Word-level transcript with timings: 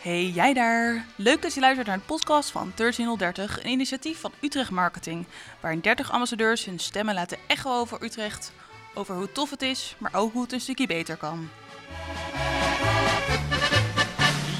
Hey 0.00 0.26
jij 0.26 0.54
daar! 0.54 1.04
Leuk 1.16 1.42
dat 1.42 1.54
je 1.54 1.60
luistert 1.60 1.86
naar 1.86 1.96
de 1.96 2.04
podcast 2.04 2.50
van 2.50 2.72
1330, 2.74 3.64
een 3.64 3.70
initiatief 3.70 4.20
van 4.20 4.32
Utrecht 4.40 4.70
Marketing, 4.70 5.26
waarin 5.60 5.80
30 5.80 6.10
ambassadeurs 6.10 6.64
hun 6.64 6.78
stemmen 6.78 7.14
laten 7.14 7.38
echo 7.46 7.80
over 7.80 8.02
Utrecht, 8.02 8.52
over 8.94 9.14
hoe 9.14 9.32
tof 9.32 9.50
het 9.50 9.62
is, 9.62 9.94
maar 9.98 10.14
ook 10.14 10.32
hoe 10.32 10.42
het 10.42 10.52
een 10.52 10.60
stukje 10.60 10.86
beter 10.86 11.16
kan. 11.16 11.48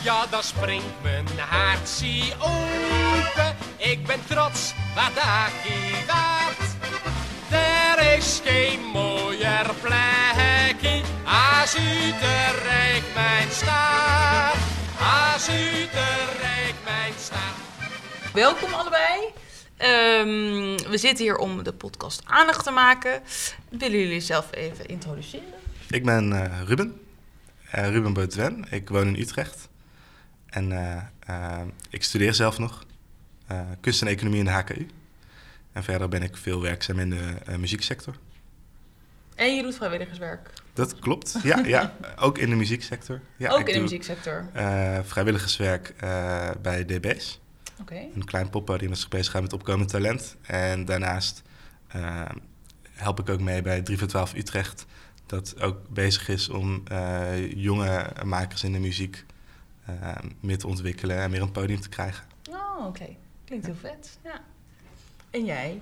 Ja, 0.03 0.27
dan 0.31 0.43
springt 0.43 1.03
mijn 1.03 1.27
hart 1.39 1.89
zie 1.89 2.33
open. 2.39 3.57
Ik 3.77 4.07
ben 4.07 4.27
trots 4.27 4.75
wat 4.95 5.25
ik 5.65 6.07
waard. 6.07 6.77
Er 7.51 8.17
is 8.17 8.41
geen 8.45 8.81
mooier 8.81 9.75
plekje 9.81 11.03
als 11.25 11.75
Utrecht 11.75 13.15
mijn 13.15 13.51
stad. 13.51 14.80
Als 15.01 15.49
Utrecht 15.49 16.85
mijn 16.85 17.13
stad. 17.19 17.39
Welkom 18.33 18.73
allebei! 18.73 19.21
Ehm, 19.77 20.91
we 20.91 20.99
zitten 20.99 21.25
hier 21.25 21.37
om 21.37 21.63
de 21.63 21.73
podcast 21.73 22.23
aandacht 22.25 22.65
te 22.65 22.71
maken. 22.71 23.23
Willen 23.69 23.99
jullie 23.99 24.21
zelf 24.21 24.49
even 24.55 24.87
introduceren? 24.87 25.53
Ik 25.89 26.05
ben 26.05 26.33
eh, 26.33 26.63
Ruben, 26.67 27.01
eh, 27.71 27.89
Ruben 27.89 28.13
Boutwen. 28.13 28.65
Ik 28.71 28.89
woon 28.89 29.07
in 29.07 29.21
Utrecht. 29.21 29.69
En 30.47 30.73
eh, 31.27 31.61
ik 31.91 32.03
studeer 32.03 32.35
zelf 32.35 32.59
nog 32.59 32.85
eh, 33.47 33.61
kunst 33.81 34.03
en 34.03 34.09
economie 34.09 34.39
in 34.39 34.45
de 34.45 34.51
HKU. 34.51 34.87
En 35.73 35.85
verder 35.85 36.09
ben 36.09 36.23
ik 36.23 36.37
veel 36.37 36.61
werkzaam 36.61 36.99
in 36.99 37.11
de 37.11 37.59
muzieksector. 37.59 38.15
En 39.35 39.57
je 39.57 39.63
doet 39.63 39.75
vrijwilligerswerk. 39.75 40.51
Dat 40.81 40.99
klopt, 40.99 41.37
ja, 41.43 41.59
ja. 41.59 41.95
Ook 42.27 42.39
in 42.39 42.51
de 42.51 42.57
muzieksector. 42.57 43.21
Ja, 43.37 43.51
ook 43.51 43.69
in 43.69 43.75
de 43.75 43.81
muzieksector. 43.81 44.49
eh, 44.53 44.99
vrijwilligerswerk 45.03 45.95
eh, 45.99 46.51
bij 46.63 46.85
DB's. 46.85 47.41
Oké. 47.81 48.07
Een 48.15 48.25
klein 48.25 48.51
poppodium 48.51 48.89
dat 48.91 48.99
zich 48.99 49.09
bezighouden 49.09 49.51
met 49.51 49.61
opkomend 49.61 49.91
talent. 49.91 50.37
En 50.43 50.85
daarnaast 50.85 51.43
eh, 51.89 52.23
help 52.91 53.21
ik 53.21 53.29
ook 53.29 53.41
mee 53.41 53.63
bij 53.63 53.83
3 53.83 53.99
voor 53.99 54.07
12 54.07 54.35
Utrecht. 54.35 54.87
Dat 55.27 55.61
ook 55.61 55.89
bezig 55.89 56.29
is 56.29 56.49
om 56.49 56.83
jonge 57.55 58.07
makers 58.25 58.65
in 58.65 58.73
de 58.73 58.79
muziek 58.79 59.25
meer 60.41 60.59
te 60.59 60.67
ontwikkelen 60.67 61.17
en 61.17 61.31
meer 61.31 61.43
een 61.43 61.53
podium 61.53 61.81
te 61.81 61.89
krijgen. 61.89 62.25
Oh, 62.51 62.87
oké. 62.87 63.17
Klinkt 63.45 63.67
heel 63.67 63.75
vet. 63.81 64.19
Ja. 64.25 64.41
En 65.31 65.45
jij? 65.45 65.81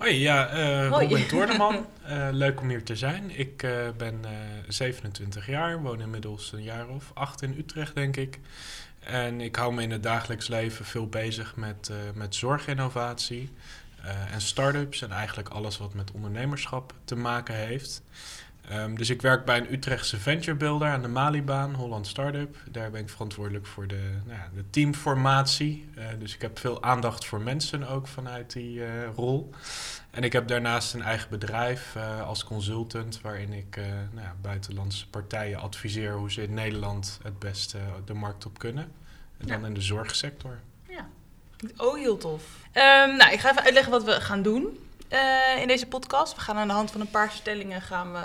Hoi, 0.00 0.18
ja, 0.18 0.48
eh 0.48 0.88
Hoi. 0.88 1.06
Robin 1.06 1.26
Toorneman. 1.26 1.86
Eh, 2.04 2.28
leuk 2.30 2.60
om 2.60 2.68
hier 2.68 2.84
te 2.84 2.96
zijn. 2.96 3.38
Ik 3.38 3.62
eh, 3.62 3.88
ben 3.96 4.24
eh 4.24 4.30
27 4.68 5.46
jaar, 5.46 5.82
woon 5.82 6.00
inmiddels 6.00 6.52
een 6.52 6.62
jaar 6.62 6.88
of 6.88 7.10
acht 7.14 7.42
in 7.42 7.54
Utrecht, 7.58 7.94
denk 7.94 8.16
ik. 8.16 8.38
En 9.00 9.40
ik 9.40 9.56
hou 9.56 9.74
me 9.74 9.82
in 9.82 9.90
het 9.90 10.02
dagelijks 10.02 10.48
leven 10.48 10.84
veel 10.84 11.06
bezig 11.06 11.56
met, 11.56 11.90
met 12.14 12.34
zorginnovatie 12.34 13.50
en 14.30 14.40
start-ups 14.40 15.02
en 15.02 15.10
eigenlijk 15.10 15.48
alles 15.48 15.78
wat 15.78 15.94
met 15.94 16.10
ondernemerschap 16.12 16.94
te 17.04 17.16
maken 17.16 17.54
heeft. 17.54 18.02
Ehm, 18.68 18.94
dus 18.94 19.10
ik 19.10 19.22
werk 19.22 19.44
bij 19.44 19.58
een 19.58 19.72
Utrechtse 19.72 20.16
venture 20.18 20.56
builder 20.56 20.88
aan 20.88 21.02
de 21.02 21.08
Malibaan, 21.08 21.74
Holland 21.74 22.06
Startup. 22.06 22.56
Daar 22.70 22.90
ben 22.90 23.00
ik 23.00 23.08
verantwoordelijk 23.08 23.66
voor 23.66 23.86
de, 23.86 24.10
nou 24.26 24.38
ja, 24.38 24.48
de 24.54 24.64
teamformatie. 24.70 25.88
Eh, 25.94 26.06
dus 26.18 26.34
ik 26.34 26.42
heb 26.42 26.58
veel 26.58 26.82
aandacht 26.82 27.24
voor 27.24 27.40
mensen 27.40 27.88
ook 27.88 28.06
vanuit 28.06 28.52
die 28.52 28.84
eh, 28.84 28.90
rol. 29.16 29.50
En 30.10 30.22
ik 30.22 30.32
heb 30.32 30.48
daarnaast 30.48 30.94
een 30.94 31.02
eigen 31.02 31.30
bedrijf 31.30 31.94
eh, 31.96 32.26
als 32.26 32.44
consultant, 32.44 33.20
waarin 33.20 33.52
ik 33.52 33.76
eh, 33.76 33.84
nou 34.12 34.26
ja, 34.26 34.34
buitenlandse 34.42 35.08
partijen 35.08 35.60
adviseer 35.60 36.12
hoe 36.12 36.30
ze 36.32 36.42
in 36.42 36.54
Nederland 36.54 37.18
het 37.22 37.38
beste 37.38 37.78
de 38.04 38.14
markt 38.14 38.46
op 38.46 38.58
kunnen. 38.58 38.84
En 39.38 39.46
dan 39.46 39.60
Ja. 39.60 39.66
in 39.66 39.74
de 39.74 39.80
zorgsector. 39.80 40.58
Ja. 40.88 41.08
Oh, 41.76 41.94
heel 41.96 42.16
tof. 42.16 42.42
Ehm, 42.72 43.16
nou, 43.16 43.32
ik 43.32 43.40
ga 43.40 43.50
even 43.50 43.62
uitleggen 43.62 43.92
wat 43.92 44.04
we 44.04 44.20
gaan 44.20 44.42
doen 44.42 44.78
eh, 45.10 45.60
in 45.60 45.68
deze 45.68 45.86
podcast. 45.86 46.34
We 46.34 46.40
gaan 46.40 46.56
aan 46.56 46.68
de 46.68 46.74
hand 46.74 46.90
van 46.90 47.00
een 47.00 47.10
paar 47.10 47.30
stellingen 47.30 47.82
gaan 47.82 48.12
we 48.12 48.20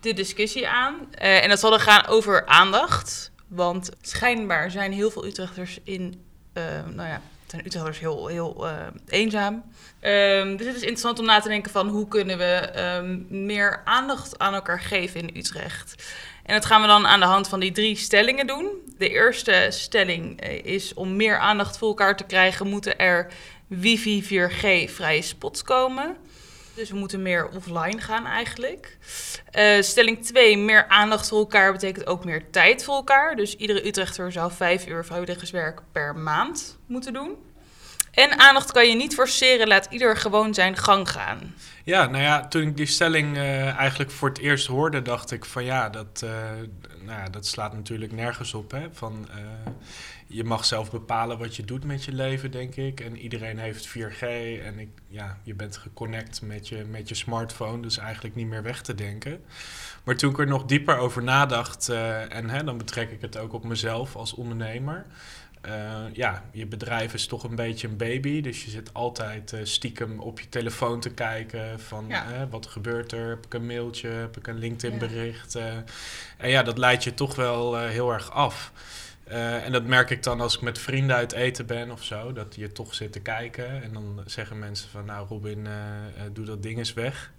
de 0.00 0.12
discussie 0.12 0.68
aan. 0.68 0.94
Eh, 1.10 1.42
en 1.42 1.48
dat 1.48 1.60
zal 1.60 1.70
dan 1.70 1.80
gaan 1.80 2.06
over 2.06 2.46
aandacht. 2.46 3.30
Want 3.48 3.90
schijnbaar 4.00 4.70
zijn 4.70 4.92
heel 4.92 5.10
veel 5.10 5.26
Utrechters 5.26 5.78
in... 5.84 6.24
eh, 6.52 6.62
nou 6.94 7.08
ja, 7.08 7.20
zijn 7.46 7.66
Utrechters 7.66 7.98
heel, 7.98 8.26
heel 8.26 8.66
eenzaam. 9.06 9.62
Ehm, 10.00 10.56
dus 10.56 10.66
het 10.66 10.76
is 10.76 10.82
interessant 10.82 11.18
om 11.18 11.24
na 11.24 11.40
te 11.40 11.48
denken 11.48 11.70
van... 11.72 11.88
hoe 11.88 12.08
kunnen 12.08 12.38
we 12.38 12.44
ehm, 12.44 13.44
meer 13.46 13.82
aandacht 13.84 14.38
aan 14.38 14.54
elkaar 14.54 14.80
geven 14.80 15.20
in 15.20 15.36
Utrecht... 15.36 15.94
En 16.44 16.54
dat 16.54 16.64
gaan 16.64 16.80
we 16.80 16.86
dan 16.86 17.06
aan 17.06 17.20
de 17.20 17.26
hand 17.26 17.48
van 17.48 17.60
die 17.60 17.72
drie 17.72 17.96
stellingen 17.96 18.46
doen. 18.46 18.68
De 18.98 19.08
eerste 19.08 19.66
stelling 19.70 20.40
is 20.64 20.94
om 20.94 21.16
meer 21.16 21.38
aandacht 21.38 21.78
voor 21.78 21.88
elkaar 21.88 22.16
te 22.16 22.24
krijgen, 22.24 22.68
moeten 22.68 22.98
er 22.98 23.32
wifi 23.66 24.24
4G 24.24 24.92
vrije 24.92 25.22
spots 25.22 25.62
komen. 25.62 26.16
Dus 26.74 26.90
we 26.90 26.96
moeten 26.96 27.22
meer 27.22 27.48
offline 27.48 28.00
gaan 28.00 28.26
eigenlijk. 28.26 28.98
Eh, 29.50 29.80
stelling 29.80 30.24
2, 30.24 30.58
meer 30.58 30.88
aandacht 30.88 31.28
voor 31.28 31.38
elkaar 31.38 31.72
betekent 31.72 32.06
ook 32.06 32.24
meer 32.24 32.50
tijd 32.50 32.84
voor 32.84 32.94
elkaar. 32.94 33.36
Dus 33.36 33.56
iedere 33.56 33.86
Utrechter 33.86 34.32
zou 34.32 34.52
vijf 34.52 34.86
uur 34.86 35.04
vrijwilligerswerk 35.04 35.80
per 35.92 36.16
maand 36.16 36.78
moeten 36.86 37.12
doen. 37.12 37.36
En 38.10 38.38
aandacht 38.38 38.72
kan 38.72 38.88
je 38.88 38.94
niet 38.94 39.14
forceren, 39.14 39.68
laat 39.68 39.86
ieder 39.90 40.16
gewoon 40.16 40.54
zijn 40.54 40.76
gang 40.76 41.10
gaan. 41.10 41.54
Ja, 41.84 42.06
nou 42.06 42.22
ja, 42.22 42.48
toen 42.48 42.62
ik 42.62 42.76
die 42.76 42.86
stelling 42.86 43.36
eh, 43.36 43.76
eigenlijk 43.76 44.10
voor 44.10 44.28
het 44.28 44.38
eerst 44.38 44.66
hoorde, 44.66 45.02
dacht 45.02 45.30
ik 45.30 45.44
van 45.44 45.64
ja, 45.64 45.88
dat, 45.88 46.22
eh, 46.24 46.30
nou 47.00 47.18
ja, 47.20 47.28
dat 47.30 47.46
slaat 47.46 47.72
natuurlijk 47.74 48.12
nergens 48.12 48.54
op. 48.54 48.70
Hè? 48.70 48.86
Van, 48.92 49.28
je 50.34 50.44
mag 50.44 50.64
zelf 50.64 50.90
bepalen 50.90 51.38
wat 51.38 51.56
je 51.56 51.64
doet 51.64 51.84
met 51.84 52.04
je 52.04 52.12
leven, 52.12 52.50
denk 52.50 52.76
ik. 52.76 53.00
En 53.00 53.16
iedereen 53.16 53.58
heeft 53.58 53.88
4G 53.88 54.20
en 54.62 54.78
ik, 54.78 54.88
ja, 55.08 55.38
je 55.42 55.54
bent 55.54 55.76
geconnect 55.76 56.42
met 56.42 56.68
je, 56.68 56.84
met 56.90 57.08
je 57.08 57.14
smartphone, 57.14 57.82
dus 57.82 57.98
eigenlijk 57.98 58.34
niet 58.34 58.46
meer 58.46 58.62
weg 58.62 58.82
te 58.82 58.94
denken. 58.94 59.44
Maar 60.04 60.16
toen 60.16 60.30
ik 60.30 60.38
er 60.38 60.46
nog 60.46 60.64
dieper 60.64 60.96
over 60.96 61.22
nadacht, 61.22 61.88
eh, 61.88 62.34
en 62.34 62.50
hè, 62.50 62.64
dan 62.64 62.78
betrek 62.78 63.10
ik 63.10 63.20
het 63.20 63.36
ook 63.38 63.52
op 63.52 63.64
mezelf 63.64 64.16
als 64.16 64.34
ondernemer. 64.34 65.06
Eh, 65.60 66.02
ja, 66.12 66.44
je 66.52 66.66
bedrijf 66.66 67.14
is 67.14 67.26
toch 67.26 67.44
een 67.44 67.54
beetje 67.54 67.88
een 67.88 67.96
baby. 67.96 68.40
Dus 68.40 68.64
je 68.64 68.70
zit 68.70 68.94
altijd 68.94 69.52
eh, 69.52 69.60
stiekem 69.62 70.20
op 70.20 70.40
je 70.40 70.48
telefoon 70.48 71.00
te 71.00 71.10
kijken 71.10 71.80
van 71.80 72.04
Ja. 72.08 72.48
wat 72.50 72.66
gebeurt 72.66 73.12
er? 73.12 73.28
Heb 73.28 73.44
ik 73.46 73.54
een 73.54 73.66
mailtje? 73.66 74.08
Heb 74.08 74.36
ik 74.36 74.46
een 74.46 74.58
LinkedIn 74.58 74.98
bericht? 74.98 75.54
en 76.36 76.48
ja, 76.48 76.62
dat 76.62 76.78
leidt 76.78 77.04
je 77.04 77.14
toch 77.14 77.34
wel 77.34 77.78
heel 77.78 78.12
erg 78.12 78.30
af. 78.30 78.72
Eh, 79.24 79.64
en 79.64 79.72
dat 79.72 79.84
merk 79.84 80.10
ik 80.10 80.22
dan 80.22 80.40
als 80.40 80.54
ik 80.54 80.60
met 80.60 80.78
vrienden 80.78 81.16
uit 81.16 81.32
eten 81.32 81.66
ben 81.66 81.90
of 81.90 82.02
zo. 82.02 82.32
Dat 82.32 82.54
je 82.54 82.72
toch 82.72 82.94
zit 82.94 83.12
te 83.12 83.20
kijken. 83.20 83.82
En 83.82 83.92
dan 83.92 84.20
zeggen 84.26 84.58
mensen 84.58 84.90
van 84.90 85.04
nou 85.04 85.28
Robin, 85.28 85.66
eh, 85.66 85.72
eh, 85.72 86.30
doe 86.32 86.44
dat 86.44 86.62
ding 86.62 86.78
eens 86.78 86.92
weg. 86.92 87.32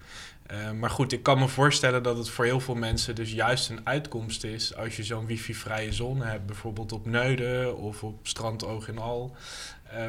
Maar 0.80 0.90
goed, 0.90 1.12
ik 1.12 1.24
kan 1.24 1.40
me 1.40 1.48
voorstellen 1.48 2.04
dat 2.04 2.18
het 2.18 2.30
voor 2.30 2.46
heel 2.46 2.60
veel 2.60 2.76
mensen 2.76 3.16
dus 3.16 3.32
juist 3.32 3.70
een 3.70 3.80
uitkomst 3.84 4.44
is 4.44 4.76
als 4.76 4.96
je 4.96 5.04
zo'n 5.04 5.26
wifi-vrije 5.26 5.94
zone 5.94 6.26
hebt, 6.26 6.46
bijvoorbeeld 6.46 6.92
op 6.92 7.06
Neuden 7.06 7.78
of 7.78 8.04
op 8.04 8.28
Strand 8.28 8.66
Oog 8.66 8.88
in 8.88 8.98
Al. 8.98 9.36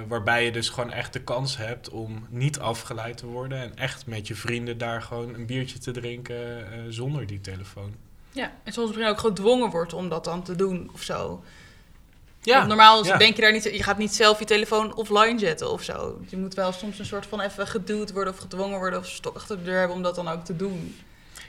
waarbij 0.08 0.44
je 0.44 0.52
dus 0.52 0.68
gewoon 0.68 0.92
echt 0.92 1.12
de 1.12 1.20
kans 1.20 1.56
hebt 1.56 1.88
om 1.88 2.26
niet 2.30 2.58
afgeleid 2.58 3.16
te 3.16 3.26
worden 3.26 3.58
en 3.58 3.76
echt 3.76 4.06
met 4.06 4.26
je 4.26 4.34
vrienden 4.34 4.78
daar 4.78 5.02
gewoon 5.02 5.34
een 5.34 5.46
biertje 5.46 5.78
te 5.78 5.90
drinken 5.90 6.66
zonder 6.92 7.26
die 7.26 7.40
telefoon. 7.40 7.94
Ja, 8.30 8.52
en 8.64 8.72
soms 8.72 8.86
misschien 8.88 9.10
ook 9.10 9.18
gedwongen 9.18 9.70
wordt 9.70 9.92
om 9.92 10.08
dat 10.08 10.24
dan 10.24 10.42
te 10.42 10.56
doen 10.56 10.90
of 10.92 11.02
zo. 11.02 11.42
Want 12.54 12.66
normaal 12.66 13.04
ja. 13.04 13.16
denk 13.16 13.36
je 13.36 13.42
daar 13.42 13.52
niet, 13.52 13.64
je 13.64 13.82
gaat 13.82 13.98
niet 13.98 14.14
zelf 14.14 14.38
je 14.38 14.44
telefoon 14.44 14.94
offline 14.94 15.38
zetten 15.38 15.70
of 15.70 15.82
zo. 15.82 16.20
Je 16.28 16.36
moet 16.36 16.54
wel 16.54 16.72
soms 16.72 16.98
een 16.98 17.06
soort 17.06 17.26
van 17.26 17.40
even 17.40 17.66
geduwd 17.66 18.12
worden 18.12 18.32
of 18.32 18.38
gedwongen 18.38 18.78
worden 18.78 18.98
of 18.98 19.06
stok 19.06 19.36
achter 19.36 19.56
de 19.56 19.62
deur 19.62 19.78
hebben 19.78 19.96
om 19.96 20.02
dat 20.02 20.14
dan 20.14 20.28
ook 20.28 20.44
te 20.44 20.56
doen. 20.56 20.96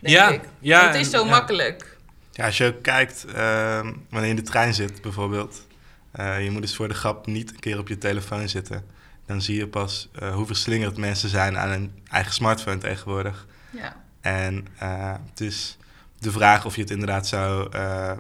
Denk 0.02 0.16
Ja, 0.16 0.30
ik. 0.30 0.42
ja, 0.60 0.82
Want 0.82 0.94
het 0.96 1.06
is 1.06 1.12
zo 1.12 1.24
ja. 1.24 1.30
makkelijk. 1.30 1.98
Ja, 2.32 2.46
als 2.46 2.58
je 2.58 2.66
ook 2.66 2.82
kijkt, 2.84 3.26
ehm, 3.26 3.94
wanneer 4.10 4.30
je 4.30 4.36
in 4.38 4.44
de 4.44 4.50
trein 4.50 4.74
zit 4.74 5.02
bijvoorbeeld, 5.02 5.66
eh, 6.12 6.44
je 6.44 6.52
moet 6.52 6.62
dus 6.62 6.76
voor 6.76 6.88
de 6.88 6.94
grap 6.94 7.26
niet 7.26 7.50
een 7.50 7.60
keer 7.60 7.80
op 7.80 7.88
je 7.88 7.98
telefoon 7.98 8.50
zitten. 8.50 8.86
Dan 9.26 9.42
zie 9.42 9.58
je 9.58 9.68
pas 9.68 10.10
eh, 10.20 10.34
hoe 10.34 10.46
verslingerd 10.46 10.98
mensen 10.98 11.30
zijn 11.30 11.58
aan 11.58 11.70
een 11.70 11.92
eigen 12.12 12.34
smartphone 12.34 12.78
tegenwoordig. 12.78 13.46
Ja. 13.72 13.96
En 14.22 14.68
eh, 14.78 15.14
het 15.30 15.42
is 15.42 15.78
de 16.20 16.32
vraag 16.32 16.66
of 16.66 16.76
je 16.76 16.82
het 16.82 16.92
inderdaad 16.92 17.28
zou, 17.28 17.72
eh, 17.72 18.12
eh, 18.12 18.18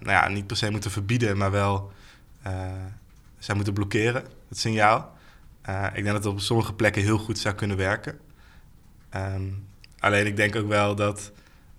nou 0.00 0.10
ja, 0.10 0.28
niet 0.28 0.46
per 0.46 0.56
se 0.56 0.70
moeten 0.70 0.90
verbieden, 0.90 1.36
maar 1.36 1.50
wel 1.50 1.92
eh, 2.42 2.52
zou 3.38 3.56
moeten 3.56 3.74
blokkeren, 3.74 4.24
het 4.48 4.58
signaal. 4.58 5.18
Eh, 5.62 5.84
ik 5.86 5.94
denk 5.94 6.06
dat 6.06 6.14
het 6.14 6.26
op 6.26 6.40
sommige 6.40 6.72
plekken 6.74 7.02
heel 7.02 7.18
goed 7.18 7.38
zou 7.38 7.54
kunnen 7.54 7.76
werken. 7.76 8.18
Ehm, 9.10 9.42
alleen 9.98 10.26
ik 10.26 10.36
denk 10.36 10.56
ook 10.56 10.68
wel 10.68 10.94
dat 10.94 11.32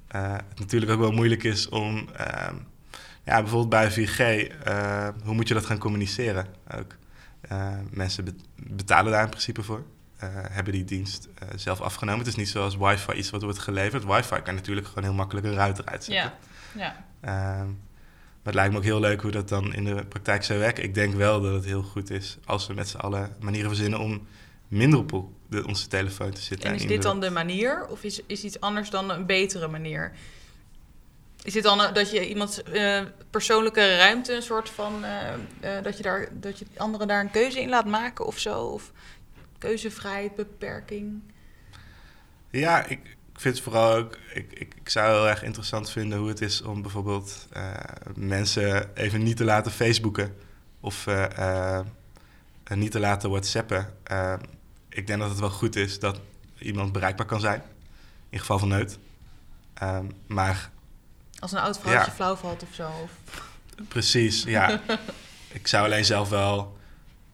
eh, 0.07 0.31
het 0.31 0.59
natuurlijk 0.59 0.91
ook 0.91 0.99
wel 0.99 1.11
moeilijk 1.11 1.43
is 1.43 1.69
om, 1.69 2.09
ehm, 2.15 2.55
ja, 3.23 3.41
bijvoorbeeld 3.41 3.69
bij 3.69 3.91
4G, 3.91 4.19
eh, 4.19 5.07
hoe 5.23 5.33
moet 5.33 5.47
je 5.47 5.53
dat 5.53 5.65
gaan 5.65 5.77
communiceren 5.77 6.45
ook? 6.77 6.95
Mensen 7.89 8.23
be- 8.25 8.35
betalen 8.55 9.11
daar 9.11 9.23
in 9.23 9.29
principe 9.29 9.63
voor. 9.63 9.83
hebben 10.51 10.73
die 10.73 10.83
dienst 10.85 11.27
zelf 11.55 11.81
afgenomen. 11.81 12.19
Het 12.19 12.27
is 12.27 12.35
niet 12.35 12.49
zoals 12.49 12.77
wifi 12.77 13.11
iets 13.13 13.29
wat 13.29 13.41
wordt 13.41 13.59
geleverd. 13.59 14.05
Wifi 14.05 14.41
kan 14.41 14.55
natuurlijk 14.55 14.87
gewoon 14.87 15.03
heel 15.03 15.13
makkelijk 15.13 15.45
een 15.45 15.53
router 15.53 15.85
uitzetten. 15.85 16.33
Ja. 16.75 16.95
ja. 17.21 17.65
Maar 18.43 18.53
het 18.53 18.61
lijkt 18.61 18.71
me 18.71 18.77
ook 18.77 18.83
heel 18.83 18.99
leuk 18.99 19.21
hoe 19.21 19.31
dat 19.31 19.49
dan 19.49 19.73
in 19.73 19.83
de 19.83 20.05
praktijk 20.05 20.43
zou 20.43 20.59
werken. 20.59 20.83
Ik 20.83 20.93
denk 20.93 21.13
wel 21.13 21.41
dat 21.41 21.53
het 21.53 21.65
heel 21.65 21.83
goed 21.83 22.09
is 22.09 22.37
als 22.45 22.67
we 22.67 22.73
met 22.73 22.87
z'n 22.87 22.97
allen 22.97 23.35
manieren 23.39 23.69
verzinnen 23.69 23.99
om 23.99 24.27
minder 24.67 24.99
op 24.99 25.29
de, 25.49 25.67
onze 25.67 25.87
telefoon 25.87 26.31
te 26.31 26.41
zitten. 26.41 26.69
En 26.69 26.75
is 26.75 26.87
dit 26.87 27.01
dan 27.01 27.19
de 27.19 27.29
manier 27.29 27.87
of 27.87 28.03
is, 28.03 28.21
is 28.25 28.43
iets 28.43 28.59
anders 28.59 28.89
dan 28.89 29.11
een 29.11 29.25
betere 29.25 29.67
manier? 29.67 30.11
Is 31.43 31.53
dit 31.53 31.63
dan 31.63 31.81
eh, 31.81 31.93
dat 31.93 32.11
je 32.11 32.29
iemands 32.29 32.63
eh, 32.63 33.01
persoonlijke 33.29 33.95
ruimte 33.95 34.33
een 34.33 34.41
soort 34.41 34.69
van... 34.69 35.03
eh, 35.03 35.83
dat, 35.83 35.97
je 35.97 36.03
daar, 36.03 36.27
dat 36.31 36.59
je 36.59 36.65
anderen 36.77 37.07
daar 37.07 37.21
een 37.21 37.31
keuze 37.31 37.61
in 37.61 37.69
laat 37.69 37.85
maken 37.85 38.25
of 38.25 38.39
zo? 38.39 38.63
Of 38.63 38.91
keuzevrijheid, 39.57 40.35
beperking? 40.35 41.21
Ja, 42.49 42.85
ik 42.85 43.17
vind 43.41 43.55
het 43.55 43.63
vooral 43.63 43.95
ook. 43.95 44.17
Ik, 44.33 44.51
ik, 44.53 44.73
ik 44.75 44.89
zou 44.89 45.13
heel 45.13 45.29
erg 45.29 45.43
interessant 45.43 45.89
vinden 45.89 46.19
hoe 46.19 46.27
het 46.27 46.41
is 46.41 46.61
om 46.61 46.81
bijvoorbeeld 46.81 47.47
eh, 47.51 47.73
mensen 48.15 48.95
even 48.95 49.23
niet 49.23 49.37
te 49.37 49.43
laten 49.43 49.71
Facebooken 49.71 50.35
of 50.79 51.07
eh, 51.07 51.77
eh, 51.77 51.85
niet 52.73 52.91
te 52.91 52.99
laten 52.99 53.29
WhatsAppen. 53.29 53.93
Ik 54.89 55.07
denk 55.07 55.19
dat 55.19 55.29
het 55.29 55.39
wel 55.39 55.49
goed 55.49 55.75
is 55.75 55.99
dat 55.99 56.19
iemand 56.57 56.91
bereikbaar 56.91 57.25
kan 57.25 57.39
zijn, 57.39 57.63
in 58.29 58.39
geval 58.39 58.59
van 58.59 58.67
nood. 58.67 58.97
Ehm, 59.73 60.05
maar 60.27 60.69
Als 61.39 61.51
een 61.51 61.57
oud 61.57 61.79
vrouwtje 61.79 62.09
Ja. 62.09 62.15
flauw 62.15 62.35
valt 62.35 62.63
of 62.63 62.73
zo? 62.73 62.91
Of... 63.03 63.11
Precies, 63.87 64.43
ja. 64.43 64.81
ik 65.59 65.67
zou 65.67 65.85
alleen 65.85 66.05
zelf 66.05 66.29
wel. 66.29 66.77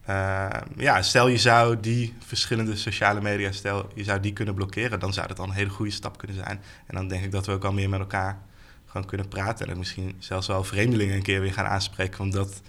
Eh, 0.08 0.48
ja, 0.76 1.02
stel 1.02 1.28
je 1.28 1.38
zou 1.38 1.80
die 1.80 2.14
verschillende 2.26 2.76
sociale 2.76 3.20
media, 3.20 3.52
stel 3.52 3.90
je 3.94 4.04
zou 4.04 4.20
die 4.20 4.32
kunnen 4.32 4.54
blokkeren, 4.54 5.00
dan 5.00 5.12
zou 5.12 5.28
dat 5.28 5.38
al 5.38 5.44
een 5.44 5.50
hele 5.50 5.70
goede 5.70 5.90
stap 5.92 6.18
kunnen 6.18 6.36
zijn. 6.36 6.60
En 6.86 6.94
dan 6.94 7.08
denk 7.08 7.24
ik 7.24 7.30
dat 7.30 7.46
we 7.46 7.52
ook 7.52 7.64
al 7.64 7.72
meer 7.72 7.88
met 7.88 8.00
elkaar 8.00 8.38
gewoon 8.86 9.06
kunnen 9.06 9.28
praten. 9.28 9.68
En 9.68 9.78
misschien 9.78 10.16
zelfs 10.18 10.46
wel 10.46 10.64
vreemdelingen 10.64 11.16
een 11.16 11.22
keer 11.22 11.40
weer 11.40 11.52
gaan 11.52 11.66
aanspreken. 11.66 12.18
Want 12.18 12.32
dat 12.32 12.60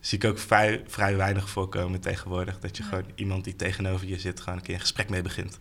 zie 0.00 0.18
ik 0.18 0.24
ook 0.24 0.38
vrij, 0.38 0.82
vrij 0.86 1.16
weinig 1.16 1.48
voorkomen 1.50 2.00
tegenwoordig. 2.00 2.58
Dat 2.58 2.76
je 2.76 2.82
Ja. 2.82 2.88
gewoon 2.88 3.04
iemand 3.14 3.44
die 3.44 3.56
tegenover 3.56 4.06
je 4.08 4.18
zit, 4.18 4.40
gewoon 4.40 4.58
een 4.58 4.64
keer 4.64 4.74
een 4.74 4.80
gesprek 4.80 5.08
mee 5.10 5.22
begint. 5.22 5.58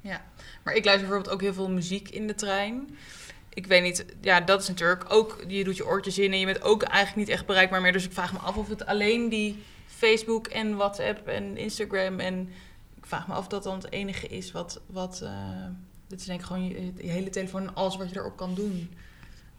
Ja, 0.00 0.20
maar 0.64 0.74
ik 0.74 0.84
luister 0.84 1.06
bijvoorbeeld 1.06 1.34
ook 1.34 1.40
heel 1.40 1.54
veel 1.54 1.70
muziek 1.70 2.08
in 2.08 2.26
de 2.26 2.34
trein. 2.34 2.96
Ik 3.58 3.66
weet 3.66 3.82
niet, 3.82 4.04
ja, 4.20 4.40
dat 4.40 4.60
is 4.60 4.68
natuurlijk 4.68 5.04
ook, 5.08 5.44
je 5.48 5.64
doet 5.64 5.76
je 5.76 5.86
oortjes 5.86 6.18
in 6.18 6.32
en 6.32 6.38
je 6.38 6.44
bent 6.44 6.62
ook 6.62 6.82
eigenlijk 6.82 7.16
niet 7.16 7.36
echt 7.36 7.46
bereikbaar 7.46 7.80
meer. 7.80 7.92
Dus 7.92 8.04
ik 8.04 8.12
vraag 8.12 8.32
me 8.32 8.38
af 8.38 8.56
of 8.56 8.68
het 8.68 8.86
alleen 8.86 9.28
die 9.28 9.62
Facebook 9.86 10.46
en 10.46 10.76
WhatsApp 10.76 11.28
en 11.28 11.56
Instagram 11.56 12.20
en 12.20 12.48
ik 12.96 13.06
vraag 13.06 13.28
me 13.28 13.34
af 13.34 13.38
of 13.38 13.46
dat 13.46 13.62
dan 13.62 13.74
het 13.74 13.92
enige 13.92 14.26
is 14.26 14.52
wat, 14.52 14.80
wat 14.86 15.20
eh, 15.20 15.64
dit 16.08 16.20
is 16.20 16.26
denk 16.26 16.40
ik 16.40 16.46
gewoon 16.46 16.68
je, 16.68 16.92
hele 16.96 17.30
telefoon 17.30 17.62
en 17.62 17.74
alles 17.74 17.96
wat 17.96 18.10
je 18.10 18.16
erop 18.16 18.36
kan 18.36 18.54
doen. 18.54 18.90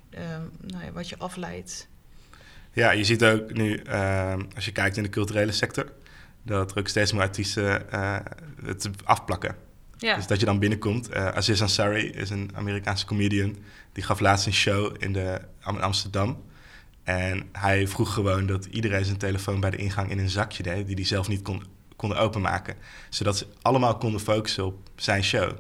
Ehm, 0.10 0.42
nou 0.62 0.86
ja, 0.86 0.92
wat 0.92 1.10
je 1.10 1.18
afleidt. 1.18 1.88
Ja, 2.74 2.92
je 2.92 3.04
ziet 3.04 3.24
ook 3.24 3.54
nu, 3.54 3.76
eh, 3.78 4.38
als 4.56 4.66
je 4.66 4.72
kijkt 4.72 4.98
in 4.98 5.04
de 5.04 5.10
culturele 5.10 5.52
sector, 5.52 5.92
dat 6.44 6.72
er 6.72 6.78
ook 6.78 6.88
steeds 6.88 7.12
meer 7.12 7.22
artiesten 7.22 7.92
eh, 7.92 8.18
het 8.64 8.90
afplakken. 9.04 9.56
Ja, 10.00 10.16
Dus 10.16 10.28
dat 10.28 10.40
je 10.40 10.46
dan 10.46 10.60
binnenkomt. 10.60 11.10
Eh 11.10 11.28
Aziz 11.28 11.62
Ansari 11.62 12.10
is 12.10 12.30
een 12.30 12.52
Amerikaanse 12.54 13.06
comedian. 13.06 13.56
Die 13.94 14.04
gaf 14.04 14.20
laatst 14.20 14.46
een 14.46 14.54
show 14.54 14.96
in, 14.98 15.14
de, 15.14 15.42
in 15.66 15.82
Amsterdam. 15.82 16.44
En 17.04 17.50
hij 17.52 17.88
vroeg 17.88 18.14
gewoon 18.14 18.46
dat 18.46 18.66
iedereen 18.66 19.06
zijn 19.06 19.18
telefoon 19.18 19.60
bij 19.60 19.70
de 19.70 19.78
ingang 19.78 20.12
in 20.12 20.20
een 20.20 20.30
zakje 20.30 20.64
deed... 20.64 20.86
die 20.86 20.96
hij 20.96 21.06
zelf 21.06 21.28
niet 21.28 21.42
kon, 21.42 21.64
konden 21.96 22.18
openmaken. 22.18 22.76
Zodat 23.10 23.38
ze 23.38 23.48
allemaal 23.62 23.98
konden 23.98 24.22
focussen 24.22 24.66
op 24.66 24.90
zijn 24.96 25.24
show. 25.24 25.52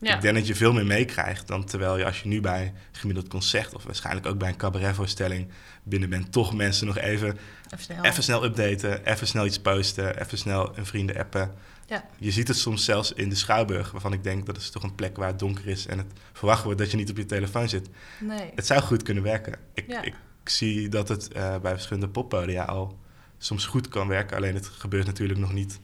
ja. 0.00 0.14
Ik 0.14 0.20
denk 0.20 0.34
dat 0.34 0.46
je 0.46 0.54
veel 0.54 0.72
meer 0.72 0.86
meekrijgt 0.86 1.46
dan 1.46 1.64
terwijl 1.64 1.98
je 1.98 2.04
als 2.04 2.22
je 2.22 2.28
nu 2.28 2.40
bij 2.40 2.62
een 2.62 2.72
gemiddeld 2.92 3.28
concert... 3.28 3.74
of 3.74 3.84
waarschijnlijk 3.84 4.26
ook 4.26 4.38
bij 4.38 4.48
een 4.48 4.56
cabaretvoorstelling 4.56 5.48
binnen 5.82 6.08
bent... 6.08 6.32
toch 6.32 6.54
mensen 6.54 6.86
nog 6.86 6.98
even, 6.98 7.38
even 7.64 7.84
snel. 7.84 8.04
even 8.04 8.22
snel 8.22 8.44
updaten, 8.44 9.04
even 9.06 9.26
snel 9.26 9.46
iets 9.46 9.60
posten... 9.60 10.20
even 10.20 10.38
snel 10.38 10.78
een 10.78 10.86
vrienden 10.86 11.16
appen. 11.16 11.54
Ja. 11.86 12.04
Je 12.18 12.30
ziet 12.30 12.48
het 12.48 12.56
soms 12.56 12.84
zelfs 12.84 13.12
in 13.12 13.28
de 13.28 13.34
Schouwburg, 13.34 13.90
waarvan 13.90 14.12
ik 14.12 14.22
denk 14.24 14.46
dat 14.46 14.56
is 14.56 14.70
toch 14.70 14.82
een 14.82 14.94
plek 14.94 15.16
waar 15.16 15.28
het 15.28 15.38
donker 15.38 15.66
is 15.66 15.86
en 15.86 15.98
het 15.98 16.12
verwacht 16.32 16.64
wordt 16.64 16.78
dat 16.78 16.90
je 16.90 16.96
niet 16.96 17.10
op 17.10 17.16
je 17.16 17.26
telefoon 17.26 17.68
zit. 17.68 17.88
Nee. 18.20 18.50
Het 18.54 18.66
zou 18.66 18.80
goed 18.80 19.02
kunnen 19.02 19.22
werken. 19.22 19.58
Ik, 19.74 19.84
Ja. 19.88 20.02
ik 20.02 20.14
zie 20.44 20.88
dat 20.88 21.08
het 21.08 21.32
eh, 21.32 21.58
bij 21.58 21.72
verschillende 21.72 22.08
poppodia 22.08 22.64
al 22.64 22.98
soms 23.38 23.66
goed 23.66 23.88
kan 23.88 24.08
werken, 24.08 24.36
alleen 24.36 24.54
het 24.54 24.66
gebeurt 24.66 25.06
natuurlijk 25.06 25.38
nog 25.38 25.52
niet 25.52 25.80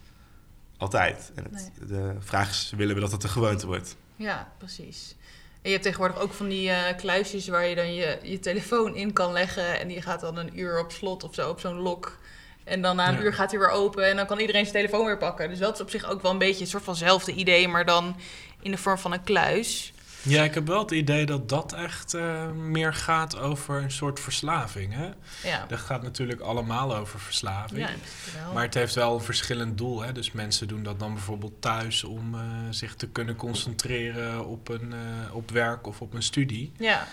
altijd. 0.76 1.32
En 1.34 1.44
het, 1.50 1.70
de 1.88 2.14
vraag 2.18 2.50
is, 2.50 2.72
willen 2.76 2.94
we 2.94 3.00
dat 3.00 3.12
het 3.12 3.22
een 3.22 3.28
gewoonte 3.28 3.66
wordt? 3.66 3.96
Ja, 4.16 4.52
precies. 4.58 5.14
En 5.62 5.68
je 5.68 5.70
hebt 5.70 5.82
tegenwoordig 5.82 6.18
ook 6.18 6.32
van 6.32 6.48
die 6.48 6.70
eh, 6.70 6.96
kluisjes 6.96 7.48
waar 7.48 7.66
je 7.66 7.74
dan 7.74 7.94
je, 7.94 8.18
je 8.22 8.38
telefoon 8.38 8.96
in 8.96 9.12
kan 9.12 9.32
leggen. 9.32 9.80
En 9.80 9.88
die 9.88 10.02
gaat 10.02 10.20
dan 10.20 10.36
een 10.36 10.58
uur 10.58 10.78
op 10.78 10.92
slot 10.92 11.24
of 11.24 11.34
zo, 11.34 11.50
op 11.50 11.60
zo'n 11.60 11.78
lok. 11.78 12.18
En 12.64 12.82
dan 12.82 12.96
na 12.96 13.08
een 13.08 13.14
Ja. 13.14 13.20
uur 13.20 13.32
gaat 13.34 13.50
hij 13.50 13.60
weer 13.60 13.70
open 13.70 14.08
en 14.08 14.16
dan 14.16 14.26
kan 14.26 14.38
iedereen 14.38 14.66
zijn 14.66 14.76
telefoon 14.76 15.06
weer 15.06 15.18
pakken. 15.18 15.48
Dus 15.48 15.58
dat 15.58 15.74
is 15.74 15.80
op 15.80 15.90
zich 15.90 16.04
ook 16.10 16.22
wel 16.22 16.30
een 16.30 16.38
beetje 16.38 16.60
een 16.60 16.70
soort 16.70 16.84
vanzelfde 16.84 17.32
idee, 17.32 17.68
maar 17.68 17.84
dan 17.84 18.16
in 18.62 18.70
de 18.70 18.76
vorm 18.76 18.98
van 18.98 19.12
een 19.12 19.22
kluis. 19.22 19.92
Ja, 20.22 20.42
ik 20.42 20.54
heb 20.54 20.66
wel 20.66 20.78
het 20.78 20.90
idee 20.90 21.26
dat 21.26 21.48
dat 21.48 21.72
echt 21.72 22.14
eh, 22.14 22.50
meer 22.50 22.94
gaat 22.94 23.38
over 23.38 23.82
een 23.82 23.90
soort 23.90 24.20
verslaving. 24.20 24.94
Hè? 24.94 25.08
Ja, 25.48 25.64
Dat 25.68 25.78
gaat 25.78 26.02
natuurlijk 26.02 26.40
allemaal 26.40 26.96
over 26.96 27.20
verslaving. 27.20 27.88
ja. 27.88 28.52
Maar 28.54 28.62
het 28.62 28.74
heeft 28.74 28.94
wel 28.94 29.14
een 29.14 29.20
verschillend 29.20 29.78
doel. 29.78 30.00
Hè? 30.02 30.12
Dus 30.12 30.32
mensen 30.32 30.68
doen 30.68 30.82
dat 30.82 30.98
dan 30.98 31.12
bijvoorbeeld 31.14 31.62
thuis 31.62 32.04
om 32.04 32.34
eh, 32.34 32.40
zich 32.70 32.94
te 32.94 33.08
kunnen 33.08 33.36
concentreren 33.36 34.46
op, 34.46 34.68
een, 34.68 34.92
eh, 34.92 35.34
op 35.34 35.50
werk 35.50 35.86
of 35.86 36.00
op 36.00 36.14
een 36.14 36.22
studie. 36.22 36.72
ja, 36.78 37.06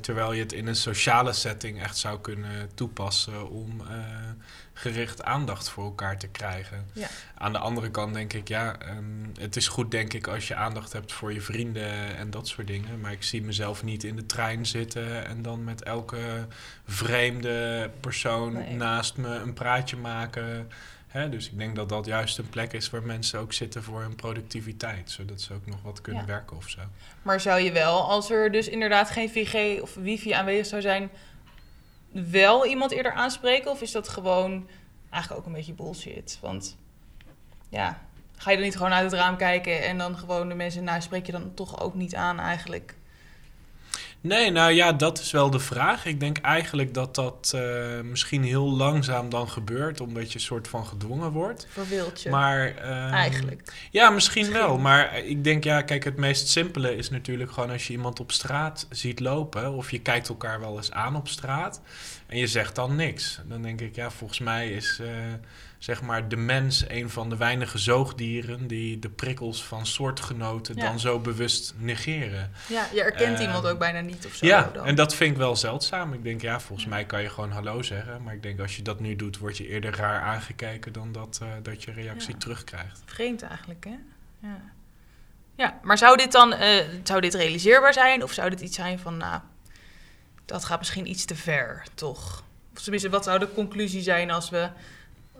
terwijl 0.00 0.32
je 0.32 0.42
het 0.42 0.52
in 0.52 0.66
een 0.66 0.76
sociale 0.76 1.32
setting 1.32 1.82
echt 1.82 1.96
zou 1.96 2.20
kunnen 2.20 2.70
toepassen 2.74 3.50
om 3.50 3.82
gericht 4.74 5.22
aandacht 5.24 5.68
voor 5.68 5.84
elkaar 5.84 6.18
te 6.18 6.28
krijgen. 6.28 6.86
Ja. 6.92 7.06
Aan 7.34 7.52
de 7.52 7.58
andere 7.58 7.90
kant 7.90 8.14
denk 8.14 8.32
ik, 8.32 8.48
ja, 8.48 8.78
ehm, 8.78 9.04
het 9.40 9.56
is 9.56 9.68
goed 9.68 9.90
denk 9.90 10.12
ik 10.12 10.26
als 10.26 10.48
je 10.48 10.54
aandacht 10.54 10.92
hebt 10.92 11.12
voor 11.12 11.32
je 11.32 11.40
vrienden 11.40 12.16
en 12.16 12.30
dat 12.30 12.48
soort 12.48 12.66
dingen. 12.66 13.00
Maar 13.00 13.12
ik 13.12 13.22
zie 13.22 13.42
mezelf 13.42 13.82
niet 13.82 14.04
in 14.04 14.16
de 14.16 14.26
trein 14.26 14.66
zitten 14.66 15.26
en 15.26 15.42
dan 15.42 15.64
met 15.64 15.82
elke 15.82 16.46
vreemde 16.86 17.90
persoon 18.00 18.52
Nee. 18.52 18.74
naast 18.74 19.16
me 19.16 19.28
een 19.34 19.52
praatje 19.54 19.96
maken. 19.96 20.70
Dus 21.30 21.46
ik 21.50 21.58
denk 21.58 21.76
dat 21.76 21.88
dat 21.88 22.06
juist 22.06 22.38
een 22.38 22.48
plek 22.48 22.72
is 22.72 22.90
waar 22.90 23.02
mensen 23.02 23.38
ook 23.38 23.52
zitten 23.52 23.82
voor 23.82 24.00
hun 24.00 24.14
productiviteit. 24.14 25.10
Zodat 25.10 25.40
ze 25.40 25.52
ook 25.54 25.66
nog 25.66 25.82
wat 25.82 26.00
kunnen 26.00 26.22
Ja. 26.22 26.28
werken 26.28 26.56
of 26.56 26.68
zo. 26.68 26.80
Maar 27.22 27.40
zou 27.40 27.60
je 27.60 27.72
wel, 27.72 28.02
als 28.10 28.30
er 28.30 28.52
dus 28.52 28.68
inderdaad 28.68 29.10
geen 29.10 29.30
4G 29.30 29.80
of 29.82 29.94
wifi 29.94 30.30
aanwezig 30.32 30.66
zou 30.66 30.82
zijn, 30.82 31.10
wel 32.14 32.66
iemand 32.66 32.90
eerder 32.90 33.12
aanspreken? 33.12 33.70
Of 33.70 33.82
is 33.82 33.92
dat 33.92 34.08
gewoon 34.08 34.68
eigenlijk 35.10 35.42
ook 35.42 35.46
een 35.46 35.56
beetje 35.56 35.72
bullshit? 35.72 36.38
Want 36.40 36.76
ja, 37.68 38.00
ga 38.36 38.50
je 38.50 38.56
dan 38.56 38.64
niet 38.64 38.76
gewoon 38.76 38.92
uit 38.92 39.10
het 39.10 39.20
raam 39.20 39.36
kijken 39.36 39.82
en 39.82 39.98
dan 39.98 40.16
gewoon 40.16 40.48
de 40.48 40.54
mensen, 40.54 40.84
nou 40.84 41.00
spreek 41.00 41.26
je 41.26 41.32
dan 41.32 41.54
toch 41.54 41.80
ook 41.80 41.94
niet 41.94 42.14
aan 42.14 42.40
eigenlijk? 42.40 42.96
Nee, 44.24 44.50
nou 44.50 44.72
ja, 44.72 44.92
dat 44.92 45.18
is 45.18 45.30
wel 45.30 45.50
de 45.50 45.58
vraag. 45.58 46.04
Ik 46.04 46.20
denk 46.20 46.38
eigenlijk 46.38 46.94
dat 46.94 47.14
dat 47.14 47.52
eh, 47.54 48.00
misschien 48.00 48.44
heel 48.44 48.70
langzaam 48.70 49.30
dan 49.30 49.48
gebeurt, 49.48 50.00
omdat 50.00 50.32
je 50.32 50.38
soort 50.38 50.68
van 50.68 50.86
gedwongen 50.86 51.30
wordt. 51.30 51.66
Je 52.22 52.30
Maar, 52.30 52.76
ehm, 52.76 53.12
eigenlijk. 53.12 53.72
Ja, 53.90 54.10
misschien, 54.10 54.42
Misschien. 54.42 54.66
wel. 54.66 54.78
Maar 54.78 55.18
ik 55.18 55.44
denk, 55.44 55.64
ja, 55.64 55.82
kijk, 55.82 56.04
het 56.04 56.16
meest 56.16 56.48
simpele 56.48 56.96
is 56.96 57.10
natuurlijk 57.10 57.52
gewoon 57.52 57.70
als 57.70 57.86
je 57.86 57.92
iemand 57.92 58.20
op 58.20 58.32
straat 58.32 58.86
ziet 58.90 59.20
lopen, 59.20 59.72
of 59.72 59.90
je 59.90 60.00
kijkt 60.00 60.28
elkaar 60.28 60.60
wel 60.60 60.76
eens 60.76 60.92
aan 60.92 61.16
op 61.16 61.28
straat 61.28 61.80
en 62.26 62.38
je 62.38 62.46
zegt 62.46 62.74
dan 62.74 62.96
niks. 62.96 63.40
Dan 63.44 63.62
denk 63.62 63.80
ik, 63.80 63.94
ja, 63.94 64.10
volgens 64.10 64.38
mij 64.38 64.70
is 64.70 64.98
eh, 65.02 65.08
zeg 65.84 66.02
maar 66.02 66.28
de 66.28 66.36
mens 66.36 66.84
een 66.88 67.10
van 67.10 67.28
de 67.28 67.36
weinige 67.36 67.78
zoogdieren 67.78 68.66
die 68.66 68.98
de 68.98 69.08
prikkels 69.08 69.64
van 69.64 69.86
soortgenoten 69.86 70.76
Ja. 70.76 70.82
dan 70.86 71.00
zo 71.00 71.18
bewust 71.18 71.74
negeren. 71.76 72.50
Ja, 72.68 72.86
je 72.92 73.00
herkent 73.00 73.34
ehm, 73.38 73.42
iemand 73.42 73.66
ook 73.66 73.78
bijna 73.78 74.00
niet 74.00 74.26
of 74.26 74.34
zo. 74.34 74.46
Ja, 74.46 74.70
dan. 74.72 74.86
en 74.86 74.94
dat 74.94 75.14
vind 75.14 75.30
ik 75.30 75.36
wel 75.36 75.56
zeldzaam. 75.56 76.12
Ik 76.12 76.22
denk, 76.22 76.40
ja, 76.42 76.60
volgens 76.60 76.88
mij 76.88 77.04
kan 77.04 77.22
je 77.22 77.28
gewoon 77.30 77.50
hallo 77.50 77.82
zeggen. 77.82 78.22
Maar 78.22 78.34
ik 78.34 78.42
denk, 78.42 78.60
als 78.60 78.76
je 78.76 78.82
dat 78.82 79.00
nu 79.00 79.16
doet, 79.16 79.38
word 79.38 79.56
je 79.56 79.68
eerder 79.68 79.96
raar 79.96 80.20
aangekeken 80.20 80.92
dan 80.92 81.12
dat, 81.12 81.38
eh, 81.42 81.48
dat 81.62 81.82
je 81.84 81.92
reactie 81.92 82.32
Ja. 82.32 82.38
terugkrijgt. 82.38 83.02
Vreemd 83.04 83.42
eigenlijk, 83.42 83.84
hè? 83.84 83.96
Ja. 84.48 84.60
Ja, 85.56 85.78
maar 85.82 85.98
zou 85.98 86.16
dit 86.16 86.32
dan 86.32 86.52
eh, 86.52 86.84
zou 87.02 87.20
dit 87.20 87.34
realiseerbaar 87.34 87.92
zijn? 87.92 88.22
Of 88.22 88.32
zou 88.32 88.50
dit 88.50 88.60
iets 88.60 88.76
zijn 88.76 88.98
van, 88.98 89.16
nou, 89.16 89.40
dat 90.44 90.64
gaat 90.64 90.78
misschien 90.78 91.08
iets 91.10 91.24
te 91.24 91.34
ver, 91.36 91.84
toch? 91.94 92.42
Of 92.74 92.82
tenminste, 92.82 93.08
wat 93.10 93.24
zou 93.24 93.38
de 93.38 93.52
conclusie 93.54 94.02
zijn 94.02 94.30
als 94.30 94.50
we, 94.50 94.68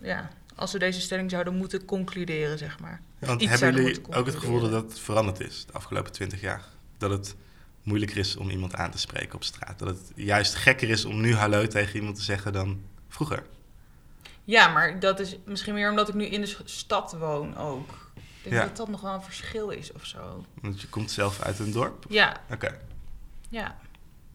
ja, 0.05 0.31
als 0.55 0.73
we 0.73 0.79
deze 0.79 1.01
stelling 1.01 1.31
zouden 1.31 1.57
moeten 1.57 1.85
concluderen, 1.85 2.59
zeg 2.59 2.79
maar? 2.81 3.01
Ja, 3.19 3.27
want 3.27 3.49
hebben 3.49 3.75
jullie 3.75 4.01
ook 4.15 4.27
het 4.27 4.35
gevoel 4.35 4.61
dat 4.61 4.71
dat 4.71 4.99
veranderd 5.01 5.41
is 5.41 5.65
de 5.67 5.73
afgelopen 5.73 6.13
twintig 6.13 6.41
jaar? 6.41 6.65
Dat 6.99 7.11
het 7.11 7.35
moeilijker 7.83 8.17
is 8.17 8.37
om 8.37 8.51
iemand 8.51 8.75
aan 8.75 8.91
te 8.91 8.99
spreken 8.99 9.35
op 9.35 9.45
straat? 9.45 9.79
Dat 9.79 9.89
het 9.89 10.13
juist 10.15 10.55
gekker 10.55 10.89
is 10.91 11.05
om 11.05 11.21
nu 11.21 11.35
hallo 11.35 11.67
tegen 11.67 11.97
iemand 11.97 12.17
te 12.17 12.23
zeggen 12.23 12.53
dan 12.53 12.81
vroeger? 13.09 13.43
Ja, 14.45 14.69
maar 14.69 15.01
dat 15.01 15.21
is 15.21 15.37
misschien 15.45 15.75
meer 15.75 15.91
omdat 15.91 16.09
ik 16.09 16.15
nu 16.15 16.25
in 16.25 16.41
de 16.41 16.57
stad 16.65 17.17
woon 17.19 17.57
ook. 17.57 18.11
Ik 18.15 18.51
denk 18.51 18.55
Ja. 18.55 18.63
dat 18.69 18.77
dat 18.77 18.89
nog 18.89 19.01
wel 19.01 19.15
een 19.15 19.23
verschil 19.23 19.71
is 19.71 19.93
of 19.93 20.05
zo. 20.07 20.45
Want 20.61 20.81
je 20.81 20.89
komt 20.89 21.11
zelf 21.11 21.41
uit 21.41 21.59
een 21.59 21.73
dorp? 21.73 22.05
Ja, 22.09 22.41
Oké. 22.51 22.79
ja. 23.49 23.79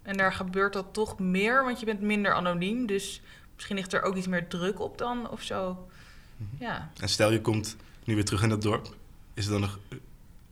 En 0.02 0.18
daar 0.18 0.34
gebeurt 0.34 0.74
dat 0.74 0.86
toch 0.94 1.20
meer, 1.20 1.64
want 1.64 1.80
je 1.80 1.86
bent 1.86 2.02
minder 2.02 2.34
anoniem. 2.34 2.86
Dus 2.86 3.22
misschien 3.60 3.76
ligt 3.76 3.94
er 3.94 4.02
ook 4.02 4.16
iets 4.16 4.28
meer 4.28 4.48
druk 4.48 4.80
op 4.80 4.98
dan 4.98 5.30
of 5.30 5.42
zo. 5.42 5.88
Mhm. 6.38 6.64
Ja. 6.64 6.92
En 7.00 7.10
stel 7.10 7.32
je 7.32 7.42
komt 7.42 7.76
nu 8.04 8.16
weer 8.16 8.26
terug 8.26 8.44
in 8.44 8.50
dat 8.50 8.62
dorp, 8.62 8.96
is 9.34 9.44
het 9.44 9.52
dan 9.52 9.62
nog 9.62 9.80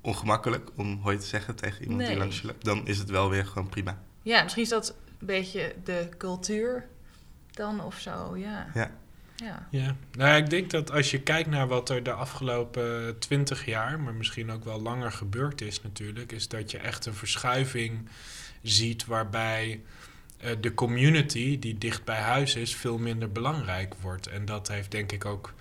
ongemakkelijk 0.02 0.70
om 0.76 1.00
hoi 1.02 1.18
te 1.18 1.26
zeggen 1.26 1.56
tegen 1.56 1.84
iemand 1.84 2.08
die 2.08 2.18
langs 2.18 2.42
je 2.42 2.48
loopt? 2.48 2.66
Dan 2.66 2.88
is 2.88 2.98
het 2.98 3.10
wel 3.10 3.30
weer 3.30 3.46
gewoon 3.46 3.70
prima. 3.70 4.02
ja, 4.22 4.42
misschien 4.44 4.64
is 4.64 4.70
dat 4.70 4.90
een 5.20 5.28
beetje 5.28 5.76
de 5.84 6.10
cultuur 6.18 6.88
dan 7.52 7.84
of 7.84 8.00
zo. 8.00 8.36
Ja. 8.36 8.68
Ja. 8.74 8.92
Ja. 9.36 9.68
Ja, 9.72 9.96
nou 10.12 10.38
ik 10.38 10.50
denk 10.50 10.70
dat 10.70 10.92
als 10.92 11.12
je 11.12 11.22
kijkt 11.22 11.50
naar 11.50 11.68
wat 11.68 11.90
er 11.90 12.04
de 12.04 12.12
afgelopen 12.12 13.20
twintig 13.20 13.66
jaar, 13.66 14.00
maar 14.00 14.14
misschien 14.14 14.52
ook 14.52 14.64
wel 14.64 14.82
langer 14.82 15.12
gebeurd 15.12 15.62
is 15.62 15.82
natuurlijk, 15.82 16.32
is 16.32 16.48
dat 16.48 16.72
je 16.72 16.78
echt 16.78 17.06
een 17.06 17.14
verschuiving 17.14 18.10
ziet 18.62 19.06
waarbij 19.06 19.72
eh, 19.72 19.80
de 20.60 20.74
community 20.74 21.60
die 21.60 21.78
dicht 21.78 22.04
bij 22.04 22.20
huis 22.20 22.56
is 22.56 22.76
veel 22.76 22.98
minder 22.98 23.32
belangrijk 23.32 23.94
wordt. 24.02 24.28
En 24.28 24.46
dat 24.46 24.68
heeft 24.68 24.92
denk 24.92 25.12
ik 25.12 25.26
ook, 25.26 25.54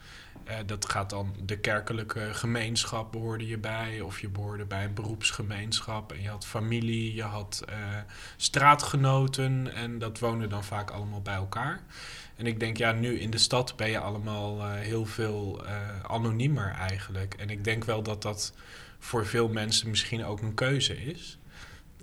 eh, 0.45 0.57
dat 0.67 0.91
gaat 0.91 1.11
dan 1.11 1.35
de 1.45 1.59
kerkelijke 1.59 2.29
gemeenschap 2.35 3.13
behoorde 3.13 3.47
je 3.47 3.59
bij, 3.59 4.01
of 4.01 4.21
je 4.21 4.29
behoorde 4.29 4.65
bij 4.65 4.85
een 4.85 4.95
beroepsgemeenschap 4.95 6.13
en 6.13 6.23
je 6.23 6.29
had 6.29 6.47
familie, 6.47 7.15
je 7.15 7.23
had 7.23 7.63
eh, 7.69 7.77
straatgenoten 8.37 9.75
en 9.75 9.99
dat 9.99 10.19
woonde 10.19 10.47
dan 10.47 10.65
vaak 10.65 10.91
allemaal 10.91 11.23
bij 11.23 11.35
elkaar. 11.35 11.83
En 12.37 12.47
ik 12.47 12.61
denk, 12.61 12.77
ja, 12.77 12.93
nu 12.93 13.19
in 13.19 13.31
de 13.31 13.39
stad 13.39 13.77
ben 13.77 13.91
je 13.91 13.99
allemaal 13.99 14.61
eh, 14.61 14.73
heel 14.73 15.07
veel 15.07 15.67
eh, 15.67 16.01
anoniemer 16.03 16.71
eigenlijk. 16.71 17.35
En 17.35 17.51
ik 17.51 17.65
denk 17.65 17.85
wel 17.85 18.03
dat 18.03 18.23
dat 18.23 18.55
voor 18.99 19.27
veel 19.27 19.49
mensen 19.49 19.91
misschien 19.91 20.25
ook 20.25 20.41
een 20.41 20.55
keuze 20.55 21.05
is. 21.05 21.39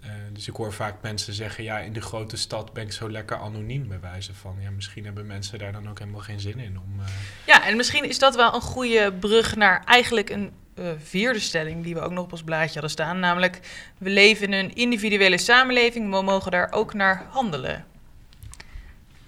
Eh, 0.03 0.09
dus 0.33 0.47
ik 0.47 0.55
hoor 0.55 0.73
vaak 0.73 0.95
mensen 1.01 1.33
zeggen, 1.33 1.63
ja, 1.63 1.79
in 1.79 1.93
de 1.93 2.01
grote 2.01 2.37
stad 2.37 2.73
ben 2.73 2.83
ik 2.83 2.91
zo 2.91 3.09
lekker 3.11 3.37
anoniem, 3.37 3.87
bij 3.87 3.99
wijze 3.99 4.33
van. 4.33 4.55
Ja, 4.59 4.69
misschien 4.69 5.05
hebben 5.05 5.25
mensen 5.25 5.59
daar 5.59 5.71
dan 5.71 5.89
ook 5.89 5.99
helemaal 5.99 6.21
geen 6.21 6.39
zin 6.39 6.59
in 6.59 6.79
om... 6.79 6.99
eh, 6.99 7.05
ja, 7.45 7.65
en 7.65 7.77
misschien 7.77 8.09
is 8.09 8.19
dat 8.19 8.35
wel 8.35 8.53
een 8.55 8.61
goede 8.61 9.13
brug 9.19 9.55
naar 9.55 9.83
eigenlijk 9.85 10.29
een 10.29 10.51
eh, 10.75 10.85
vierde 11.03 11.39
stelling 11.39 11.83
die 11.83 11.93
we 11.93 12.01
ook 12.01 12.11
nog 12.11 12.23
op 12.23 12.31
ons 12.31 12.43
blaadje 12.43 12.73
hadden 12.73 12.89
staan. 12.89 13.19
Namelijk, 13.19 13.59
we 13.97 14.09
leven 14.09 14.45
in 14.45 14.53
een 14.53 14.75
individuele 14.75 15.37
samenleving, 15.37 16.11
we 16.11 16.21
mogen 16.21 16.51
daar 16.51 16.71
ook 16.71 16.93
naar 16.93 17.25
handelen. 17.29 17.85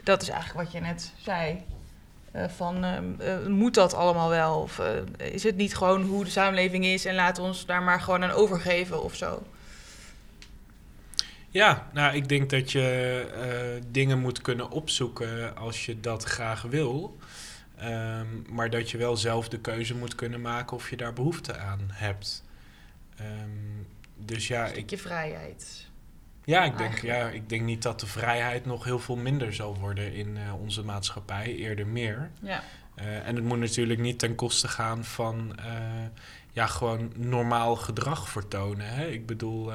Dat 0.04 0.22
is 0.22 0.30
eigenlijk 0.30 0.64
wat 0.64 0.72
je 0.72 0.80
net 0.80 1.14
zei. 1.22 1.64
Van, 2.56 2.86
moet 3.48 3.74
dat 3.74 3.94
allemaal 3.94 4.30
wel? 4.30 4.60
Of 4.60 4.82
is 5.18 5.44
het 5.44 5.56
niet 5.56 5.76
gewoon 5.76 6.04
hoe 6.04 6.24
de 6.24 6.30
samenleving 6.30 6.86
is 6.86 7.06
en 7.06 7.16
we 7.16 7.42
ons 7.42 7.66
daar 7.66 7.84
maar 7.84 8.02
gewoon 8.02 8.24
aan 8.24 8.32
overgeven 8.32 9.04
of 9.04 9.16
zo? 9.16 9.44
Ja, 11.56 11.88
nou, 11.94 12.16
ik 12.16 12.30
denk 12.30 12.50
dat 12.50 12.72
je 12.72 12.82
eh, 13.34 13.84
dingen 13.92 14.20
moet 14.20 14.42
kunnen 14.42 14.70
opzoeken 14.70 15.58
als 15.58 15.86
je 15.86 16.00
dat 16.00 16.24
graag 16.24 16.62
wil. 16.62 17.18
Ehm, 17.78 18.28
maar 18.50 18.70
dat 18.70 18.92
je 18.92 18.98
wel 18.98 19.18
zelf 19.18 19.50
de 19.50 19.60
keuze 19.60 19.96
moet 19.96 20.16
kunnen 20.16 20.42
maken 20.42 20.78
of 20.78 20.90
je 20.90 20.98
daar 20.98 21.14
behoefte 21.14 21.58
aan 21.58 21.80
hebt. 21.92 22.44
Ehm, 23.18 23.50
dus 24.16 24.48
ja, 24.48 24.62
Een 24.62 24.68
ik, 24.68 24.74
stukje 24.74 24.98
vrijheid. 24.98 25.88
ja, 26.44 26.64
ik 26.64 26.78
denk, 26.78 26.90
eigenlijk. 26.90 27.18
ja, 27.18 27.30
ik 27.30 27.50
denk 27.50 27.62
niet 27.62 27.82
dat 27.82 28.00
de 28.00 28.08
vrijheid 28.08 28.66
nog 28.66 28.84
heel 28.84 29.00
veel 29.00 29.18
minder 29.18 29.54
zal 29.54 29.78
worden 29.78 30.14
in 30.14 30.38
eh, 30.38 30.62
onze 30.62 30.84
maatschappij, 30.84 31.56
eerder 31.56 31.88
meer. 31.88 32.32
Ja. 32.42 32.64
Eh, 32.96 33.28
en 33.28 33.36
het 33.36 33.44
moet 33.44 33.60
natuurlijk 33.60 34.00
niet 34.00 34.20
ten 34.20 34.36
koste 34.36 34.68
gaan 34.68 35.06
van 35.06 35.56
ja, 36.52 36.68
gewoon 36.68 37.12
normaal 37.16 37.76
gedrag 37.76 38.30
vertonen. 38.30 38.88
Hè? 38.88 39.08
Ik 39.08 39.26
bedoel, 39.26 39.72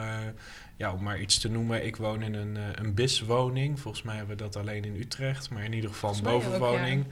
ja, 0.80 0.92
om 0.92 1.02
maar 1.02 1.20
iets 1.20 1.38
te 1.38 1.50
noemen, 1.50 1.86
ik 1.86 1.96
woon 1.96 2.22
in 2.22 2.34
een, 2.34 2.56
eh, 2.56 2.62
een 2.74 2.94
BIS-woning. 2.94 3.80
Volgens 3.80 4.02
mij 4.02 4.16
hebben 4.16 4.36
we 4.36 4.42
dat 4.42 4.56
alleen 4.56 4.84
in 4.84 4.96
Utrecht, 4.96 5.50
maar 5.50 5.64
in 5.64 5.72
ieder 5.72 5.90
geval 5.90 6.10
een 6.14 6.26
ook, 6.26 6.42
bovenwoning. 6.42 7.06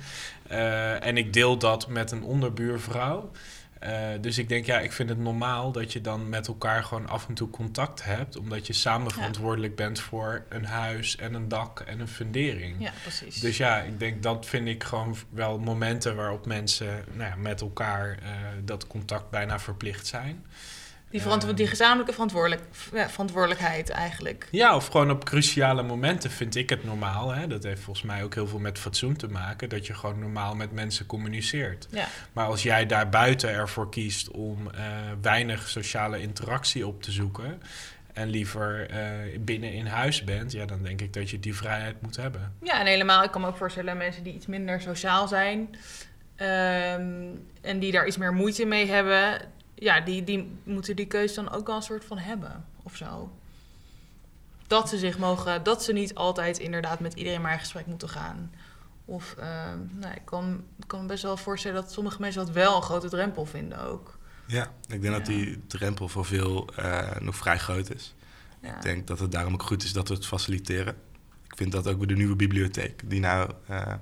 Eh, 0.46 1.04
en 1.04 1.16
ik 1.16 1.32
deel 1.32 1.58
dat 1.58 1.88
met 1.88 2.10
een 2.10 2.22
onderbuurvrouw. 2.22 3.30
Eh, 3.78 4.08
dus 4.20 4.38
ik 4.38 4.48
denk, 4.48 4.66
ja, 4.66 4.78
ik 4.78 4.92
vind 4.92 5.08
het 5.08 5.18
normaal 5.18 5.72
dat 5.72 5.92
je 5.92 6.00
dan 6.00 6.28
met 6.28 6.46
elkaar 6.48 6.84
gewoon 6.84 7.08
af 7.08 7.28
en 7.28 7.34
toe 7.34 7.50
contact 7.50 8.04
hebt. 8.04 8.37
Omdat 8.37 8.66
je 8.66 8.72
samen 8.72 9.06
Ja. 9.08 9.14
verantwoordelijk 9.14 9.76
bent 9.76 10.00
voor 10.00 10.44
een 10.48 10.64
huis 10.64 11.16
en 11.16 11.34
een 11.34 11.48
dak 11.48 11.80
en 11.80 12.00
een 12.00 12.08
fundering. 12.08 12.76
ja, 12.78 12.92
precies. 13.02 13.40
Dus 13.40 13.56
ja, 13.56 13.80
ik 13.80 13.98
denk 13.98 14.22
dat 14.22 14.46
vind 14.46 14.68
ik 14.68 14.84
gewoon 14.84 15.16
wel 15.30 15.58
momenten 15.58 16.16
waarop 16.16 16.46
mensen 16.46 17.04
nou 17.12 17.30
ja, 17.30 17.37
met 17.37 17.60
elkaar 17.60 18.18
dat 18.64 18.87
contact 18.87 19.30
bijna 19.30 19.58
verplicht 19.58 20.06
zijn. 20.06 20.44
Die, 21.10 21.22
verantwo- 21.22 21.54
die 21.54 21.66
gezamenlijke 21.66 22.12
verantwoordelijk, 22.12 22.62
verantwoordelijkheid 23.08 23.90
eigenlijk. 23.90 24.48
Ja, 24.50 24.76
of 24.76 24.86
gewoon 24.86 25.10
op 25.10 25.24
cruciale 25.24 25.82
momenten 25.82 26.30
vind 26.30 26.54
ik 26.54 26.70
het 26.70 26.84
normaal. 26.84 27.30
Hè? 27.30 27.46
Dat 27.46 27.62
heeft 27.62 27.80
volgens 27.80 28.06
mij 28.06 28.24
ook 28.24 28.34
heel 28.34 28.46
veel 28.46 28.58
met 28.58 28.78
fatsoen 28.78 29.16
te 29.16 29.28
maken. 29.28 29.68
Dat 29.68 29.86
je 29.86 29.94
gewoon 29.94 30.18
normaal 30.18 30.54
met 30.54 30.72
mensen 30.72 31.06
communiceert. 31.06 31.86
Ja. 31.90 32.06
Maar 32.32 32.46
als 32.46 32.62
jij 32.62 32.86
daar 32.86 33.08
buiten 33.08 33.50
ervoor 33.50 33.90
kiest 33.90 34.30
om 34.30 34.70
eh, 34.70 34.84
weinig 35.22 35.68
sociale 35.68 36.20
interactie 36.20 36.86
op 36.86 37.02
te 37.02 37.10
zoeken. 37.10 37.62
En 38.12 38.28
liever 38.28 38.90
eh, 38.90 39.38
binnen 39.40 39.72
in 39.72 39.86
huis 39.86 40.24
bent, 40.24 40.52
ja, 40.52 40.64
dan 40.64 40.82
denk 40.82 41.00
ik 41.00 41.12
dat 41.12 41.30
je 41.30 41.40
die 41.40 41.56
vrijheid 41.56 42.02
moet 42.02 42.16
hebben. 42.16 42.52
Ja, 42.62 42.80
en 42.80 42.86
helemaal, 42.86 43.22
ik 43.22 43.30
kan 43.30 43.40
me 43.40 43.46
ook 43.46 43.56
voorstellen 43.56 43.96
mensen 43.96 44.22
die 44.22 44.34
iets 44.34 44.46
minder 44.46 44.80
sociaal 44.80 45.28
zijn 45.28 45.76
ehm, 46.36 47.26
en 47.60 47.78
die 47.78 47.92
daar 47.92 48.06
iets 48.06 48.16
meer 48.16 48.32
moeite 48.32 48.64
mee 48.64 48.86
hebben, 48.86 49.40
ja, 49.80 50.00
die, 50.00 50.25
die 50.25 50.58
moeten 50.62 50.97
die 50.97 51.06
keuze 51.06 51.35
dan 51.35 51.50
ook 51.50 51.66
wel 51.66 51.76
een 51.76 51.82
soort 51.82 52.04
van 52.04 52.18
hebben 52.18 52.64
of 52.82 52.97
zo. 52.97 53.32
Dat 54.66 54.88
ze 54.88 54.99
zich 54.99 55.18
mogen, 55.18 55.62
dat 55.62 55.85
ze 55.85 55.92
niet 55.92 56.14
altijd 56.14 56.58
inderdaad 56.58 57.00
met 57.00 57.14
iedereen 57.14 57.40
maar 57.40 57.52
in 57.52 57.58
gesprek 57.58 57.87
moeten 57.87 58.08
gaan. 58.08 58.52
Of, 59.04 59.35
ehm, 59.38 59.78
nou, 59.92 60.14
ik 60.14 60.25
kan, 60.25 60.64
kan 60.87 61.00
me 61.00 61.06
best 61.06 61.23
wel 61.23 61.37
voorstellen 61.37 61.82
dat 61.82 61.92
sommige 61.92 62.20
mensen 62.20 62.47
dat 62.47 62.54
wel 62.54 62.76
een 62.76 62.82
grote 62.82 63.08
drempel 63.08 63.47
vinden 63.47 63.80
ook. 63.80 64.18
Ja, 64.47 64.73
ik 64.88 65.02
denk 65.02 65.14
dat 65.14 65.26
die 65.26 65.66
drempel 65.66 66.08
voor 66.08 66.25
veel 66.25 66.68
eh, 66.76 67.16
nog 67.20 67.37
vrij 67.37 67.58
groot 67.58 67.94
is. 67.94 68.14
Ja. 68.62 68.76
Ik 68.76 68.82
denk 68.82 69.06
dat 69.06 69.18
het 69.18 69.32
daarom 69.32 69.52
ook 69.52 69.62
goed 69.62 69.82
is 69.82 69.92
dat 69.92 70.08
we 70.08 70.14
het 70.14 70.26
faciliteren. 70.26 70.97
Ik 71.47 71.56
vind 71.56 71.73
dat 71.73 71.88
ook 71.88 71.99
bij 71.99 72.06
de 72.06 72.14
nieuwe 72.14 72.37
bibliotheek, 72.37 73.11
die 73.11 73.20
nou 73.20 73.50
eh, 73.66 73.94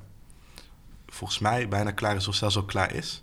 volgens 1.06 1.38
mij 1.38 1.68
bijna 1.68 1.90
klaar 1.90 2.16
is 2.16 2.28
of 2.28 2.35
zelfs 2.35 2.56
al 2.56 2.64
klaar 2.64 2.95
is. 2.95 3.23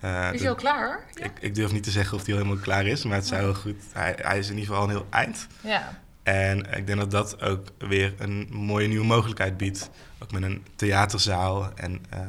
Eh, 0.00 0.24
Is 0.26 0.30
de- 0.32 0.38
hij 0.38 0.48
al 0.48 0.54
klaar? 0.54 1.00
Ja. 1.14 1.24
ik, 1.24 1.32
ik 1.40 1.54
durf 1.54 1.72
niet 1.72 1.82
te 1.82 1.90
zeggen 1.90 2.16
of 2.16 2.24
die 2.24 2.34
al 2.34 2.40
helemaal 2.40 2.62
klaar 2.62 2.86
is, 2.86 3.04
maar 3.04 3.16
het 3.16 3.26
zou 3.26 3.42
wel 3.42 3.54
goed. 3.54 3.76
Hij, 3.92 4.14
hij 4.20 4.38
is 4.38 4.48
in 4.50 4.54
ieder 4.58 4.68
geval 4.68 4.84
een 4.84 4.90
heel 4.96 5.06
eind. 5.10 5.46
ja. 5.60 6.04
En 6.22 6.58
ik 6.76 6.86
denk 6.86 6.98
dat 6.98 7.10
dat 7.10 7.40
ook 7.42 7.66
weer 7.78 8.14
een 8.18 8.48
mooie 8.50 8.88
nieuwe 8.88 9.04
mogelijkheid 9.06 9.56
biedt. 9.56 9.90
Ook 10.18 10.32
met 10.32 10.42
een 10.42 10.64
theaterzaal. 10.76 11.72
En 11.74 12.04
eh, 12.10 12.20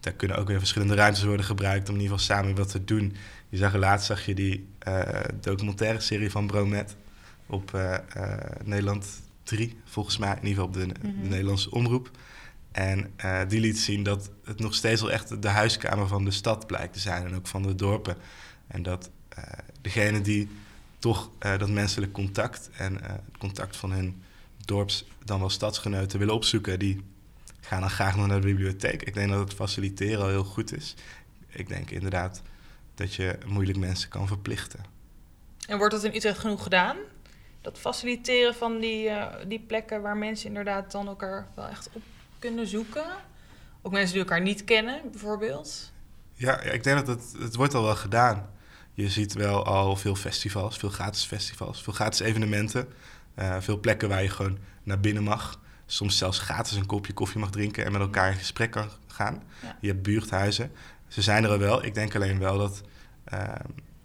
daar 0.00 0.12
kunnen 0.12 0.36
ook 0.36 0.48
weer 0.48 0.58
verschillende 0.58 0.94
ruimtes 0.94 1.22
worden 1.24 1.46
gebruikt 1.46 1.88
om 1.88 1.94
in 1.94 2.00
ieder 2.00 2.18
geval 2.18 2.36
samen 2.36 2.56
wat 2.56 2.70
te 2.70 2.84
doen. 2.84 3.16
Je 3.48 3.56
zag 3.56 3.74
laatst 3.74 4.06
zag 4.06 4.26
je 4.26 4.34
die 4.34 4.68
eh, 4.78 5.08
documentaire 5.40 6.00
serie 6.00 6.30
van 6.30 6.46
Bromet 6.46 6.96
op 7.46 7.78
Nederland 8.64 9.06
3, 9.42 9.80
volgens 9.84 10.18
mij. 10.18 10.36
In 10.40 10.46
ieder 10.46 10.64
geval 10.64 10.66
op 10.66 10.74
de, 10.74 10.86
de 11.00 11.08
Mhm. 11.08 11.28
Nederlandse 11.28 11.70
omroep. 11.70 12.10
En 12.76 13.12
eh, 13.16 13.40
die 13.48 13.60
liet 13.60 13.78
zien 13.78 14.02
dat 14.02 14.30
het 14.44 14.58
nog 14.58 14.74
steeds 14.74 15.00
wel 15.00 15.10
echt 15.10 15.42
de 15.42 15.48
huiskamer 15.48 16.08
van 16.08 16.24
de 16.24 16.30
stad 16.30 16.66
blijkt 16.66 16.92
te 16.92 16.98
zijn. 16.98 17.26
En 17.26 17.34
ook 17.34 17.46
van 17.46 17.62
de 17.62 17.74
dorpen. 17.74 18.16
En 18.66 18.82
dat 18.82 19.10
eh 19.28 19.42
degene 19.80 20.20
die 20.20 20.48
toch 20.98 21.30
eh, 21.38 21.58
dat 21.58 21.68
menselijk 21.68 22.12
contact 22.12 22.70
en 22.76 23.02
het 23.02 23.20
contact 23.38 23.76
van 23.76 23.92
hun 23.92 24.22
dorps, 24.64 25.06
dan 25.24 25.38
wel 25.38 25.50
stadsgenoten 25.50 26.18
willen 26.18 26.34
opzoeken, 26.34 26.78
die 26.78 27.04
gaan 27.60 27.80
dan 27.80 27.90
graag 27.90 28.16
naar 28.16 28.40
de 28.40 28.46
bibliotheek. 28.46 29.02
Ik 29.02 29.14
denk 29.14 29.30
dat 29.30 29.38
het 29.38 29.54
faciliteren 29.54 30.22
al 30.22 30.28
heel 30.28 30.44
goed 30.44 30.76
is. 30.76 30.94
Ik 31.48 31.68
denk 31.68 31.90
inderdaad 31.90 32.42
dat 32.94 33.14
je 33.14 33.38
moeilijk 33.46 33.78
mensen 33.78 34.08
kan 34.08 34.26
verplichten. 34.26 34.80
En 35.66 35.78
wordt 35.78 35.94
dat 35.94 36.04
in 36.04 36.14
Utrecht 36.14 36.38
genoeg 36.38 36.62
gedaan? 36.62 36.96
Dat 37.60 37.78
faciliteren 37.78 38.54
van 38.54 38.78
die, 38.78 39.10
die 39.48 39.60
plekken 39.60 40.02
waar 40.02 40.16
mensen 40.16 40.48
inderdaad 40.48 40.92
dan 40.92 41.06
elkaar 41.06 41.48
wel 41.54 41.66
echt 41.66 41.88
op 41.92 42.02
kunnen 42.38 42.66
zoeken? 42.66 43.04
Ook 43.82 43.92
mensen 43.92 44.12
die 44.12 44.22
elkaar 44.22 44.40
niet 44.42 44.64
kennen, 44.64 45.00
bijvoorbeeld. 45.10 45.92
Ja, 46.34 46.60
ik 46.60 46.82
denk 46.84 47.06
dat 47.06 47.18
het, 47.18 47.42
het 47.42 47.54
wordt 47.54 47.74
al 47.74 47.82
wel 47.82 47.96
gedaan. 47.96 48.50
Je 48.94 49.08
ziet 49.08 49.32
wel 49.32 49.64
al 49.64 49.96
veel 49.96 50.14
festivals, 50.14 50.76
veel 50.78 50.88
gratis 50.88 51.24
festivals, 51.24 51.82
veel 51.82 51.92
gratis 51.92 52.20
evenementen. 52.20 52.88
eh, 53.34 53.56
veel 53.60 53.80
plekken 53.80 54.08
waar 54.08 54.22
je 54.22 54.28
gewoon 54.28 54.58
naar 54.82 55.00
binnen 55.00 55.22
mag. 55.22 55.60
Soms 55.86 56.18
zelfs 56.18 56.38
gratis 56.38 56.76
een 56.76 56.86
kopje 56.86 57.12
koffie 57.12 57.40
mag 57.40 57.50
drinken 57.50 57.84
en 57.84 57.92
met 57.92 58.00
elkaar 58.00 58.30
in 58.30 58.36
gesprek 58.38 58.70
kan 58.70 58.88
gaan. 59.06 59.42
Ja. 59.62 59.76
Je 59.80 59.88
hebt 59.88 60.02
buurthuizen. 60.02 60.72
Ze 61.08 61.22
zijn 61.22 61.44
er 61.44 61.50
al 61.50 61.58
wel. 61.58 61.84
Ik 61.84 61.94
denk 61.94 62.14
alleen 62.14 62.38
wel 62.38 62.58
dat 62.58 62.82
eh, 63.24 63.42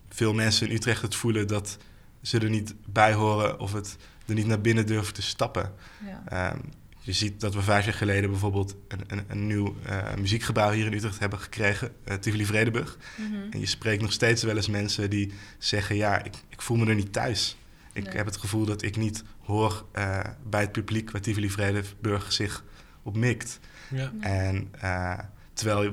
veel 0.10 0.34
mensen 0.34 0.68
in 0.68 0.76
Utrecht 0.76 1.02
het 1.02 1.16
voelen 1.16 1.48
dat 1.48 1.78
ze 2.22 2.40
er 2.40 2.50
niet 2.50 2.74
bij 2.86 3.14
horen 3.14 3.60
of 3.60 3.74
het 3.74 3.98
er 4.28 4.34
niet 4.34 4.46
naar 4.48 4.62
binnen 4.62 4.86
durven 4.86 5.14
te 5.14 5.22
stappen. 5.22 5.74
Ja. 6.06 6.24
Ehm, 6.26 6.60
je 7.02 7.12
ziet 7.14 7.40
dat 7.42 7.54
we 7.54 7.62
vijf 7.62 7.86
jaar 7.86 7.94
geleden 7.94 8.30
bijvoorbeeld 8.30 8.76
een, 8.88 9.02
een, 9.08 9.24
een 9.28 9.48
nieuw 9.48 9.76
eh, 9.86 10.14
muziekgebouw 10.16 10.72
hier 10.72 10.86
in 10.86 10.94
Utrecht 10.94 11.20
hebben 11.20 11.40
gekregen, 11.40 11.92
uh, 12.08 12.14
Tivoli 12.16 12.46
Vredenburg. 12.46 12.98
Mhm. 13.18 13.52
En 13.52 13.60
je 13.60 13.66
spreekt 13.66 14.02
nog 14.02 14.12
steeds 14.12 14.44
wel 14.44 14.56
eens 14.56 14.68
mensen 14.68 15.10
die 15.10 15.34
zeggen: 15.58 15.96
Ja, 15.96 16.24
ik, 16.24 16.34
ik 16.50 16.62
voel 16.62 16.78
me 16.78 16.86
er 16.86 16.96
niet 16.96 17.14
thuis. 17.14 17.58
Ik 17.94 18.04
Nee. 18.04 18.16
heb 18.16 18.26
het 18.26 18.38
gevoel 18.38 18.66
dat 18.66 18.82
ik 18.82 18.96
niet 18.98 19.24
hoor 19.40 19.86
eh, 19.92 20.20
bij 20.50 20.62
het 20.62 20.72
publiek 20.72 21.12
waar 21.12 21.22
Tivoli 21.22 21.50
Vredenburg 21.50 22.32
zich 22.34 22.64
op 23.04 23.18
mikt. 23.18 23.60
Ja. 23.90 24.12
En 24.20 24.68
eh, 24.80 25.20
terwijl 25.54 25.92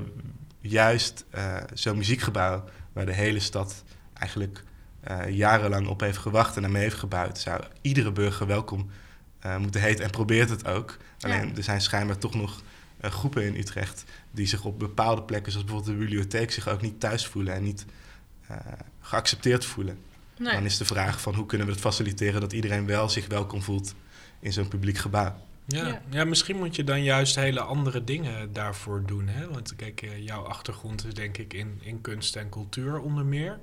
juist 0.61 1.25
eh, 1.31 1.57
zo'n 1.75 1.97
muziekgebouw, 1.97 2.65
waar 2.93 3.07
de 3.07 3.13
hele 3.15 3.41
stad 3.41 3.85
eigenlijk 4.15 4.65
eh, 5.01 5.29
jarenlang 5.29 5.87
op 5.87 6.01
heeft 6.01 6.19
gewacht 6.19 6.57
en 6.57 6.65
ermee 6.65 6.83
heeft 6.83 6.97
gebouwd, 6.97 7.39
zou 7.39 7.63
iedere 7.81 8.13
burger 8.13 8.47
welkom 8.47 8.91
moeten 9.59 9.81
heten 9.81 10.05
en 10.05 10.11
probeert 10.11 10.51
het 10.51 10.67
ook. 10.67 10.97
Alleen 11.21 11.57
er 11.57 11.63
zijn 11.63 11.81
schijnbaar 11.81 12.19
toch 12.19 12.35
nog 12.35 12.63
eh, 13.01 13.11
groepen 13.11 13.43
in 13.43 13.57
Utrecht 13.57 14.05
die 14.31 14.47
zich 14.47 14.65
op 14.65 14.79
bepaalde 14.79 15.23
plekken, 15.23 15.53
zoals 15.53 15.67
bijvoorbeeld 15.67 15.99
de 15.99 16.05
bibliotheek, 16.05 16.53
zich 16.53 16.69
ook 16.69 16.81
niet 16.81 17.01
thuis 17.01 17.27
voelen 17.27 17.55
en 17.55 17.63
niet 17.63 17.85
eh, 18.47 18.57
geaccepteerd 19.01 19.65
voelen. 19.65 19.99
Nee. 20.39 20.53
Dan 20.53 20.65
is 20.65 20.77
de 20.77 20.85
vraag 20.85 21.21
van 21.21 21.35
hoe 21.35 21.47
kunnen 21.47 21.67
we 21.67 21.73
het 21.73 21.83
faciliteren 21.83 22.41
dat 22.41 22.53
iedereen 22.53 22.87
wel 22.87 23.09
zich 23.09 23.27
welkom 23.27 23.63
voelt 23.63 23.95
in 24.41 24.53
zo'n 24.53 24.69
publiek 24.69 24.99
gebouw. 24.99 25.35
Ja. 25.65 25.87
Ja. 25.87 26.03
Ja. 26.11 26.25
misschien 26.25 26.57
moet 26.57 26.77
je 26.77 26.85
dan 26.85 27.03
juist 27.03 27.35
hele 27.35 27.61
andere 27.61 28.05
dingen 28.05 28.53
daarvoor 28.53 29.03
doen. 29.07 29.29
Hè? 29.29 29.51
Want 29.51 29.77
kijk, 29.77 30.03
eh, 30.03 30.25
jouw 30.25 30.43
achtergrond 30.43 31.07
is 31.07 31.15
denk 31.15 31.39
ik 31.39 31.55
in, 31.55 31.79
in 31.83 32.01
kunst 32.01 32.37
en 32.37 32.49
cultuur 32.49 32.99
onder 32.99 33.25
meer. 33.25 33.59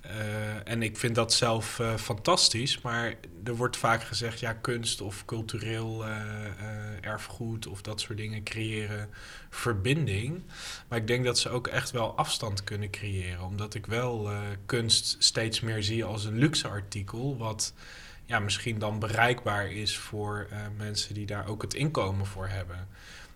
Eh, 0.00 0.68
en 0.68 0.82
ik 0.82 0.96
vind 0.96 1.14
dat 1.14 1.32
zelf 1.32 1.78
eh, 1.78 1.94
fantastisch, 1.96 2.80
maar 2.80 3.14
er 3.44 3.56
wordt 3.56 3.76
vaak 3.76 4.02
gezegd, 4.02 4.40
ja, 4.40 4.52
kunst 4.52 5.00
of 5.00 5.24
cultureel 5.24 6.06
eh, 6.06 6.10
erfgoed 7.00 7.66
of 7.66 7.82
dat 7.82 8.00
soort 8.00 8.18
dingen 8.18 8.42
creëren 8.42 9.08
verbinding. 9.50 10.42
Maar 10.88 10.98
ik 10.98 11.06
denk 11.06 11.24
dat 11.24 11.38
ze 11.38 11.48
ook 11.48 11.66
echt 11.66 11.90
wel 11.90 12.16
afstand 12.16 12.64
kunnen 12.64 12.90
creëren, 12.90 13.44
omdat 13.44 13.74
ik 13.74 13.86
wel 13.86 14.30
kunst 14.66 15.16
steeds 15.18 15.60
meer 15.60 15.82
zie 15.82 16.04
als 16.04 16.24
een 16.24 16.38
luxe 16.38 16.68
artikel, 16.68 17.36
wat 17.36 17.74
ja, 18.24 18.38
misschien 18.38 18.78
dan 18.78 18.98
bereikbaar 18.98 19.72
is 19.72 19.98
voor 19.98 20.48
mensen 20.76 21.14
die 21.14 21.26
daar 21.26 21.46
ook 21.46 21.62
het 21.62 21.74
inkomen 21.74 22.26
voor 22.26 22.48
hebben. 22.48 22.88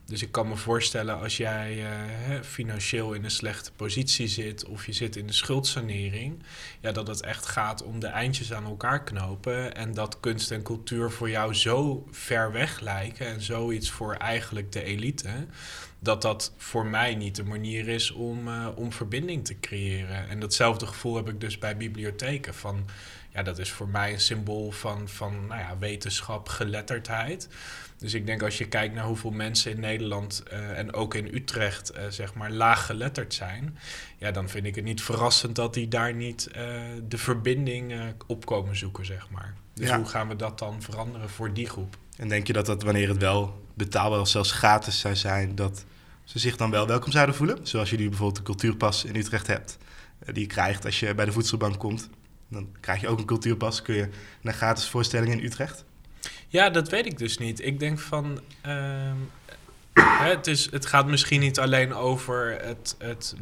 Dus 0.06 0.22
ik 0.22 0.32
kan 0.32 0.48
me 0.48 0.56
voorstellen 0.56 1.20
als 1.20 1.36
jij 1.36 1.84
eh, 1.84 2.40
financieel 2.42 3.12
in 3.12 3.24
een 3.24 3.30
slechte 3.30 3.72
positie 3.72 4.28
zit 4.28 4.64
of 4.64 4.86
je 4.86 4.92
zit 4.92 5.16
in 5.16 5.26
de 5.26 5.32
schuldsanering, 5.32 6.42
ja, 6.80 6.92
dat 6.92 7.06
het 7.06 7.22
echt 7.22 7.46
gaat 7.46 7.82
om 7.82 8.00
de 8.00 8.06
eindjes 8.06 8.52
aan 8.52 8.64
elkaar 8.64 9.04
knopen 9.04 9.74
en 9.74 9.94
dat 9.94 10.20
kunst 10.20 10.50
en 10.50 10.62
cultuur 10.62 11.10
voor 11.10 11.30
jou 11.30 11.54
zo 11.54 12.06
ver 12.10 12.52
weg 12.52 12.80
lijken 12.80 13.26
en 13.26 13.42
zoiets 13.42 13.90
voor 13.90 14.14
eigenlijk 14.14 14.72
de 14.72 14.82
elite, 14.82 15.46
dat 15.98 16.22
dat 16.22 16.52
voor 16.56 16.86
mij 16.86 17.14
niet 17.14 17.36
de 17.36 17.44
manier 17.44 17.88
is 17.88 18.10
om, 18.10 18.48
eh, 18.48 18.68
om 18.74 18.92
verbinding 18.92 19.44
te 19.44 19.60
creëren. 19.60 20.28
En 20.28 20.40
datzelfde 20.40 20.86
gevoel 20.86 21.16
heb 21.16 21.28
ik 21.28 21.40
dus 21.40 21.58
bij 21.58 21.76
bibliotheken 21.76 22.54
van 22.54 22.84
ja, 23.34 23.42
dat 23.42 23.58
is 23.58 23.70
voor 23.70 23.88
mij 23.88 24.12
een 24.12 24.20
symbool 24.20 24.70
van, 24.70 25.08
van 25.08 25.46
nou 25.46 25.60
ja, 25.60 25.78
wetenschap, 25.78 26.48
geletterdheid. 26.48 27.48
Dus 27.98 28.14
ik 28.14 28.26
denk 28.26 28.42
als 28.42 28.58
je 28.58 28.68
kijkt 28.68 28.94
naar 28.94 29.04
hoeveel 29.04 29.30
mensen 29.30 29.70
in 29.70 29.80
Nederland 29.80 30.42
eh, 30.42 30.78
en 30.78 30.92
ook 30.92 31.14
in 31.14 31.34
Utrecht, 31.34 31.90
eh, 31.90 32.04
zeg 32.08 32.34
maar, 32.34 32.50
laag 32.50 32.86
geletterd 32.86 33.34
zijn, 33.34 33.78
ja, 34.18 34.30
dan 34.30 34.48
vind 34.48 34.66
ik 34.66 34.74
het 34.74 34.84
niet 34.84 35.02
verrassend 35.02 35.56
dat 35.56 35.74
die 35.74 35.88
daar 35.88 36.14
niet 36.14 36.46
eh, 36.46 36.62
de 37.08 37.18
verbinding 37.18 37.94
op 38.26 38.46
komen 38.46 38.76
zoeken, 38.76 39.06
zeg 39.06 39.30
maar. 39.30 39.54
Dus 39.74 39.88
Ja. 39.88 39.96
hoe 39.96 40.06
gaan 40.06 40.28
we 40.28 40.36
dat 40.36 40.58
dan 40.58 40.82
veranderen 40.82 41.30
voor 41.30 41.52
die 41.52 41.68
groep? 41.68 41.96
En 42.16 42.28
denk 42.28 42.46
je 42.46 42.52
dat 42.52 42.66
dat 42.66 42.82
wanneer 42.82 43.08
het 43.08 43.18
wel 43.18 43.66
betaalbaar 43.74 44.20
of 44.20 44.28
zelfs 44.28 44.52
gratis 44.52 44.98
zou 44.98 45.16
zijn, 45.16 45.54
dat 45.54 45.84
ze 46.24 46.38
zich 46.38 46.56
dan 46.56 46.70
wel 46.70 46.86
welkom 46.86 47.12
zouden 47.12 47.34
voelen? 47.34 47.58
Zoals 47.66 47.90
je 47.90 47.96
nu 47.96 48.08
bijvoorbeeld 48.08 48.36
de 48.36 48.42
cultuurpas 48.42 49.04
in 49.04 49.16
Utrecht 49.16 49.46
hebt, 49.46 49.78
die 50.24 50.40
je 50.40 50.46
krijgt 50.46 50.84
als 50.84 51.00
je 51.00 51.14
bij 51.14 51.24
de 51.24 51.32
voedselbank 51.32 51.78
komt. 51.78 52.08
Dan 52.48 52.68
krijg 52.80 53.00
je 53.00 53.08
ook 53.08 53.18
een 53.18 53.24
cultuurpas, 53.24 53.82
kun 53.82 53.94
je 53.94 54.08
naar 54.40 54.54
gratis 54.54 54.88
voorstellingen 54.88 55.38
in 55.38 55.44
Utrecht. 55.44 55.84
Ja, 56.48 56.70
dat 56.70 56.88
weet 56.88 57.06
ik 57.06 57.18
dus 57.18 57.38
niet. 57.38 57.64
Ik 57.64 57.78
denk 57.78 57.98
van. 57.98 58.40
ehm, 58.60 59.16
het, 59.94 60.46
is, 60.46 60.70
het 60.70 60.86
gaat 60.86 61.06
misschien 61.06 61.40
niet 61.40 61.58
alleen 61.58 61.94
over 61.94 62.58
het, 62.62 62.96
het 62.98 63.34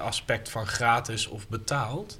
aspect 0.00 0.50
van 0.50 0.66
gratis 0.66 1.26
of 1.26 1.48
betaald. 1.48 2.18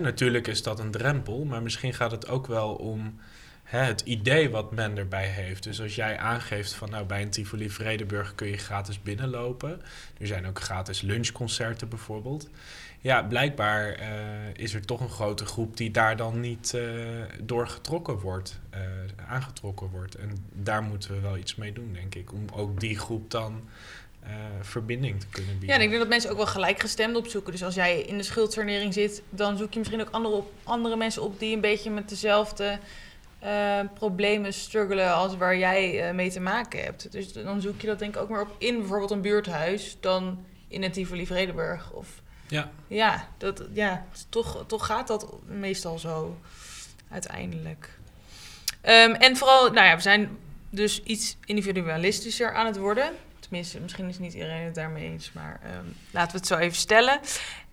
Natuurlijk 0.00 0.46
is 0.46 0.62
dat 0.62 0.78
een 0.78 0.90
drempel, 0.90 1.44
maar 1.44 1.62
misschien 1.62 1.94
gaat 1.94 2.10
het 2.10 2.28
ook 2.28 2.46
wel 2.46 2.74
om 2.74 3.20
het 3.62 4.00
idee 4.00 4.50
wat 4.50 4.72
men 4.72 4.98
erbij 4.98 5.26
heeft. 5.26 5.62
Dus 5.62 5.80
als 5.80 5.94
jij 5.94 6.18
aangeeft 6.18 6.72
van 6.74 6.90
nou 6.90 7.04
bij 7.04 7.22
een 7.22 7.30
Tivoli 7.30 7.70
Vredenburg 7.70 8.34
kun 8.34 8.48
je 8.48 8.56
gratis 8.56 9.02
binnenlopen. 9.02 9.82
Er 10.18 10.26
zijn 10.26 10.46
ook 10.46 10.60
gratis 10.60 11.00
lunchconcerten 11.00 11.88
bijvoorbeeld. 11.88 12.48
Ja, 13.02 13.22
blijkbaar 13.22 13.92
eh, 13.92 14.08
is 14.56 14.74
er 14.74 14.86
toch 14.86 15.00
een 15.00 15.08
grote 15.08 15.44
groep 15.44 15.76
die 15.76 15.90
daar 15.90 16.16
dan 16.16 16.40
niet 16.40 16.74
eh, 16.74 16.82
door 17.42 17.68
getrokken 17.68 18.18
wordt, 18.18 18.60
eh, 18.70 18.80
aangetrokken 19.26 19.90
wordt. 19.90 20.14
En 20.14 20.30
daar 20.52 20.82
moeten 20.82 21.10
we 21.10 21.20
wel 21.20 21.36
iets 21.36 21.54
mee 21.54 21.72
doen, 21.72 21.92
denk 21.92 22.14
ik. 22.14 22.32
Om 22.32 22.44
ook 22.54 22.80
die 22.80 22.98
groep 22.98 23.30
dan 23.30 23.68
verbinding 24.60 25.20
te 25.20 25.26
kunnen 25.26 25.52
Ja, 25.52 25.58
bieden. 25.58 25.76
en 25.76 25.82
ik 25.82 25.88
denk 25.88 26.00
dat 26.00 26.10
mensen 26.10 26.30
ook 26.30 26.36
wel 26.36 26.46
gelijkgestemd 26.46 27.16
opzoeken. 27.16 27.52
Dus 27.52 27.64
als 27.64 27.74
jij 27.74 28.00
in 28.00 28.16
de 28.16 28.22
schuldsanering 28.22 28.94
zit, 28.94 29.22
dan 29.30 29.56
zoek 29.56 29.72
je 29.72 29.78
misschien 29.78 30.00
ook 30.00 30.10
andere, 30.10 30.34
op, 30.34 30.52
andere 30.64 30.96
mensen 30.96 31.22
op 31.22 31.38
die 31.38 31.54
een 31.54 31.60
beetje 31.60 31.90
met 31.90 32.08
dezelfde 32.08 32.78
problemen 33.94 34.52
struggelen 34.52 35.12
als 35.12 35.36
waar 35.36 35.58
jij 35.58 36.14
mee 36.14 36.30
te 36.30 36.40
maken 36.40 36.82
hebt. 36.82 37.12
Dus 37.12 37.32
dan 37.32 37.60
zoek 37.60 37.80
je 37.80 37.86
dat 37.86 37.98
denk 37.98 38.14
ik 38.14 38.20
ook 38.20 38.28
meer 38.28 38.40
op 38.40 38.54
in 38.58 38.78
bijvoorbeeld 38.78 39.10
een 39.10 39.20
buurthuis 39.20 39.96
dan 40.00 40.44
in 40.68 40.82
een 40.82 40.92
Tivoli 40.92 41.26
Vredenburg. 41.26 41.92
Of 41.92 42.22
Ja, 42.50 42.70
ja, 42.86 43.28
dat, 43.38 43.64
ja 43.72 44.06
toch, 44.28 44.64
toch 44.66 44.86
gaat 44.86 45.06
dat 45.06 45.26
meestal 45.46 45.98
zo 45.98 46.38
uiteindelijk. 47.10 47.98
Ehm, 48.80 49.10
en 49.10 49.36
vooral, 49.36 49.70
nou 49.70 49.86
ja, 49.86 49.96
we 49.96 50.02
zijn 50.02 50.38
dus 50.70 51.02
iets 51.02 51.36
individualistischer 51.44 52.54
aan 52.54 52.66
het 52.66 52.76
worden. 52.76 53.12
Tenminste, 53.40 53.80
misschien 53.80 54.08
is 54.08 54.18
niet 54.18 54.32
iedereen 54.32 54.64
het 54.64 54.74
daarmee 54.74 55.10
eens, 55.10 55.32
maar 55.32 55.60
ehm, 55.64 55.84
laten 56.10 56.32
we 56.32 56.38
het 56.38 56.46
zo 56.46 56.56
even 56.56 56.76
stellen. 56.76 57.20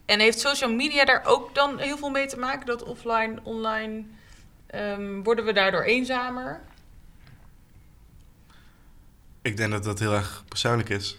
En 0.06 0.20
heeft 0.20 0.40
social 0.40 0.74
media 0.74 1.06
daar 1.06 1.26
ook 1.26 1.56
dan 1.56 1.80
heel 1.80 1.98
veel 1.98 2.10
mee 2.10 2.28
te 2.28 2.40
maken? 2.40 2.66
Dat 2.66 2.84
offline, 2.84 3.40
online, 3.44 4.04
ehm, 4.68 5.24
worden 5.24 5.46
we 5.46 5.54
daardoor 5.54 5.84
eenzamer? 5.84 6.62
Ik 9.42 9.58
denk 9.58 9.72
dat 9.72 9.84
dat 9.84 10.00
heel 10.00 10.14
erg 10.14 10.44
persoonlijk 10.48 10.90
is. 10.90 11.18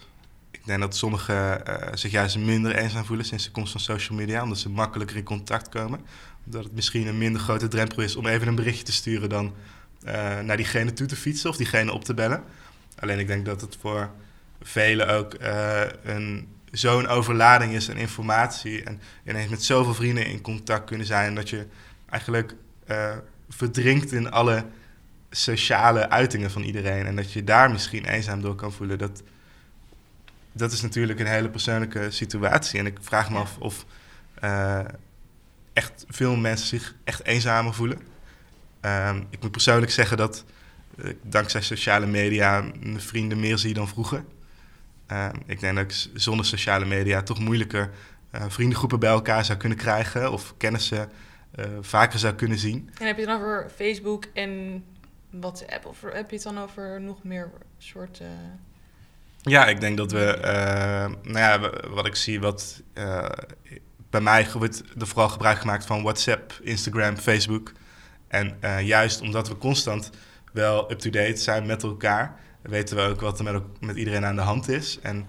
Denk 0.69 0.81
dat 0.81 0.95
sommigen 0.95 1.65
eh, 1.65 1.87
zich 1.93 2.11
juist 2.11 2.37
minder 2.37 2.75
eenzaam 2.75 3.05
voelen 3.05 3.25
sinds 3.25 3.43
de 3.43 3.51
komst 3.51 3.71
van 3.71 3.81
social 3.81 4.17
media, 4.17 4.43
omdat 4.43 4.57
ze 4.57 4.69
makkelijker 4.69 5.17
in 5.17 5.23
contact 5.23 5.69
komen. 5.69 5.99
Omdat 6.45 6.63
het 6.63 6.73
misschien 6.73 7.07
een 7.07 7.17
minder 7.17 7.41
grote 7.41 7.67
drempel 7.67 8.01
is 8.01 8.15
om 8.15 8.25
even 8.25 8.47
een 8.47 8.55
berichtje 8.55 8.83
te 8.83 8.91
sturen 8.91 9.29
dan 9.29 9.53
eh, 10.03 10.39
naar 10.39 10.57
diegene 10.57 10.93
toe 10.93 11.07
te 11.07 11.15
fietsen 11.15 11.49
of 11.49 11.57
diegene 11.57 11.93
op 11.93 12.03
te 12.03 12.13
bellen. 12.13 12.43
Alleen 12.99 13.19
ik 13.19 13.27
denk 13.27 13.45
dat 13.45 13.61
het 13.61 13.77
voor 13.81 14.11
velen 14.61 15.07
ook 15.07 15.33
eh, 15.33 15.81
zo'n 16.71 17.07
overlading 17.07 17.73
is 17.73 17.89
aan 17.89 17.97
informatie 17.97 18.83
en 18.83 19.01
ineens 19.25 19.49
met 19.49 19.63
zoveel 19.63 19.93
vrienden 19.93 20.25
in 20.25 20.41
contact 20.41 20.85
kunnen 20.85 21.07
zijn 21.07 21.35
dat 21.35 21.49
je 21.49 21.65
eigenlijk 22.09 22.55
verdrinkt 23.49 24.11
in 24.11 24.31
alle 24.31 24.65
sociale 25.29 26.09
uitingen 26.09 26.51
van 26.51 26.61
iedereen. 26.61 27.05
En 27.05 27.15
dat 27.15 27.33
je 27.33 27.43
daar 27.43 27.71
misschien 27.71 28.05
eenzaam 28.05 28.41
door 28.41 28.55
kan 28.55 28.71
voelen. 28.71 28.97
Dat, 28.97 29.23
dat 30.59 30.71
is 30.71 30.81
natuurlijk 30.81 31.19
een 31.19 31.27
hele 31.27 31.49
persoonlijke 31.49 32.11
situatie. 32.11 32.79
En 32.79 32.85
ik 32.85 32.97
vraag 33.01 33.29
me 33.29 33.37
af 33.37 33.57
of 33.57 33.85
eh, 34.33 34.79
echt 35.73 36.05
veel 36.07 36.35
mensen 36.35 36.67
zich 36.67 36.95
echt 37.03 37.25
eenzamer 37.25 37.73
voelen. 37.73 37.99
Ehm, 38.79 39.23
ik 39.29 39.41
moet 39.41 39.51
persoonlijk 39.51 39.91
zeggen 39.91 40.17
dat 40.17 40.45
ik 40.95 41.17
dankzij 41.21 41.61
sociale 41.61 42.05
media 42.05 42.61
mijn 42.79 43.01
vrienden 43.01 43.39
meer 43.39 43.57
zie 43.57 43.73
dan 43.73 43.87
vroeger. 43.87 44.23
Ehm, 45.07 45.35
ik 45.45 45.59
denk 45.59 45.75
dat 45.75 45.83
ik 45.83 46.09
zonder 46.13 46.45
sociale 46.45 46.85
media 46.85 47.21
toch 47.21 47.39
moeilijker 47.39 47.91
eh, 48.31 48.45
vriendengroepen 48.47 48.99
bij 48.99 49.09
elkaar 49.09 49.45
zou 49.45 49.57
kunnen 49.57 49.77
krijgen. 49.77 50.31
Of 50.31 50.53
kennissen 50.57 51.09
eh, 51.55 51.65
vaker 51.81 52.19
zou 52.19 52.33
kunnen 52.33 52.57
zien. 52.57 52.89
En 52.99 53.07
heb 53.07 53.15
je 53.15 53.21
het 53.21 53.31
dan 53.31 53.41
over 53.41 53.69
Facebook 53.75 54.25
en 54.33 54.83
WhatsApp? 55.29 55.85
Of 55.85 56.01
heb 56.01 56.29
je 56.29 56.35
het 56.35 56.45
dan 56.45 56.59
over 56.59 57.01
nog 57.01 57.23
meer 57.23 57.51
soorten... 57.77 58.59
Ja, 59.49 59.65
ik 59.67 59.81
denk 59.81 59.97
dat 59.97 60.11
we, 60.11 60.25
eh, 60.25 61.09
nou 61.23 61.37
ja, 61.37 61.59
wat 61.89 62.05
ik 62.05 62.15
zie, 62.15 62.39
wat 62.39 62.81
eh, 62.93 63.29
bij 64.09 64.21
mij 64.21 64.47
wordt 64.53 64.83
er 64.99 65.07
vooral 65.07 65.29
gebruik 65.29 65.59
gemaakt 65.59 65.85
van 65.85 66.01
WhatsApp, 66.01 66.59
Instagram, 66.61 67.17
Facebook. 67.17 67.71
En 68.27 68.57
eh, 68.59 68.81
juist 68.81 69.21
omdat 69.21 69.47
we 69.47 69.57
constant 69.57 70.09
wel 70.53 70.91
up-to-date 70.91 71.37
zijn 71.37 71.65
met 71.65 71.83
elkaar, 71.83 72.35
weten 72.61 72.95
we 72.95 73.01
ook 73.01 73.21
wat 73.21 73.39
er 73.39 73.43
met, 73.43 73.63
met 73.79 73.95
iedereen 73.95 74.25
aan 74.25 74.35
de 74.35 74.41
hand 74.41 74.69
is. 74.69 74.99
En 75.01 75.27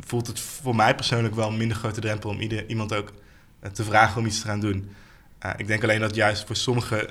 voelt 0.00 0.26
het 0.26 0.40
voor 0.40 0.76
mij 0.76 0.94
persoonlijk 0.94 1.34
wel 1.34 1.48
een 1.48 1.56
minder 1.56 1.76
grote 1.76 2.00
drempel 2.00 2.30
om 2.30 2.40
iemand 2.40 2.94
ook 2.94 3.12
te 3.72 3.84
vragen 3.84 4.20
om 4.20 4.26
iets 4.26 4.40
te 4.40 4.46
gaan 4.46 4.60
doen. 4.60 4.90
Ik 5.56 5.66
denk 5.66 5.82
alleen 5.82 6.00
dat 6.00 6.14
juist 6.14 6.46
voor 6.46 6.56
sommigen 6.56 7.08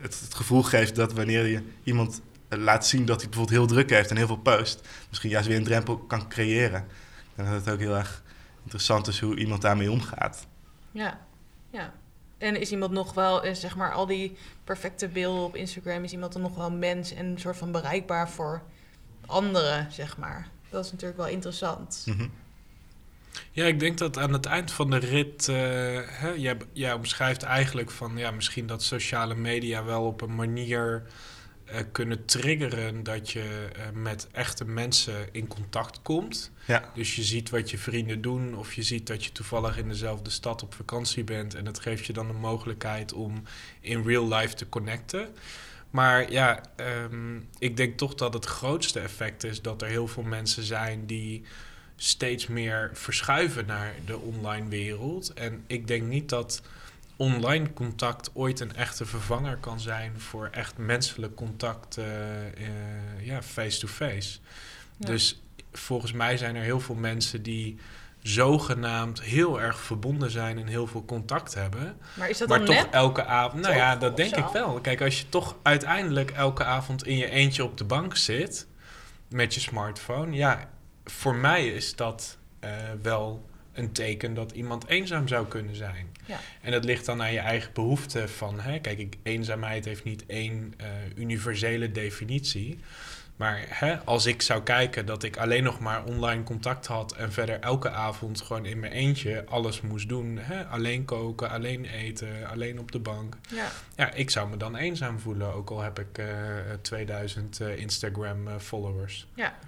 het, 0.00 0.28
gevoel 0.34 0.62
geeft 0.62 0.94
dat 0.94 1.12
wanneer 1.12 1.46
je 1.46 1.62
iemand 1.82 2.20
laat 2.48 2.86
zien 2.86 3.04
dat 3.04 3.20
hij 3.20 3.28
bijvoorbeeld 3.28 3.58
heel 3.58 3.66
druk 3.66 3.90
heeft 3.90 4.10
en 4.10 4.16
heel 4.16 4.26
veel 4.26 4.36
post, 4.36 4.88
misschien 5.08 5.30
juist 5.30 5.48
weer 5.48 5.56
een 5.56 5.64
drempel 5.64 5.98
kan 5.98 6.28
creëren. 6.28 6.86
En 7.34 7.44
dat 7.44 7.54
het 7.54 7.70
ook 7.70 7.78
heel 7.78 7.96
erg 7.96 8.22
interessant 8.62 9.06
is 9.06 9.20
hoe 9.20 9.36
iemand 9.36 9.62
daarmee 9.62 9.90
omgaat. 9.90 10.46
Ja, 10.90 11.18
ja. 11.70 11.92
En 12.38 12.60
is 12.60 12.70
iemand 12.70 12.92
nog 12.92 13.14
wel, 13.14 13.42
eh, 13.42 13.54
zeg 13.54 13.76
maar, 13.76 13.92
al 13.92 14.06
die 14.06 14.36
perfecte 14.64 15.08
beelden 15.08 15.42
op 15.42 15.56
Instagram, 15.56 16.04
is 16.04 16.12
iemand 16.12 16.32
dan 16.32 16.42
nog 16.42 16.54
wel 16.54 16.70
mens 16.70 17.12
en 17.12 17.26
een 17.26 17.38
soort 17.38 17.56
van 17.56 17.72
bereikbaar 17.72 18.30
voor 18.30 18.62
anderen, 19.26 19.92
zeg 19.92 20.16
maar. 20.16 20.48
Dat 20.70 20.84
is 20.84 20.92
natuurlijk 20.92 21.18
wel 21.18 21.28
interessant. 21.28 22.04
Mhm. 22.06 22.28
Ja, 23.50 23.64
ik 23.64 23.80
denk 23.80 23.98
dat 23.98 24.18
aan 24.18 24.32
het 24.32 24.46
eind 24.46 24.70
van 24.70 24.90
de 24.90 24.96
rit, 24.96 25.48
eh, 25.48 25.56
hè, 26.04 26.28
jij, 26.28 26.56
jij 26.72 26.92
omschrijft 26.92 27.42
eigenlijk 27.42 27.90
van 27.90 28.16
ja, 28.16 28.30
misschien 28.30 28.66
dat 28.66 28.82
sociale 28.82 29.34
media 29.34 29.84
wel 29.84 30.04
op 30.04 30.20
een 30.20 30.34
manier 30.34 31.02
eh, 31.70 31.80
kunnen 31.92 32.24
triggeren 32.24 33.02
dat 33.02 33.30
je 33.30 33.68
eh, 33.72 33.82
met 33.94 34.28
echte 34.32 34.64
mensen 34.64 35.28
in 35.32 35.46
contact 35.46 36.02
komt. 36.02 36.50
Ja. 36.64 36.90
Dus 36.94 37.16
je 37.16 37.22
ziet 37.22 37.50
wat 37.50 37.70
je 37.70 37.78
vrienden 37.78 38.20
doen, 38.20 38.56
of 38.56 38.74
je 38.74 38.82
ziet 38.82 39.06
dat 39.06 39.24
je 39.24 39.32
toevallig 39.32 39.78
in 39.78 39.88
dezelfde 39.88 40.30
stad 40.30 40.62
op 40.62 40.74
vakantie 40.74 41.24
bent. 41.24 41.54
En 41.54 41.64
dat 41.64 41.78
geeft 41.80 42.06
je 42.06 42.12
dan 42.12 42.26
de 42.26 42.32
mogelijkheid 42.32 43.12
om 43.12 43.42
in 43.80 44.02
real 44.02 44.28
life 44.28 44.54
te 44.54 44.68
connecten. 44.68 45.28
Maar 45.90 46.32
ja, 46.32 46.60
ehm, 46.76 47.36
ik 47.58 47.76
denk 47.76 47.98
toch 47.98 48.14
dat 48.14 48.34
het 48.34 48.44
grootste 48.44 49.00
effect 49.00 49.44
is 49.44 49.62
dat 49.62 49.82
er 49.82 49.88
heel 49.88 50.08
veel 50.08 50.22
mensen 50.22 50.62
zijn 50.62 51.06
die 51.06 51.42
steeds 51.96 52.46
meer 52.46 52.90
verschuiven 52.92 53.66
naar 53.66 53.94
de 54.04 54.18
online 54.18 54.68
wereld. 54.68 55.32
En 55.32 55.64
ik 55.66 55.86
denk 55.86 56.02
niet 56.02 56.28
dat 56.28 56.62
online 57.18 57.72
contact 57.72 58.30
ooit 58.34 58.60
een 58.60 58.74
echte 58.74 59.06
vervanger 59.06 59.56
kan 59.56 59.80
zijn 59.80 60.20
voor 60.20 60.48
echt 60.52 60.76
menselijk 60.76 61.34
contact, 61.34 61.96
eh, 61.96 62.46
eh, 62.46 62.52
ja, 63.20 63.42
face-to-face. 63.42 64.38
Ja. 64.96 65.06
Dus 65.06 65.42
volgens 65.72 66.12
mij 66.12 66.36
zijn 66.36 66.56
er 66.56 66.62
heel 66.62 66.80
veel 66.80 66.94
mensen 66.94 67.42
die 67.42 67.78
zogenaamd 68.22 69.22
heel 69.22 69.60
erg 69.60 69.80
verbonden 69.80 70.30
zijn 70.30 70.58
en 70.58 70.66
heel 70.66 70.86
veel 70.86 71.04
contact 71.04 71.54
hebben. 71.54 71.96
Maar 72.14 72.28
is 72.30 72.38
dat 72.38 72.48
Maar 72.48 72.58
dan 72.58 72.66
toch 72.66 72.76
net? 72.76 72.92
elke 72.92 73.24
avond. 73.24 73.62
Nou 73.62 73.74
Toch? 73.74 73.82
ja, 73.82 73.96
dat 73.96 74.16
denk 74.16 74.34
zo? 74.34 74.40
ik 74.40 74.46
wel. 74.52 74.80
Kijk, 74.80 75.00
als 75.00 75.18
je 75.18 75.28
toch 75.28 75.56
uiteindelijk 75.62 76.30
elke 76.30 76.64
avond 76.64 77.06
in 77.06 77.16
je 77.16 77.30
eentje 77.30 77.64
op 77.64 77.76
de 77.78 77.84
bank 77.84 78.16
zit 78.16 78.66
met 79.28 79.54
je 79.54 79.60
smartphone, 79.60 80.32
ja, 80.36 80.70
voor 81.04 81.34
mij 81.34 81.68
is 81.68 81.96
dat 81.96 82.38
eh, 82.60 82.70
wel 83.02 83.47
een 83.78 83.92
teken 83.92 84.34
dat 84.34 84.52
iemand 84.52 84.86
eenzaam 84.86 85.28
zou 85.28 85.46
kunnen 85.46 85.76
zijn. 85.76 86.06
Ja. 86.26 86.38
En 86.60 86.72
dat 86.72 86.84
ligt 86.84 87.06
dan 87.06 87.22
aan 87.22 87.32
je 87.32 87.38
eigen 87.38 87.70
behoefte 87.72 88.28
van, 88.28 88.60
hè, 88.60 88.78
kijk, 88.78 88.98
ik, 88.98 89.16
eenzaamheid 89.22 89.84
heeft 89.84 90.04
niet 90.04 90.26
één 90.26 90.74
eh, 90.76 90.86
universele 91.16 91.92
definitie. 91.92 92.78
Maar 93.38 93.64
hè, 93.68 93.98
als 93.98 94.26
ik 94.26 94.42
zou 94.42 94.62
kijken 94.62 95.06
dat 95.06 95.22
ik 95.22 95.36
alleen 95.36 95.62
nog 95.62 95.80
maar 95.80 96.04
online 96.04 96.42
contact 96.42 96.86
had 96.86 97.12
en 97.12 97.32
verder 97.32 97.60
elke 97.60 97.90
avond 97.90 98.40
gewoon 98.40 98.66
in 98.66 98.78
mijn 98.78 98.92
eentje 98.92 99.44
alles 99.48 99.80
moest 99.80 100.08
doen, 100.08 100.38
hè, 100.38 100.64
alleen 100.64 101.04
koken, 101.04 101.50
alleen 101.50 101.84
eten, 101.84 102.48
alleen 102.48 102.78
op 102.78 102.92
de 102.92 102.98
bank. 102.98 103.36
Ja. 103.48 103.68
Ja, 103.96 104.12
ik 104.12 104.30
zou 104.30 104.48
me 104.48 104.56
dan 104.56 104.76
eenzaam 104.76 105.18
voelen, 105.18 105.54
ook 105.54 105.70
al 105.70 105.80
heb 105.80 105.98
ik 105.98 106.18
eh 106.18 106.26
2000 106.82 107.60
eh, 107.60 107.78
Instagram 107.78 108.48
eh, 108.48 108.54
followers. 108.58 109.26
ja. 109.34 109.58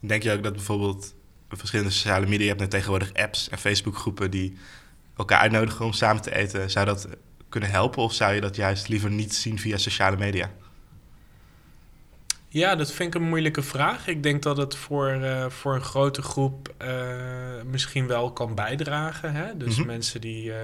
Denk 0.00 0.22
je 0.22 0.32
ook 0.32 0.42
dat 0.42 0.52
bijvoorbeeld 0.52 1.14
verschillende 1.58 1.92
sociale 1.92 2.26
media, 2.26 2.42
je 2.42 2.48
hebt 2.48 2.60
net 2.60 2.70
tegenwoordig 2.70 3.14
apps 3.14 3.48
en 3.48 3.58
Facebookgroepen 3.58 4.30
die 4.30 4.56
elkaar 5.16 5.38
uitnodigen 5.38 5.84
om 5.84 5.92
samen 5.92 6.22
te 6.22 6.34
eten, 6.34 6.70
zou 6.70 6.86
dat 6.86 7.08
kunnen 7.48 7.70
helpen 7.70 8.02
of 8.02 8.12
zou 8.12 8.34
je 8.34 8.40
dat 8.40 8.56
juist 8.56 8.88
liever 8.88 9.10
niet 9.10 9.34
zien 9.34 9.58
via 9.58 9.76
sociale 9.76 10.16
media? 10.16 10.50
Ja, 12.48 12.76
dat 12.76 12.92
vind 12.92 13.14
ik 13.14 13.20
een 13.20 13.28
moeilijke 13.28 13.62
vraag. 13.62 14.06
Ik 14.06 14.22
denk 14.22 14.42
dat 14.42 14.56
het 14.56 14.76
voor, 14.76 15.08
eh, 15.08 15.50
voor 15.50 15.74
een 15.74 15.82
grote 15.82 16.22
groep 16.22 16.74
eh, 16.78 16.92
misschien 17.66 18.06
wel 18.06 18.32
kan 18.32 18.54
bijdragen. 18.54 19.34
Hè? 19.34 19.56
Dus 19.56 19.76
Mhm. 19.76 19.86
mensen 19.86 20.20
die 20.20 20.52
eh, 20.52 20.58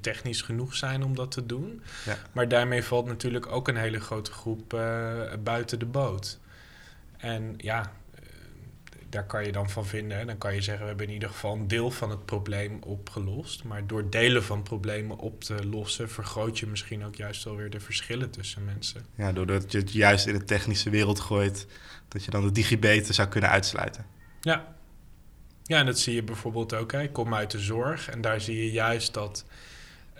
technisch 0.00 0.42
genoeg 0.42 0.74
zijn 0.74 1.02
om 1.02 1.14
dat 1.14 1.30
te 1.30 1.46
doen. 1.46 1.82
Ja. 2.06 2.16
Maar 2.32 2.48
daarmee 2.48 2.82
valt 2.84 3.06
natuurlijk 3.06 3.46
ook 3.52 3.68
een 3.68 3.76
hele 3.76 4.00
grote 4.00 4.32
groep 4.32 4.68
buiten 5.42 5.78
de 5.78 5.86
boot. 5.86 6.38
En 7.16 7.54
ja, 7.56 7.92
daar 9.10 9.26
kan 9.26 9.44
je 9.44 9.52
dan 9.52 9.70
van 9.70 9.86
vinden. 9.86 10.18
hè. 10.18 10.24
Dan 10.24 10.38
kan 10.38 10.54
je 10.54 10.60
zeggen, 10.62 10.82
we 10.82 10.88
hebben 10.88 11.06
in 11.06 11.12
ieder 11.12 11.28
geval 11.28 11.52
een 11.52 11.68
deel 11.68 11.90
van 11.90 12.10
het 12.10 12.24
probleem 12.24 12.78
opgelost. 12.82 13.64
Maar 13.64 13.86
door 13.86 14.10
delen 14.10 14.44
van 14.44 14.62
problemen 14.62 15.18
op 15.18 15.44
te 15.44 15.66
lossen, 15.66 16.10
vergroot 16.10 16.58
je 16.58 16.66
misschien 16.66 17.04
ook 17.04 17.14
juist 17.14 17.46
alweer 17.46 17.70
de 17.70 17.80
verschillen 17.80 18.30
tussen 18.30 18.64
mensen. 18.64 19.06
Ja, 19.14 19.32
doordat 19.32 19.72
je 19.72 19.78
het 19.78 19.92
juist 19.92 20.26
in 20.26 20.34
de 20.38 20.44
technische 20.44 20.90
wereld 20.90 21.20
gooit, 21.20 21.66
dat 22.08 22.24
je 22.24 22.30
dan 22.30 22.44
de 22.44 22.52
digibeten 22.52 23.14
zou 23.14 23.28
kunnen 23.28 23.50
uitsluiten. 23.50 24.06
Ja. 24.40 24.74
Ja, 25.62 25.78
en 25.78 25.86
dat 25.86 25.98
zie 25.98 26.14
je 26.14 26.22
bijvoorbeeld 26.22 26.74
ook. 26.74 26.92
Hè. 26.92 27.02
Ik 27.02 27.12
kom 27.12 27.34
uit 27.34 27.50
de 27.50 27.58
zorg 27.58 28.10
en 28.10 28.20
daar 28.20 28.40
zie 28.40 28.56
je 28.56 28.70
juist 28.70 29.14
dat 29.14 29.44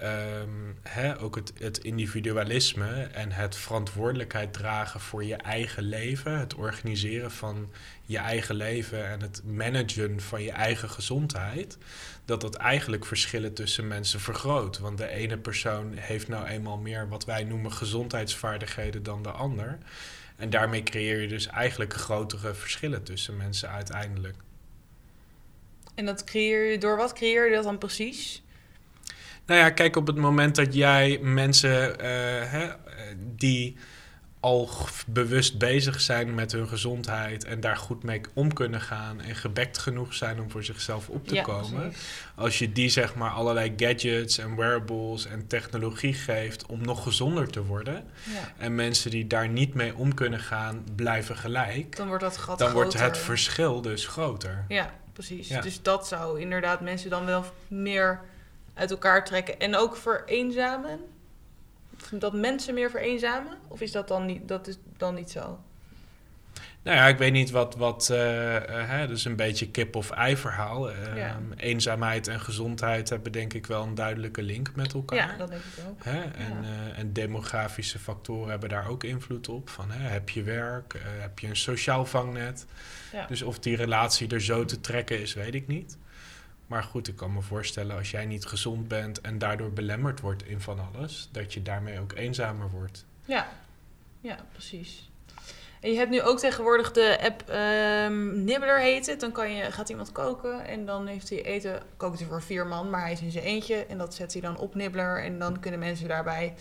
ehm, 0.01 0.73
hè, 0.83 1.21
ook 1.21 1.35
het, 1.35 1.53
het 1.59 1.79
individualisme 1.79 3.03
en 3.03 3.33
het 3.33 3.57
verantwoordelijkheid 3.57 4.53
dragen 4.53 5.01
voor 5.01 5.25
je 5.25 5.35
eigen 5.35 5.83
leven, 5.83 6.39
het 6.39 6.55
organiseren 6.55 7.31
van 7.31 7.71
je 8.03 8.19
eigen 8.19 8.55
leven 8.55 9.09
en 9.09 9.21
het 9.21 9.43
managen 9.45 10.21
van 10.21 10.43
je 10.43 10.51
eigen 10.51 10.91
gezondheid, 10.91 11.79
dat 12.25 12.41
dat 12.41 12.55
eigenlijk 12.55 13.07
verschillen 13.07 13.55
tussen 13.55 13.89
mensen 13.89 14.21
vergroot. 14.21 14.79
Want 14.79 14.99
de 14.99 15.09
ene 15.09 15.39
persoon 15.39 15.93
heeft 15.95 16.29
nou 16.29 16.47
eenmaal 16.47 16.79
meer 16.79 17.09
wat 17.09 17.25
wij 17.25 17.45
noemen 17.45 17.73
gezondheidsvaardigheden 17.73 19.03
dan 19.03 19.23
de 19.23 19.31
ander. 19.31 19.79
En 20.37 20.51
daarmee 20.51 20.83
creëer 20.83 21.21
je 21.21 21.29
dus 21.29 21.47
eigenlijk 21.47 21.95
grotere 21.95 22.55
verschillen 22.55 23.03
tussen 23.03 23.37
mensen 23.37 23.71
uiteindelijk. 23.71 24.37
En 25.95 26.05
dat 26.05 26.25
creëer 26.25 26.71
je, 26.71 26.79
door 26.79 26.97
wat 26.97 27.13
creëer 27.13 27.49
je 27.49 27.55
dat 27.55 27.65
dan 27.65 27.79
precies? 27.79 28.43
Nou 29.51 29.63
ja, 29.63 29.71
kijk, 29.71 29.97
op 29.97 30.07
het 30.07 30.17
moment 30.17 30.55
dat 30.55 30.75
jij 30.75 31.19
mensen 31.23 32.01
eh, 32.01 32.09
hè, 32.51 32.69
die 33.37 33.77
al 34.41 34.69
bewust 35.07 35.59
bezig 35.59 36.01
zijn 36.01 36.35
met 36.35 36.53
hun 36.53 36.69
gezondheid 36.69 37.45
en 37.45 37.61
daar 37.61 37.77
goed 37.77 38.03
mee 38.03 38.21
om 38.35 38.53
kunnen 38.53 38.81
gaan 38.81 39.21
en 39.21 39.35
gebekt 39.35 39.79
genoeg 39.79 40.15
zijn 40.15 40.41
om 40.41 40.51
voor 40.51 40.65
zichzelf 40.65 41.09
op 41.09 41.27
te 41.29 41.35
Ja, 41.35 41.43
komen. 41.43 41.81
precies. 41.81 42.03
Als 42.35 42.59
je 42.59 42.73
die 42.73 42.89
zeg 42.89 43.15
maar 43.15 43.31
allerlei 43.31 43.73
gadgets 43.77 44.39
en 44.39 44.57
wearables 44.57 45.27
en 45.27 45.47
technologie 45.47 46.15
geeft 46.15 46.67
om 46.67 46.83
nog 46.83 47.03
gezonder 47.03 47.51
te 47.51 47.65
worden 47.65 47.95
Ja. 47.95 48.53
en 48.59 48.75
mensen 48.75 49.11
die 49.11 49.27
daar 49.27 49.49
niet 49.49 49.75
mee 49.75 49.95
om 49.97 50.15
kunnen 50.15 50.41
gaan 50.41 50.85
blijven 50.97 51.37
gelijk, 51.37 51.97
Dan 51.97 52.07
wordt 52.09 52.23
dat 52.23 52.37
gat 52.37 52.59
dan 52.59 52.73
wordt 52.73 52.99
het 53.01 53.19
verschil 53.19 53.81
dus 53.83 54.07
groter. 54.07 54.65
Ja, 54.69 54.95
precies. 55.13 55.49
Ja. 55.49 55.61
Dus 55.61 55.83
dat 55.83 56.09
zou 56.09 56.41
inderdaad 56.41 56.81
mensen 56.81 57.11
dan 57.11 57.25
wel 57.25 57.45
meer 57.69 58.21
uit 58.81 58.91
elkaar 58.91 59.25
trekken. 59.25 59.61
En 59.61 59.77
ook 59.77 59.97
vereenzamen? 59.97 61.01
Dat 62.11 62.33
mensen 62.33 62.75
meer 62.75 62.91
vereenzamen? 62.91 63.59
Of 63.69 63.81
is 63.81 63.93
dat 63.93 64.09
dan 64.09 64.27
niet, 64.27 64.49
dat 64.49 64.67
is 64.67 64.79
dan 64.97 65.15
niet 65.15 65.31
zo? 65.31 65.61
Nou 66.83 66.97
ja, 66.97 67.07
ik 67.07 67.19
weet 67.19 67.33
niet 67.33 67.51
wat, 67.51 67.77
wat 67.77 68.07
hè, 68.07 69.07
dat 69.07 69.17
is 69.17 69.25
een 69.25 69.37
beetje 69.37 69.71
kip 69.71 69.97
of 69.97 70.11
ei 70.11 70.37
verhaal. 70.37 70.91
Ja. 70.91 71.39
Eenzaamheid 71.57 72.29
en 72.29 72.41
gezondheid 72.41 73.09
hebben 73.09 73.33
denk 73.33 73.53
ik 73.53 73.67
wel 73.67 73.83
een 73.83 73.95
duidelijke 73.95 74.43
link 74.43 74.75
met 74.75 74.93
elkaar. 74.93 75.19
Ja, 75.19 75.37
dat 75.37 75.49
denk 75.49 75.63
ik 75.63 75.85
ook. 75.89 76.05
Hè? 76.05 76.21
En, 76.21 76.65
eh, 76.65 76.99
en 76.99 77.13
demografische 77.13 77.99
factoren 77.99 78.51
hebben 78.51 78.69
daar 78.69 78.89
ook 78.89 79.05
invloed 79.05 79.49
op. 79.49 79.69
Van, 79.69 79.91
hè, 79.91 80.09
heb 80.09 80.29
je 80.29 80.43
werk? 80.43 81.01
Heb 81.05 81.39
je 81.39 81.47
een 81.47 81.57
sociaal 81.57 82.07
vangnet? 82.07 82.67
Ja. 83.13 83.27
Dus 83.27 83.43
of 83.43 83.59
die 83.59 83.77
relatie 83.77 84.29
er 84.29 84.43
zo 84.43 84.65
te 84.65 84.81
trekken 84.81 85.21
is, 85.21 85.35
weet 85.35 85.55
ik 85.55 85.67
niet. 85.67 85.99
Maar 86.71 86.83
goed, 86.83 87.09
ik 87.09 87.17
kan 87.17 87.33
me 87.33 87.43
voorstellen 87.43 87.97
als 87.97 88.11
jij 88.11 88.27
niet 88.27 88.47
gezond 88.47 88.89
bent 88.89 89.21
en 89.21 89.39
daardoor 89.39 89.73
belemmerd 89.73 90.21
wordt 90.21 90.47
in 90.47 90.61
van 90.61 90.79
alles, 90.95 91.29
dat 91.33 91.55
je 91.55 91.63
daarmee 91.63 92.01
ook 92.01 92.13
eenzamer 92.13 92.71
wordt. 92.71 93.05
Ja, 93.25 93.49
ja 94.21 94.37
precies. 94.53 95.11
En 95.81 95.91
je 95.91 95.97
hebt 95.99 96.11
nu 96.11 96.23
ook 96.23 96.39
tegenwoordig 96.39 96.93
de 96.93 97.19
app 97.21 97.49
ehm 97.49 98.45
Nibbler 98.45 98.81
heet 98.81 99.07
het. 99.07 99.21
Dan 99.21 99.33
kan 99.33 99.53
je, 99.53 99.73
gaat 99.73 99.89
iemand 99.89 100.13
koken 100.13 100.67
en 100.67 100.87
dan 100.87 101.07
heeft 101.07 101.29
hij 101.29 101.45
eten, 101.45 101.83
kookt 101.97 102.19
hij 102.19 102.29
voor 102.29 102.43
vier 102.43 102.67
man, 102.67 102.91
maar 102.91 103.01
hij 103.03 103.13
is 103.13 103.21
in 103.21 103.31
zijn 103.31 103.45
eentje. 103.45 103.87
En 103.87 103.99
dat 103.99 104.15
zet 104.15 104.33
hij 104.33 104.43
dan 104.43 104.59
op 104.59 104.75
Nibbler 104.75 105.25
en 105.25 105.39
dan 105.39 105.61
kunnen 105.61 105.81
mensen 105.81 106.09
daarbij, 106.09 106.55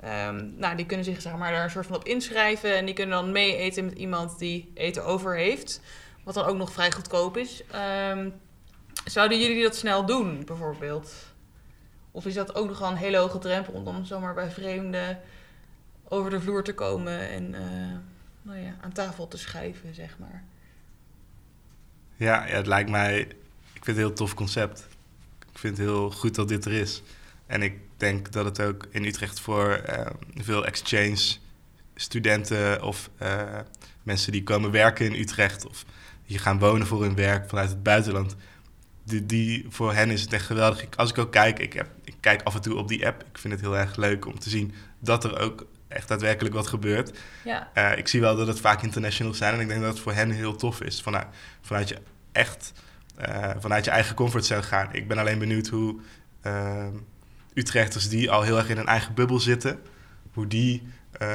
ehm, 0.00 0.48
nou 0.56 0.76
die 0.76 0.86
kunnen 0.86 1.04
zich 1.04 1.20
zeg 1.20 1.36
maar 1.36 1.52
daar 1.52 1.64
een 1.64 1.70
soort 1.70 1.86
van 1.86 1.96
op 1.96 2.04
inschrijven. 2.04 2.76
En 2.76 2.84
die 2.84 2.94
kunnen 2.94 3.16
dan 3.16 3.32
mee 3.32 3.56
eten 3.56 3.84
met 3.84 3.98
iemand 3.98 4.38
die 4.38 4.70
eten 4.74 5.04
over 5.04 5.36
heeft. 5.36 5.80
Wat 6.24 6.34
dan 6.34 6.44
ook 6.44 6.56
nog 6.56 6.72
vrij 6.72 6.92
goedkoop 6.92 7.36
is. 7.36 7.62
Ehm, 7.70 8.28
zouden 9.10 9.40
jullie 9.40 9.62
dat 9.62 9.76
snel 9.76 10.06
doen 10.06 10.44
bijvoorbeeld? 10.44 11.14
Of 12.10 12.26
is 12.26 12.34
dat 12.34 12.54
ook 12.54 12.68
nog 12.68 12.78
wel 12.78 12.90
een 12.90 12.96
hele 12.96 13.16
hoge 13.16 13.38
drempel 13.38 13.72
om 13.72 14.04
zomaar 14.04 14.34
bij 14.34 14.50
vreemden 14.50 15.20
over 16.08 16.30
de 16.30 16.40
vloer 16.40 16.64
te 16.64 16.74
komen 16.74 17.28
en 17.28 17.54
eh, 17.54 17.96
nou 18.42 18.58
ja, 18.58 18.76
aan 18.80 18.92
tafel 18.92 19.28
te 19.28 19.38
schuiven, 19.38 19.94
zeg 19.94 20.18
maar. 20.18 20.44
Ja, 22.16 22.46
ja, 22.46 22.56
het 22.56 22.66
lijkt 22.66 22.90
mij... 22.90 23.20
Ik 23.72 23.84
vind 23.84 23.86
het 23.86 23.96
een 23.96 24.02
heel 24.02 24.12
tof 24.12 24.34
concept. 24.34 24.86
Ik 25.52 25.58
vind 25.58 25.76
het 25.76 25.86
heel 25.86 26.10
goed 26.10 26.34
dat 26.34 26.48
dit 26.48 26.64
er 26.64 26.72
is. 26.72 27.02
En 27.46 27.62
ik 27.62 27.78
denk 27.96 28.32
dat 28.32 28.44
het 28.44 28.60
ook 28.60 28.86
in 28.90 29.04
Utrecht 29.04 29.40
voor 29.40 29.70
eh, 29.70 30.06
veel 30.34 30.66
exchange 30.66 31.36
studenten 31.94 32.82
of 32.82 33.10
eh, 33.18 33.58
mensen 34.02 34.32
die 34.32 34.42
komen 34.42 34.70
werken 34.70 35.06
in 35.06 35.20
Utrecht 35.20 35.66
of 35.66 35.84
die 36.26 36.38
gaan 36.38 36.58
wonen 36.58 36.86
voor 36.86 37.02
hun 37.02 37.14
werk 37.14 37.48
vanuit 37.48 37.68
het 37.68 37.82
buitenland, 37.82 38.36
die, 39.06 39.26
die, 39.26 39.66
voor 39.68 39.94
hen 39.94 40.10
is 40.10 40.20
het 40.20 40.32
echt 40.32 40.46
geweldig. 40.46 40.82
Ik, 40.82 40.94
als 40.94 41.10
ik 41.10 41.18
ook 41.18 41.32
kijk, 41.32 41.58
ik, 41.58 41.72
heb, 41.72 41.88
ik 42.04 42.14
kijk 42.20 42.42
af 42.42 42.54
en 42.54 42.60
toe 42.60 42.74
op 42.74 42.88
die 42.88 43.06
app. 43.06 43.24
Ik 43.30 43.38
vind 43.38 43.52
het 43.52 43.62
heel 43.62 43.76
erg 43.76 43.96
leuk 43.96 44.26
om 44.26 44.38
te 44.38 44.50
zien 44.50 44.74
dat 44.98 45.24
er 45.24 45.38
ook 45.38 45.66
echt 45.88 46.08
daadwerkelijk 46.08 46.54
wat 46.54 46.66
gebeurt. 46.66 47.18
Ja, 47.44 47.70
Eh, 47.74 47.98
ik 47.98 48.08
zie 48.08 48.20
wel 48.20 48.36
dat 48.36 48.46
het 48.46 48.60
vaak 48.60 48.82
internationals 48.82 49.38
zijn 49.38 49.54
en 49.54 49.60
ik 49.60 49.68
denk 49.68 49.80
dat 49.80 49.90
het 49.90 50.00
voor 50.00 50.12
hen 50.12 50.30
heel 50.30 50.56
tof 50.56 50.80
is. 50.80 51.02
Vanuit, 51.02 51.26
vanuit 51.60 51.88
je 51.88 51.98
echt, 52.32 52.72
eh, 53.16 53.50
vanuit 53.58 53.84
je 53.84 53.90
eigen 53.90 54.14
comfortzone 54.14 54.62
gaan. 54.62 54.88
Ik 54.92 55.08
ben 55.08 55.18
alleen 55.18 55.38
benieuwd 55.38 55.66
hoe 55.66 56.00
eh, 56.40 56.86
Utrechters 57.54 58.08
die 58.08 58.30
al 58.30 58.42
heel 58.42 58.56
erg 58.56 58.68
in 58.68 58.76
hun 58.76 58.86
eigen 58.86 59.14
bubbel 59.14 59.40
zitten, 59.40 59.80
hoe 60.32 60.46
die 60.46 60.82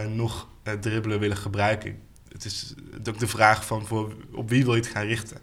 nog 0.07 0.47
dribbelen 0.79 1.19
willen 1.19 1.37
gebruiken. 1.37 1.99
Het 2.31 2.45
is 2.45 2.73
ook 3.09 3.19
de 3.19 3.27
vraag 3.27 3.65
van 3.65 3.85
voor, 3.85 4.15
op 4.31 4.49
wie 4.49 4.63
wil 4.63 4.75
je 4.75 4.81
het 4.81 4.89
gaan 4.89 5.05
richten. 5.05 5.37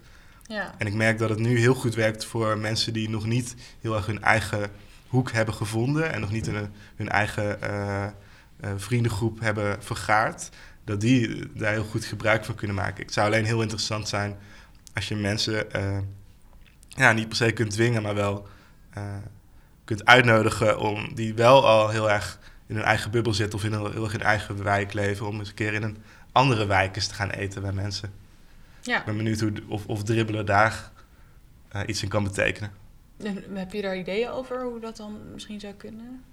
Ja. 0.49 0.73
En 0.77 0.87
ik 0.87 0.93
merk 0.93 1.17
dat 1.17 1.29
het 1.29 1.39
nu 1.39 1.59
heel 1.59 1.73
goed 1.73 1.95
werkt 1.95 2.25
voor 2.25 2.57
mensen 2.57 2.93
die 2.93 3.09
nog 3.09 3.25
niet 3.25 3.55
heel 3.81 3.95
erg 3.95 4.05
hun 4.05 4.21
eigen 4.21 4.71
hoek 5.07 5.31
hebben 5.31 5.53
gevonden 5.53 6.13
en 6.13 6.21
nog 6.21 6.31
niet 6.31 6.49
hun, 6.95 7.09
eigen 7.09 7.61
eh, 7.61 8.05
eh, 8.05 8.11
vriendengroep 8.75 9.39
hebben 9.39 9.83
vergaard. 9.83 10.49
Dat 10.83 11.01
die 11.01 11.51
daar 11.53 11.71
heel 11.71 11.83
goed 11.83 12.05
gebruik 12.05 12.45
van 12.45 12.55
kunnen 12.55 12.75
maken. 12.75 13.03
Het 13.03 13.13
zou 13.13 13.27
alleen 13.27 13.45
heel 13.45 13.61
interessant 13.61 14.07
zijn 14.07 14.37
als 14.93 15.07
je 15.07 15.15
mensen 15.15 15.71
eh, 15.71 15.97
ja, 16.87 17.11
niet 17.11 17.27
per 17.27 17.37
se 17.37 17.51
kunt 17.51 17.71
dwingen, 17.71 18.01
maar 18.01 18.15
wel 18.15 18.47
kunt 19.85 20.05
uitnodigen 20.05 20.79
om 20.79 21.13
die 21.15 21.33
wel 21.33 21.67
al 21.67 21.89
heel 21.89 22.11
erg 22.11 22.39
in 22.67 22.75
hun 22.75 22.83
eigen 22.83 23.11
bubbel 23.11 23.33
zitten 23.33 23.59
of 23.59 23.65
in 23.65 23.73
een, 23.73 23.91
heel 23.91 24.03
erg 24.03 24.13
in 24.13 24.19
hun 24.19 24.27
eigen 24.27 24.63
wijk 24.63 24.93
leven, 24.93 25.27
om 25.27 25.39
eens 25.39 25.49
een 25.49 25.55
keer 25.55 25.73
in 25.73 25.83
een 25.83 25.97
andere 26.31 26.65
wijk 26.65 26.95
eens 26.95 27.07
te 27.07 27.13
gaan 27.13 27.29
eten 27.29 27.61
bij 27.61 27.71
mensen. 27.71 28.13
Ja. 28.81 28.99
Ik 28.99 29.05
ben 29.05 29.17
benieuwd 29.17 29.39
hoe, 29.39 29.53
of, 29.67 29.85
of 29.85 30.03
dribbelen 30.03 30.45
daar 30.45 30.91
eh, 31.69 31.81
iets 31.85 32.03
in 32.03 32.09
kan 32.09 32.23
betekenen. 32.23 32.71
En 33.23 33.43
heb 33.57 33.73
je 33.73 33.81
daar 33.81 33.97
ideeën 33.97 34.29
over 34.29 34.63
hoe 34.63 34.79
dat 34.79 34.97
dan 34.97 35.19
misschien 35.33 35.59
zou 35.59 35.73
kunnen? 35.73 36.23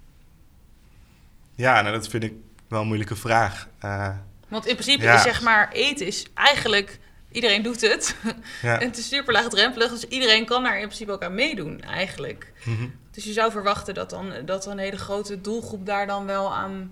Ja, 1.55 1.81
nou, 1.81 1.93
dat 1.95 2.07
vind 2.07 2.23
ik 2.23 2.33
wel 2.67 2.81
een 2.81 2.87
moeilijke 2.87 3.15
vraag. 3.15 3.67
Eh, 3.79 4.15
Want 4.47 4.65
in 4.65 4.73
principe 4.75 5.03
Ja. 5.03 5.15
is 5.15 5.21
zeg 5.21 5.41
maar 5.41 5.71
eten 5.71 6.07
is 6.07 6.25
eigenlijk 6.33 6.99
iedereen 7.31 7.61
doet 7.61 7.81
het. 7.81 8.15
ja. 8.61 8.79
en 8.79 8.87
het 8.87 8.97
is 8.97 9.07
super 9.07 9.33
laagdrempelig, 9.33 9.89
dus 9.89 10.03
iedereen 10.05 10.45
kan 10.45 10.63
daar 10.63 10.79
in 10.79 10.85
principe 10.85 11.11
ook 11.11 11.23
aan 11.23 11.35
meedoen 11.35 11.81
eigenlijk. 11.81 12.53
Mhm. 12.65 12.87
Dus 13.11 13.23
je 13.23 13.33
zou 13.33 13.51
verwachten 13.51 13.93
dat 13.93 14.09
dan 14.09 14.33
dat 14.45 14.65
een 14.65 14.77
hele 14.77 14.97
grote 14.97 15.41
doelgroep 15.41 15.85
daar 15.85 16.07
dan 16.07 16.25
wel 16.25 16.53
aan 16.55 16.91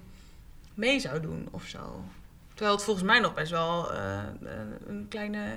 mee 0.74 1.00
zou 1.00 1.20
doen 1.22 1.48
of 1.52 1.64
zo. 1.66 2.04
Terwijl 2.56 2.76
het 2.76 2.86
volgens 2.86 3.06
mij 3.06 3.20
nog 3.20 3.34
best 3.34 3.52
wel 3.52 3.94
eh, 3.94 4.20
een 4.88 5.06
kleine, 5.10 5.56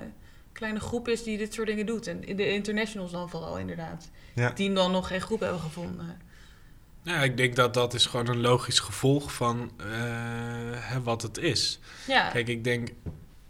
kleine 0.52 0.80
groep 0.80 1.08
is 1.08 1.22
die 1.22 1.38
dit 1.38 1.54
soort 1.54 1.66
dingen 1.66 1.86
doet. 1.86 2.06
En 2.06 2.20
de 2.20 2.52
internationals 2.52 3.10
dan 3.10 3.30
vooral 3.30 3.58
inderdaad. 3.58 4.10
Ja. 4.34 4.50
Die 4.50 4.72
dan 4.72 4.90
nog 4.90 5.08
geen 5.08 5.20
groep 5.20 5.40
hebben 5.40 5.60
gevonden. 5.60 6.20
Ja, 7.02 7.22
ik 7.22 7.36
denk 7.36 7.56
dat 7.56 7.74
dat 7.74 7.94
is 7.94 8.06
gewoon 8.06 8.28
een 8.28 8.40
logisch 8.40 8.78
gevolg 8.78 9.32
van 9.32 9.70
eh, 9.76 9.86
hè, 10.74 11.02
wat 11.02 11.22
het 11.22 11.38
is. 11.38 11.78
Ja, 12.06 12.28
Kijk, 12.30 12.48
ik 12.48 12.64
denk, 12.64 12.88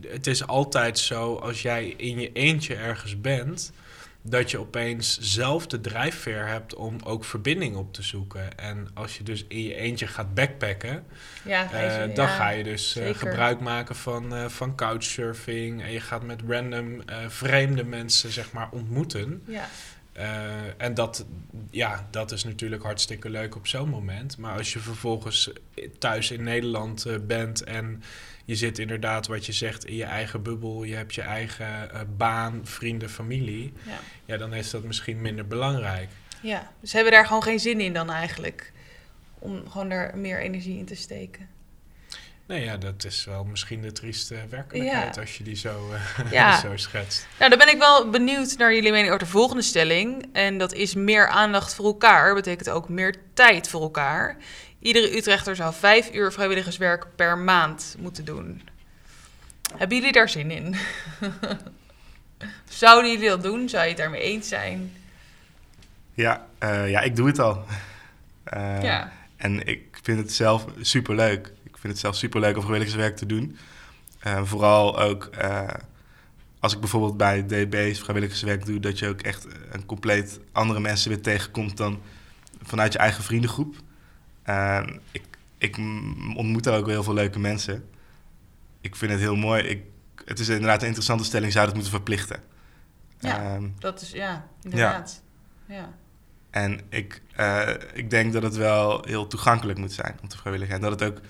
het 0.06 0.26
is 0.26 0.46
altijd 0.46 0.98
zo 0.98 1.34
als 1.34 1.62
jij 1.62 1.88
in 1.88 2.20
je 2.20 2.32
eentje 2.32 2.74
ergens 2.74 3.20
bent, 3.20 3.72
dat 4.22 4.50
je 4.50 4.58
opeens 4.58 5.18
zelf 5.20 5.66
de 5.66 5.80
drijfveer 5.80 6.46
hebt 6.46 6.74
om 6.74 6.96
ook 7.04 7.24
verbinding 7.24 7.76
op 7.76 7.92
te 7.92 8.02
zoeken. 8.02 8.58
En 8.58 8.88
als 8.94 9.16
je 9.16 9.22
dus 9.22 9.44
in 9.48 9.62
je 9.62 9.74
eentje 9.74 10.06
gaat 10.06 10.34
backpacken, 10.34 11.04
ja, 11.44 11.72
eh, 11.72 12.14
dan 12.14 12.26
ja, 12.26 12.36
ga 12.36 12.48
je 12.48 12.64
dus 12.64 12.96
eh, 12.96 13.14
gebruik 13.14 13.60
maken 13.60 13.96
van, 13.96 14.34
eh, 14.34 14.48
van 14.48 14.74
couchsurfing. 14.74 15.82
En 15.82 15.92
je 15.92 16.00
gaat 16.00 16.22
met 16.22 16.40
random 16.48 17.02
vreemde 17.28 17.84
mensen 17.84 18.32
zeg 18.32 18.52
maar 18.52 18.68
ontmoeten. 18.70 19.42
Ja, 19.46 19.68
en 20.76 20.94
dat, 20.94 21.26
ja, 21.70 22.06
dat 22.10 22.32
is 22.32 22.44
natuurlijk 22.44 22.82
hartstikke 22.82 23.30
leuk 23.30 23.56
op 23.56 23.66
zo'n 23.66 23.88
moment. 23.88 24.38
Maar 24.38 24.56
als 24.56 24.72
je 24.72 24.78
vervolgens 24.78 25.50
thuis 25.98 26.30
in 26.30 26.42
Nederland 26.42 27.06
bent 27.26 27.64
en 27.64 28.02
je 28.48 28.56
zit 28.56 28.78
inderdaad, 28.78 29.26
wat 29.26 29.46
je 29.46 29.52
zegt, 29.52 29.84
in 29.84 29.94
je 29.96 30.04
eigen 30.04 30.42
bubbel, 30.42 30.82
je 30.84 30.94
hebt 30.94 31.14
je 31.14 31.22
eigen 31.22 31.90
eh, 31.92 32.00
baan, 32.16 32.60
vrienden, 32.64 33.10
familie, 33.10 33.72
ja. 33.86 33.98
ja, 34.24 34.36
dan 34.36 34.54
is 34.54 34.70
dat 34.70 34.82
misschien 34.82 35.20
minder 35.20 35.46
belangrijk. 35.46 36.08
ja, 36.42 36.72
dus 36.80 36.92
hebben 36.92 37.10
we 37.10 37.16
daar 37.16 37.26
gewoon 37.26 37.42
geen 37.42 37.60
zin 37.60 37.80
in 37.80 37.92
dan 37.92 38.10
eigenlijk. 38.10 38.72
Om 39.38 39.70
gewoon 39.70 39.88
daar 39.88 40.16
meer 40.18 40.40
energie 40.40 40.78
in 40.78 40.84
te 40.84 40.94
steken. 40.94 41.48
Nee, 42.46 42.64
ja, 42.64 42.76
dat 42.76 43.04
is 43.04 43.24
wel 43.24 43.44
misschien 43.44 43.82
de 43.82 43.92
trieste 43.92 44.34
werkelijkheid 44.50 45.14
Ja. 45.14 45.20
als 45.20 45.36
je 45.38 45.44
die 45.44 45.56
zo, 45.56 45.90
eh, 45.92 46.32
Ja. 46.32 46.60
zo 46.60 46.76
schetst. 46.76 47.26
Nou, 47.38 47.50
dan 47.50 47.58
ben 47.58 47.68
ik 47.68 47.78
wel 47.78 48.10
benieuwd 48.10 48.56
naar 48.58 48.74
jullie 48.74 48.90
mening 48.90 49.08
over 49.08 49.24
de 49.24 49.30
volgende 49.30 49.62
stelling. 49.62 50.28
En 50.32 50.58
dat 50.58 50.72
is 50.72 50.94
meer 50.94 51.28
aandacht 51.28 51.74
voor 51.74 51.84
elkaar. 51.84 52.34
Betekent 52.34 52.70
ook 52.70 52.88
meer 52.88 53.14
tijd 53.34 53.68
voor 53.68 53.80
elkaar. 53.82 54.36
Iedere 54.80 55.16
Utrechter 55.16 55.56
zou 55.56 55.74
vijf 55.74 56.14
uur 56.14 56.32
vrijwilligerswerk 56.32 57.06
per 57.16 57.38
maand 57.38 57.96
moeten 57.98 58.24
doen. 58.24 58.62
Hebben 59.76 59.96
jullie 59.96 60.12
daar 60.12 60.28
zin 60.28 60.50
in? 60.50 60.76
Zouden 62.68 63.10
jullie 63.10 63.28
dat 63.28 63.42
doen? 63.42 63.68
Zou 63.68 63.82
je 63.82 63.88
het 63.88 63.98
daarmee 63.98 64.20
eens 64.20 64.48
zijn? 64.48 64.92
Ja, 66.14 66.46
eh, 66.58 66.90
ja, 66.90 67.00
ik 67.00 67.16
doe 67.16 67.26
het 67.26 67.38
al. 67.38 67.64
Eh, 68.44 68.82
ja. 68.82 69.12
En 69.36 69.66
ik 69.66 69.98
vind 70.02 70.18
het 70.18 70.32
zelf 70.32 70.66
superleuk. 70.80 71.52
Ik 71.64 71.78
vind 71.78 71.92
het 71.92 71.98
zelf 71.98 72.16
superleuk 72.16 72.54
om 72.54 72.62
vrijwilligerswerk 72.62 73.16
te 73.16 73.26
doen. 73.26 73.58
Eh, 74.18 74.42
vooral 74.44 75.00
ook 75.00 75.30
als 76.60 76.72
ik 76.72 76.80
bijvoorbeeld 76.80 77.16
bij 77.16 77.42
DB's 77.42 78.00
vrijwilligerswerk 78.00 78.66
doe, 78.66 78.80
dat 78.80 78.98
je 78.98 79.08
ook 79.08 79.20
echt 79.20 79.46
een 79.70 79.86
compleet 79.86 80.40
andere 80.52 80.80
mensen 80.80 81.10
weer 81.10 81.22
tegenkomt 81.22 81.76
dan 81.76 82.00
vanuit 82.62 82.92
je 82.92 82.98
eigen 82.98 83.24
vriendengroep. 83.24 83.76
Eh, 84.48 84.86
ik, 85.10 85.22
ik 85.58 85.78
ontmoet 86.36 86.64
daar 86.64 86.78
ook 86.78 86.86
heel 86.86 87.02
veel 87.02 87.14
leuke 87.14 87.38
mensen. 87.38 87.88
Ik 88.80 88.96
vind 88.96 89.10
het 89.10 89.20
heel 89.20 89.36
mooi. 89.36 89.62
Ik, 89.62 89.82
het 90.24 90.38
is 90.38 90.48
inderdaad 90.48 90.80
een 90.80 90.86
interessante 90.86 91.24
stelling, 91.24 91.52
zou 91.52 91.64
het 91.64 91.74
moeten 91.74 91.92
verplichten. 91.92 92.40
Ja. 93.18 93.42
Ehm, 93.42 93.68
Dat 93.78 94.00
is, 94.00 94.10
ja, 94.10 94.48
inderdaad. 94.62 95.22
Ja. 95.66 95.88
En 96.50 96.80
ik, 96.88 97.22
eh, 97.34 97.68
ik 97.92 98.10
denk 98.10 98.32
dat 98.32 98.42
het 98.42 98.56
wel 98.56 99.04
heel 99.04 99.26
toegankelijk 99.26 99.78
moet 99.78 99.92
zijn 99.92 100.18
om 100.22 100.28
te 100.28 100.36
vrijwilligen. 100.36 100.74
En 100.74 100.80
dat 100.80 101.00
het 101.00 101.02
ook 101.02 101.20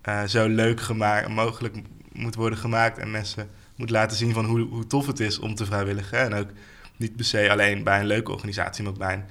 eh, 0.00 0.24
zo 0.24 0.48
leuk 0.48 0.80
gemaakt, 0.80 1.28
mogelijk 1.28 1.76
moet 2.12 2.34
worden 2.34 2.58
gemaakt. 2.58 2.98
En 2.98 3.10
mensen 3.10 3.50
moet 3.76 3.90
laten 3.90 4.16
zien 4.16 4.32
van 4.32 4.44
hoe, 4.44 4.60
hoe 4.60 4.86
tof 4.86 5.06
het 5.06 5.20
is 5.20 5.38
om 5.38 5.54
te 5.54 5.66
vrijwilligen. 5.66 6.18
En 6.18 6.34
ook 6.34 6.48
niet 6.96 7.16
per 7.16 7.24
se 7.24 7.50
alleen 7.50 7.84
bij 7.84 8.00
een 8.00 8.06
leuke 8.06 8.32
organisatie, 8.32 8.82
maar 8.82 8.92
ook 8.92 8.98
bij 8.98 9.14
een, 9.14 9.24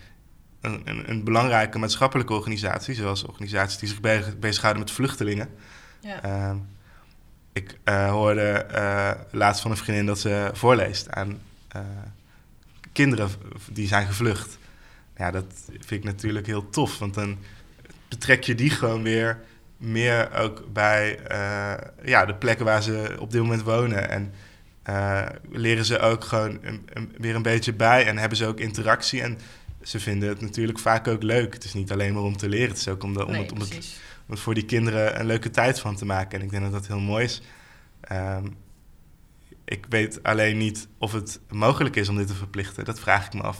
een, 0.62 0.82
een, 0.86 1.10
een 1.10 1.24
belangrijke 1.24 1.78
maatschappelijke 1.80 2.34
organisatie. 2.34 2.96
Zoals 2.96 3.24
organisaties 3.26 3.78
die 3.78 3.90
zich 3.90 4.00
be- 4.02 4.36
bezighouden 4.40 4.84
met 4.84 4.92
vluchtelingen. 4.92 5.50
Ja. 6.00 6.22
Ehm, 6.24 6.56
ik 7.54 7.78
eh, 7.84 8.10
hoorde 8.10 8.50
eh, 8.52 9.12
laatst 9.32 9.62
van 9.62 9.72
een 9.72 9.78
vriendin 9.78 10.06
dat 10.06 10.20
ze 10.20 10.50
voorleest 10.54 11.12
aan 11.12 11.40
eh, 11.68 11.82
kinderen 12.94 13.30
die 13.72 13.88
zijn 13.88 14.08
gevlucht. 14.08 14.58
Ja, 15.18 15.32
dat 15.32 15.46
vind 15.68 15.92
ik 15.92 16.04
natuurlijk 16.04 16.46
heel 16.46 16.70
tof, 16.70 17.00
want 17.00 17.14
dan 17.14 17.38
betrek 18.08 18.44
je 18.44 18.56
die 18.56 18.70
gewoon 18.70 19.04
weer 19.04 19.40
meer 19.78 20.34
ook 20.38 20.64
bij 20.74 21.20
ja, 22.04 22.26
de 22.26 22.36
plekken 22.36 22.66
waar 22.66 22.84
ze 22.84 23.16
op 23.20 23.32
dit 23.32 23.42
moment 23.42 23.62
wonen. 23.62 24.10
En 24.10 24.34
leren 25.52 25.86
ze 25.86 26.00
ook 26.00 26.24
gewoon 26.24 26.60
een, 26.62 26.88
een- 26.94 27.16
weer 27.18 27.36
een 27.36 27.42
beetje 27.42 27.74
bij 27.74 28.06
en 28.06 28.18
hebben 28.18 28.38
ze 28.38 28.46
ook 28.46 28.60
interactie. 28.60 29.22
En 29.22 29.38
ze 29.88 30.00
vinden 30.00 30.30
het 30.30 30.42
natuurlijk 30.42 30.80
vaak 30.80 31.08
ook 31.08 31.24
leuk. 31.24 31.54
Het 31.54 31.64
is 31.64 31.74
niet 31.74 31.92
alleen 31.92 32.14
maar 32.14 32.24
om 32.24 32.38
te 32.38 32.50
leren, 32.50 32.70
het 32.70 32.78
is 32.78 32.88
ook 32.88 33.04
om, 33.04 33.14
de, 33.14 33.26
om, 33.26 33.32
Nee, 33.32 33.42
het, 33.42 33.52
om 33.52 33.60
het 33.60 34.00
om 34.28 34.34
er 34.34 34.38
voor 34.42 34.54
die 34.54 34.66
kinderen 34.66 35.20
een 35.20 35.26
leuke 35.26 35.50
tijd 35.50 35.80
van 35.80 35.96
te 35.96 36.06
maken. 36.06 36.40
En 36.40 36.46
ik 36.46 36.52
denk 36.52 36.64
dat 36.64 36.72
dat 36.72 36.88
heel 36.88 37.00
mooi 37.00 37.24
is. 37.24 37.42
Ehm, 38.02 38.48
ik 39.66 39.86
weet 39.90 40.24
alleen 40.24 40.58
niet 40.58 40.88
of 40.98 41.12
het 41.12 41.40
mogelijk 41.50 41.96
is 41.96 42.10
om 42.10 42.18
dit 42.18 42.28
te 42.28 42.34
verplichten. 42.34 42.86
Dat 42.86 43.00
vraag 43.00 43.26
ik 43.26 43.34
me 43.34 43.42
af. 43.42 43.60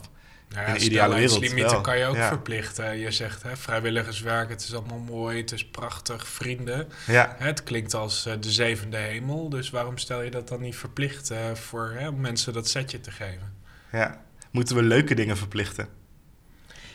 Nou 0.50 0.66
In 0.66 0.74
ja, 0.74 0.80
de 0.80 0.86
ideale 0.86 1.16
wereld 1.16 1.52
wel. 1.54 1.82
kan 1.82 1.98
je 1.98 2.06
ook 2.06 2.16
Ja. 2.16 2.28
verplichten. 2.28 2.98
Je 2.98 3.12
zegt 3.12 3.44
hè, 3.44 3.58
vrijwilligerswerk, 3.58 4.50
het 4.50 4.62
is 4.62 4.74
allemaal 4.74 5.00
mooi, 5.00 5.38
het 5.38 5.52
is 5.52 5.66
prachtig, 5.66 6.28
vrienden. 6.28 6.88
Ja, 7.08 7.36
Het 7.38 7.64
klinkt 7.64 7.94
als 7.94 8.26
eh, 8.26 8.34
de 8.40 8.52
zevende 8.52 8.98
hemel, 8.98 9.50
dus 9.50 9.70
waarom 9.70 9.98
stel 9.98 10.22
je 10.22 10.32
dat 10.32 10.48
dan 10.48 10.62
niet 10.62 10.76
verplicht 10.76 11.30
eh, 11.32 11.54
voor 11.54 11.92
hè, 11.98 12.08
om 12.08 12.20
mensen 12.20 12.54
dat 12.54 12.68
setje 12.70 13.00
te 13.02 13.12
geven? 13.12 13.54
ja. 13.92 14.26
Moeten 14.52 14.76
we 14.76 14.82
leuke 14.84 15.14
dingen 15.16 15.38
verplichten? 15.38 15.88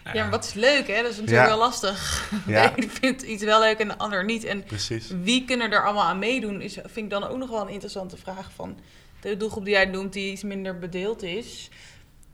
Nou 0.05 0.17
Ja, 0.17 0.23
maar 0.23 0.31
wat 0.31 0.45
is 0.45 0.53
leuk, 0.55 0.87
hè? 0.87 1.03
Dat 1.03 1.11
is 1.11 1.17
natuurlijk 1.21 1.43
Ja. 1.49 1.57
wel 1.57 1.59
lastig. 1.59 2.31
Ja. 2.47 2.69
De 2.69 2.83
een 2.83 2.91
vindt 2.91 3.23
iets 3.23 3.45
wel 3.45 3.61
leuk 3.61 3.79
en 3.79 3.89
de 3.89 3.99
ander 3.99 4.25
niet. 4.25 4.45
En 4.45 4.65
Precies. 4.65 5.11
wie 5.23 5.45
kunnen 5.45 5.73
er 5.73 5.85
allemaal 5.85 6.05
aan 6.05 6.19
meedoen, 6.19 6.61
is, 6.61 6.73
vind 6.75 6.97
ik 6.97 7.11
dan 7.11 7.25
ook 7.25 7.37
nog 7.39 7.51
wel 7.51 7.61
een 7.61 7.69
interessante 7.73 8.17
vraag. 8.17 8.51
Van 8.55 8.79
de 9.21 9.37
doelgroep 9.37 9.65
die 9.65 9.75
jij 9.75 9.85
noemt, 9.85 10.13
die 10.13 10.33
iets 10.33 10.43
minder 10.43 10.79
bedeeld 10.79 11.23
is, 11.23 11.69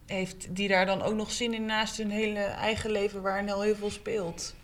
heeft 0.06 0.46
die 0.56 0.68
daar 0.68 0.86
dan 0.86 1.02
ook 1.02 1.14
nog 1.14 1.30
zin 1.30 1.54
in 1.54 1.64
naast 1.66 1.96
hun 1.96 2.10
hele 2.10 2.40
eigen 2.40 2.90
leven 2.90 3.22
waarin 3.22 3.50
al 3.50 3.60
heel 3.62 3.76
veel 3.76 3.90
speelt? 3.90 4.54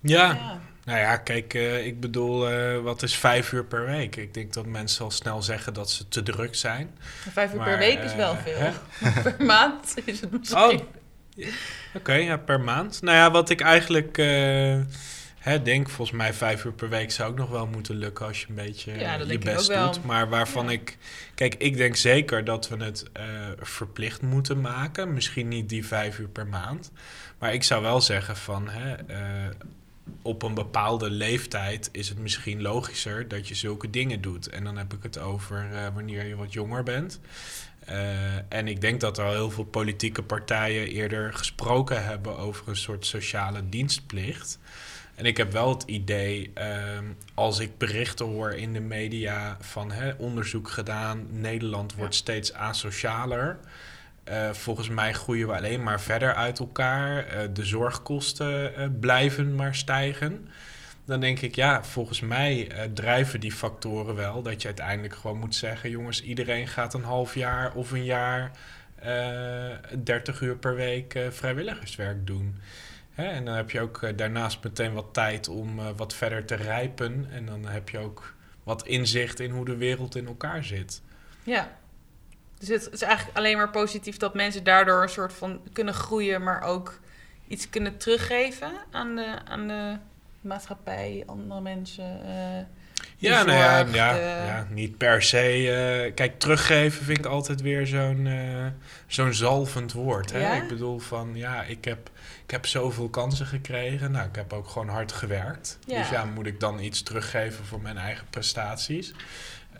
Ja, 0.00 0.32
Ja. 0.32 0.60
nou 0.84 0.98
ja, 0.98 1.16
kijk, 1.16 1.54
eh, 1.54 1.86
ik 1.86 2.00
bedoel, 2.00 2.48
eh, 2.50 2.78
wat 2.78 3.02
is 3.02 3.14
vijf 3.16 3.52
uur 3.52 3.64
per 3.64 3.86
week? 3.86 4.16
Ik 4.16 4.34
denk 4.34 4.52
dat 4.52 4.66
mensen 4.66 5.04
al 5.04 5.10
snel 5.10 5.42
zeggen 5.42 5.74
dat 5.74 5.90
ze 5.90 6.08
te 6.08 6.22
druk 6.22 6.54
zijn. 6.54 6.98
Vijf 7.32 7.52
uur 7.54 7.62
per 7.62 7.78
week 7.78 7.98
is 7.98 8.14
wel 8.14 8.32
eh, 8.32 8.42
veel. 8.42 8.72
per 9.22 9.44
maand 9.46 9.94
is 10.04 10.20
het 10.20 10.30
misschien. 10.38 10.60
Oh, 10.62 10.80
oké, 11.94 12.12
ja, 12.14 12.36
per 12.36 12.60
maand. 12.60 13.02
Nou 13.02 13.16
ja, 13.16 13.30
wat 13.30 13.50
ik 13.50 13.60
eigenlijk 13.60 14.18
eh, 14.18 14.80
hè, 15.38 15.62
denk, 15.62 15.88
volgens 15.88 16.16
mij 16.16 16.34
vijf 16.34 16.64
uur 16.64 16.72
per 16.72 16.88
week 16.88 17.10
zou 17.10 17.30
ook 17.30 17.36
nog 17.36 17.50
wel 17.50 17.66
moeten 17.66 17.96
lukken 17.96 18.26
als 18.26 18.40
je 18.40 18.46
een 18.48 18.54
beetje 18.54 18.98
Ja, 18.98 19.20
eh, 19.20 19.30
je 19.30 19.38
best 19.38 19.74
doet. 19.74 20.04
Maar 20.04 20.28
waarvan 20.28 20.64
Ja. 20.64 20.70
ik, 20.70 20.96
kijk, 21.34 21.54
ik 21.54 21.76
denk 21.76 21.96
zeker 21.96 22.44
dat 22.44 22.68
we 22.68 22.84
het 22.84 23.04
eh, 23.12 23.24
verplicht 23.60 24.22
moeten 24.22 24.60
maken. 24.60 25.12
Misschien 25.12 25.48
niet 25.48 25.68
die 25.68 25.86
vijf 25.86 26.18
uur 26.18 26.28
per 26.28 26.46
maand. 26.46 26.92
Maar 27.38 27.54
ik 27.54 27.62
zou 27.62 27.82
wel 27.82 28.00
zeggen 28.00 28.36
van, 28.36 28.68
hè, 28.68 28.94
op 30.22 30.42
een 30.42 30.54
bepaalde 30.54 31.10
leeftijd 31.10 31.88
is 31.92 32.08
het 32.08 32.18
misschien 32.18 32.62
logischer 32.62 33.28
dat 33.28 33.48
je 33.48 33.54
zulke 33.54 33.90
dingen 33.90 34.20
doet. 34.20 34.48
En 34.48 34.64
dan 34.64 34.76
heb 34.76 34.92
ik 34.92 35.02
het 35.02 35.18
over 35.18 35.66
wanneer 35.94 36.26
je 36.26 36.36
wat 36.36 36.52
jonger 36.52 36.82
bent. 36.82 37.20
Eh, 37.86 37.98
en 38.48 38.68
ik 38.68 38.80
denk 38.80 39.00
dat 39.00 39.18
er 39.18 39.24
al 39.24 39.32
heel 39.32 39.50
veel 39.50 39.64
politieke 39.64 40.22
partijen 40.22 40.86
eerder 40.86 41.34
gesproken 41.34 42.04
hebben 42.04 42.38
over 42.38 42.68
een 42.68 42.76
soort 42.76 43.06
sociale 43.06 43.68
dienstplicht. 43.68 44.58
En 45.14 45.24
ik 45.24 45.36
heb 45.36 45.52
wel 45.52 45.68
het 45.68 45.82
idee, 45.82 46.50
ehm, 46.54 47.04
als 47.34 47.58
ik 47.58 47.78
berichten 47.78 48.26
hoor 48.26 48.52
in 48.52 48.72
de 48.72 48.80
media 48.80 49.56
van 49.60 49.92
hè, 49.92 50.12
onderzoek 50.18 50.68
gedaan, 50.70 51.26
Nederland 51.30 51.94
wordt 51.94 52.14
steeds 52.14 52.52
asocialer. 52.52 53.58
Eh, 54.24 54.50
volgens 54.50 54.88
mij 54.88 55.12
groeien 55.12 55.46
we 55.48 55.56
alleen 55.56 55.82
maar 55.82 56.00
verder 56.00 56.34
uit 56.34 56.58
elkaar. 56.58 57.26
Eh, 57.26 57.48
de 57.52 57.64
zorgkosten 57.64 58.72
blijven 59.00 59.54
maar 59.54 59.74
stijgen. 59.74 60.48
Dan 61.04 61.20
denk 61.20 61.40
ik, 61.40 61.54
ja, 61.54 61.84
volgens 61.84 62.20
mij 62.20 62.68
eh, 62.70 62.84
drijven 62.94 63.40
die 63.40 63.52
factoren 63.52 64.14
wel 64.14 64.42
dat 64.42 64.62
je 64.62 64.68
uiteindelijk 64.68 65.14
gewoon 65.14 65.38
moet 65.38 65.54
zeggen: 65.54 65.90
jongens, 65.90 66.22
iedereen 66.22 66.68
gaat 66.68 66.94
een 66.94 67.04
half 67.04 67.34
jaar 67.34 67.74
of 67.74 67.90
een 67.90 68.04
jaar 68.04 68.50
eh 68.94 69.70
30 70.04 70.40
uur 70.40 70.56
per 70.56 70.74
week 70.74 71.14
eh, 71.14 71.30
vrijwilligerswerk 71.30 72.26
doen. 72.26 72.56
Hè? 73.14 73.24
En 73.24 73.44
dan 73.44 73.54
heb 73.54 73.70
je 73.70 73.80
ook 73.80 74.02
eh, 74.02 74.16
daarnaast 74.16 74.64
meteen 74.64 74.92
wat 74.92 75.06
tijd 75.12 75.48
om 75.48 75.78
eh, 75.78 75.86
wat 75.96 76.14
verder 76.14 76.44
te 76.44 76.54
rijpen. 76.54 77.26
En 77.30 77.46
dan 77.46 77.66
heb 77.66 77.88
je 77.88 77.98
ook 77.98 78.34
wat 78.62 78.86
inzicht 78.86 79.40
in 79.40 79.50
hoe 79.50 79.64
de 79.64 79.76
wereld 79.76 80.16
in 80.16 80.26
elkaar 80.26 80.64
zit. 80.64 81.02
Ja. 81.42 81.76
Dus 82.58 82.68
het 82.68 82.92
is 82.92 83.02
eigenlijk 83.02 83.36
alleen 83.36 83.56
maar 83.56 83.70
positief 83.70 84.16
dat 84.16 84.34
mensen 84.34 84.64
daardoor 84.64 85.02
een 85.02 85.08
soort 85.08 85.32
van 85.32 85.60
kunnen 85.72 85.94
groeien, 85.94 86.42
maar 86.42 86.62
ook 86.62 87.00
iets 87.48 87.70
kunnen 87.70 87.98
teruggeven 87.98 88.72
aan 88.90 89.16
de, 89.16 89.38
aan 89.44 89.68
de 89.68 89.96
maatschappij, 90.44 91.22
andere 91.26 91.60
mensen. 91.60 92.20
eh, 92.24 92.64
Ja, 93.16 93.42
nou 93.42 93.58
ja, 93.58 93.78
ja, 93.78 94.12
de- 94.12 94.18
ja, 94.46 94.66
niet 94.70 94.96
per 94.98 95.22
se. 95.22 95.38
eh, 96.06 96.14
kijk, 96.14 96.38
teruggeven 96.38 97.04
vind 97.04 97.18
ik 97.18 97.26
altijd 97.26 97.60
weer 97.60 97.86
zo'n 97.86 98.26
eh, 98.26 98.66
zo'n 99.06 99.32
zalvend 99.32 99.92
woord. 99.92 100.32
Hè? 100.32 100.38
Ja? 100.38 100.62
Ik 100.62 100.68
bedoel 100.68 100.98
van, 100.98 101.30
ja, 101.34 101.62
ik 101.62 101.84
heb, 101.84 102.10
ik 102.44 102.50
heb 102.50 102.66
zoveel 102.66 103.08
kansen 103.08 103.46
gekregen. 103.46 104.10
Nou, 104.10 104.28
ik 104.28 104.36
heb 104.36 104.52
ook 104.52 104.68
gewoon 104.68 104.88
hard 104.88 105.12
gewerkt. 105.12 105.78
Ja. 105.86 105.98
Dus 105.98 106.08
ja, 106.08 106.24
moet 106.24 106.46
ik 106.46 106.60
dan 106.60 106.80
iets 106.80 107.02
teruggeven 107.02 107.64
voor 107.64 107.80
mijn 107.80 107.98
eigen 107.98 108.26
prestaties? 108.30 109.12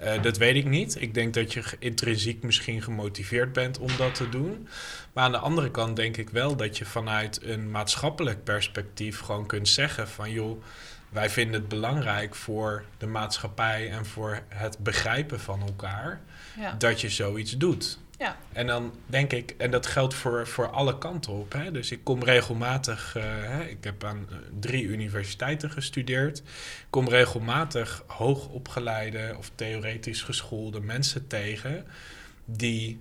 Eh, 0.01 0.23
dat 0.23 0.37
weet 0.37 0.55
ik 0.55 0.65
niet. 0.65 1.01
Ik 1.01 1.15
denk 1.15 1.35
dat 1.35 1.53
je 1.53 1.63
intrinsiek 1.79 2.43
misschien 2.43 2.83
gemotiveerd 2.83 3.53
bent 3.53 3.79
om 3.79 3.91
dat 3.99 4.15
te 4.15 4.29
doen. 4.29 4.69
Maar 5.13 5.25
aan 5.25 5.33
de 5.33 5.39
andere 5.39 5.71
kant 5.71 5.97
denk 5.97 6.17
ik 6.17 6.31
wel 6.31 6.57
dat 6.57 6.79
je 6.79 6.85
vanuit 6.85 7.43
een 7.43 7.71
maatschappelijk 7.71 8.45
perspectief 8.45 9.21
gewoon 9.21 9.47
kunt 9.47 9.69
zeggen 9.69 10.09
van 10.09 10.31
joh, 10.31 10.63
wij 11.09 11.31
vinden 11.31 11.61
het 11.61 11.69
belangrijk 11.69 12.35
voor 12.35 12.85
de 12.99 13.07
maatschappij 13.07 13.91
en 13.91 14.07
voor 14.07 14.43
het 14.49 14.79
begrijpen 14.79 15.41
van 15.41 15.61
elkaar 15.61 16.21
ja. 16.59 16.75
dat 16.79 17.01
je 17.01 17.09
zoiets 17.09 17.57
doet. 17.57 17.99
Ja. 18.19 18.37
En 18.53 18.67
dan 18.67 18.95
denk 19.07 19.33
ik, 19.33 19.55
en 19.59 19.71
dat 19.71 19.87
geldt 19.87 20.15
voor, 20.15 20.47
voor 20.47 20.71
alle 20.71 20.99
kanten 20.99 21.33
op. 21.33 21.53
Hè? 21.53 21.71
Dus 21.71 21.91
ik 21.91 22.01
kom 22.05 22.23
regelmatig, 22.25 23.17
eh, 23.17 23.23
hè, 23.25 23.65
ik 23.65 23.85
heb 23.85 24.05
aan 24.05 24.27
eh, 24.31 24.37
drie 24.61 24.85
universiteiten 24.85 25.71
gestudeerd. 25.71 26.39
Ik 26.39 26.45
kom 26.91 27.09
regelmatig 27.09 28.05
hoogopgeleide 28.07 29.35
of 29.39 29.51
theoretisch 29.55 30.23
geschoolde 30.23 30.81
mensen 30.81 31.27
tegen 31.27 31.87
die 32.45 33.01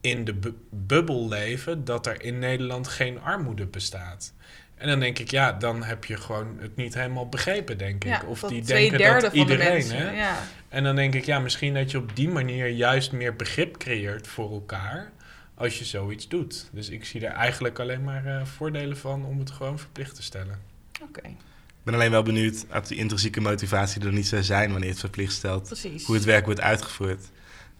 in 0.00 0.24
de 0.24 0.34
bu- 0.34 0.56
bubbel 0.70 1.28
leven 1.28 1.84
dat 1.84 2.06
er 2.06 2.22
in 2.22 2.38
Nederland 2.38 2.88
geen 2.88 3.20
armoede 3.20 3.66
bestaat. 3.66 4.32
En 4.80 4.88
dan 4.88 5.00
denk 5.00 5.18
ik, 5.18 5.30
ja, 5.30 5.52
dan 5.52 5.82
heb 5.82 6.04
je 6.04 6.16
gewoon 6.16 6.56
het 6.60 6.76
niet 6.76 6.94
helemaal 6.94 7.28
begrepen, 7.28 7.78
denk 7.78 8.04
ik. 8.04 8.10
Ja, 8.10 8.22
of 8.26 8.40
die 8.40 8.62
twee 8.62 8.80
denken 8.80 8.98
derde 8.98 9.20
dat 9.20 9.36
van 9.36 9.46
de 9.46 9.52
iedereen, 9.52 9.72
mensen. 9.72 9.96
hè? 9.96 10.10
Ja. 10.10 10.38
En 10.68 10.84
dan 10.84 10.96
denk 10.96 11.14
ik, 11.14 11.24
ja, 11.24 11.38
misschien 11.38 11.74
dat 11.74 11.90
je 11.90 11.98
op 11.98 12.16
die 12.16 12.28
manier 12.28 12.66
juist 12.68 13.12
meer 13.12 13.36
begrip 13.36 13.76
creëert 13.76 14.26
voor 14.26 14.52
elkaar 14.52 15.10
als 15.54 15.78
je 15.78 15.84
zoiets 15.84 16.28
doet. 16.28 16.68
Dus 16.72 16.88
ik 16.88 17.04
zie 17.04 17.26
er 17.26 17.32
eigenlijk 17.32 17.78
alleen 17.78 18.04
maar 18.04 18.26
eh, 18.26 18.44
voordelen 18.44 18.96
van 18.96 19.24
om 19.24 19.38
het 19.38 19.50
gewoon 19.50 19.78
verplicht 19.78 20.14
te 20.14 20.22
stellen. 20.22 20.58
Oké, 21.02 21.20
Ik 21.28 21.34
ben 21.82 21.94
alleen 21.94 22.10
wel 22.10 22.22
benieuwd 22.22 22.66
of 22.74 22.86
die 22.86 22.98
intrinsieke 22.98 23.40
motivatie 23.40 24.04
er 24.04 24.12
niet 24.12 24.26
zou 24.28 24.42
zijn 24.42 24.66
wanneer 24.70 24.84
je 24.84 24.90
het 24.90 25.00
verplicht 25.00 25.32
stelt. 25.32 25.66
precies. 25.66 26.04
Hoe 26.06 26.14
het 26.14 26.24
werk 26.24 26.44
wordt 26.44 26.60
uitgevoerd. 26.60 27.24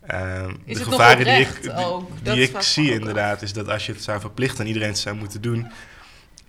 Ehm, 0.07 0.51
Is 0.51 0.57
de 0.65 0.65
het 0.65 0.77
nog 0.79 0.85
gevaren 0.85 1.25
die 1.25 1.35
ik, 1.35 1.63
die, 1.63 1.73
ook? 1.75 2.11
die 2.15 2.23
Dat 2.23 2.37
ik 2.37 2.61
zie 2.61 2.93
inderdaad, 2.93 3.43
is 3.43 3.53
dat 3.53 3.69
als 3.69 3.87
je 3.87 3.93
het 3.93 4.03
zou 4.03 4.21
verplichten 4.21 4.61
en 4.61 4.67
iedereen 4.67 4.89
het 4.89 4.99
zou 4.99 5.17
moeten 5.17 5.41
doen, 5.43 5.71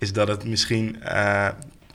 is 0.02 0.12
dat 0.12 0.28
het 0.28 0.44
misschien 0.44 1.02
eh, 1.02 1.48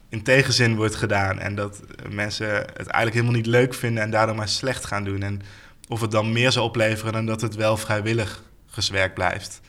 in 0.10 0.24
tegenzin 0.24 0.76
wordt 0.76 0.96
gedaan 0.96 1.40
en 1.40 1.56
dat 1.56 1.82
mensen 2.10 2.50
het 2.56 2.76
eigenlijk 2.76 3.14
helemaal 3.14 3.36
niet 3.36 3.46
leuk 3.46 3.74
vinden 3.74 4.04
en 4.04 4.12
daardoor 4.12 4.36
maar 4.36 4.48
slecht 4.48 4.86
gaan 4.86 5.04
doen. 5.04 5.24
En 5.24 5.42
of 5.88 6.02
het 6.02 6.12
dan 6.12 6.32
meer 6.32 6.52
zou 6.52 6.66
opleveren 6.66 7.14
dan 7.14 7.26
dat 7.26 7.42
het 7.42 7.56
wel 7.56 7.78
vrijwilligerswerk 7.78 9.14
blijft. 9.14 9.62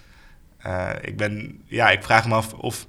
Eh, 0.59 0.91
ik, 1.01 1.17
ben, 1.17 1.63
ja, 1.65 1.91
ik 1.91 2.03
vraag 2.03 2.27
me 2.27 2.35
af 2.35 2.53
of 2.53 2.87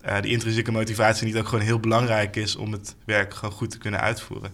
eh, 0.00 0.20
die 0.20 0.32
intrinsieke 0.32 0.72
motivatie 0.72 1.26
niet 1.26 1.36
ook 1.36 1.48
gewoon 1.48 1.64
heel 1.64 1.80
belangrijk 1.80 2.36
is 2.36 2.56
om 2.56 2.72
het 2.72 2.96
werk 3.04 3.34
gewoon 3.34 3.54
goed 3.54 3.70
te 3.70 3.78
kunnen 3.78 4.00
uitvoeren. 4.00 4.50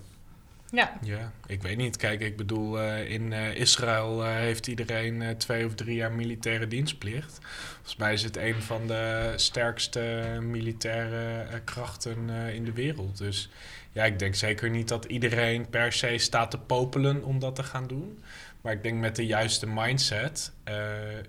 Ja, 0.75 0.99
Ja, 1.03 1.33
ik 1.47 1.63
weet 1.63 1.77
niet. 1.77 1.97
Kijk, 1.97 2.21
ik 2.21 2.37
bedoel, 2.37 2.81
eh, 2.81 3.11
in 3.11 3.33
eh, 3.33 3.55
Israël 3.55 4.25
eh, 4.25 4.35
heeft 4.35 4.67
iedereen 4.67 5.37
twee 5.39 5.67
of 5.67 5.75
drie 5.75 5.97
jaar 5.97 6.13
militaire 6.13 6.69
dienstplicht. 6.69 7.39
Volgens 7.73 7.97
mij 7.97 8.13
is 8.13 8.23
het 8.23 8.37
een 8.37 8.63
van 8.63 8.87
de 8.87 9.33
sterkste 9.37 10.39
militaire 10.43 11.61
krachten 11.65 12.31
in 12.31 12.65
de 12.65 12.73
wereld. 12.73 13.19
Dus 13.19 13.51
ja, 13.93 14.05
ik 14.05 14.19
denk 14.19 14.35
zeker 14.35 14.71
niet 14.71 14.89
dat 14.89 15.05
iedereen 15.05 15.69
per 15.69 15.93
se 15.93 16.19
staat 16.19 16.51
te 16.51 16.59
popelen 16.59 17.25
om 17.25 17.39
dat 17.39 17.55
te 17.55 17.63
gaan 17.63 17.87
doen. 17.87 18.23
Maar 18.61 18.73
ik 18.73 18.83
denk 18.83 19.01
met 19.01 19.17
de 19.17 19.27
juiste 19.27 19.67
mindset 19.67 20.53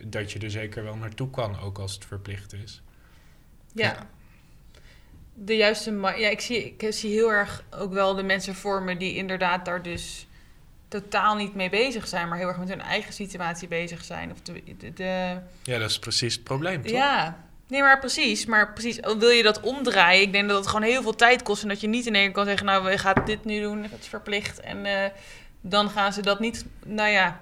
dat 0.07 0.31
je 0.31 0.39
er 0.39 0.51
zeker 0.51 0.83
wel 0.83 0.95
naartoe 0.95 1.29
kan, 1.29 1.59
ook 1.59 1.77
als 1.77 1.93
het 1.93 2.05
verplicht 2.05 2.53
is. 2.53 2.81
ja. 3.73 4.07
De 5.37 5.55
juiste... 5.55 5.91
Ja, 6.01 6.29
ik 6.29 6.39
zie, 6.41 6.75
ik 6.77 6.93
zie 6.93 7.11
heel 7.11 7.31
erg 7.31 7.63
ook 7.79 7.93
wel 7.93 8.15
de 8.15 8.23
mensen 8.23 8.55
voor 8.55 8.81
me 8.81 8.97
die 8.97 9.15
inderdaad 9.15 9.65
daar 9.65 9.81
dus 9.81 10.27
totaal 10.87 11.35
niet 11.35 11.55
mee 11.55 11.69
bezig 11.69 12.07
zijn, 12.07 12.27
maar 12.27 12.37
heel 12.37 12.47
erg 12.47 12.57
met 12.57 12.69
hun 12.69 12.81
eigen 12.81 13.13
situatie 13.13 13.67
bezig 13.67 14.03
zijn. 14.03 14.31
Of 14.31 14.41
de, 14.41 14.63
de, 14.77 14.93
de- 14.93 15.37
Ja, 15.63 15.77
dat 15.79 15.89
is 15.89 15.99
precies 15.99 16.33
het 16.33 16.43
probleem, 16.43 16.81
toch? 16.81 16.91
Ja, 16.91 17.37
nee, 17.67 17.81
maar 17.81 17.99
precies. 17.99 18.45
Maar 18.45 18.73
precies, 18.73 18.99
wil 19.19 19.29
je 19.29 19.43
dat 19.43 19.59
omdraaien? 19.61 20.21
Ik 20.21 20.31
denk 20.31 20.47
dat 20.49 20.57
het 20.57 20.67
gewoon 20.67 20.87
heel 20.89 21.01
veel 21.01 21.15
tijd 21.15 21.43
kost 21.43 21.61
en 21.63 21.69
dat 21.69 21.81
je 21.81 21.87
niet 21.87 22.05
in 22.05 22.15
één 22.15 22.23
keer 22.23 22.33
kan 22.33 22.45
zeggen, 22.45 22.65
nou, 22.65 22.83
we 22.83 22.97
gaan 22.97 23.21
dit 23.25 23.45
nu 23.45 23.61
doen, 23.61 23.81
dat 23.81 23.99
is 23.99 24.07
verplicht. 24.07 24.59
En 24.59 24.85
eh, 24.85 25.09
dan 25.61 25.89
gaan 25.89 26.13
ze 26.13 26.21
dat 26.21 26.39
niet, 26.39 26.65
nou 26.85 27.09
ja, 27.09 27.41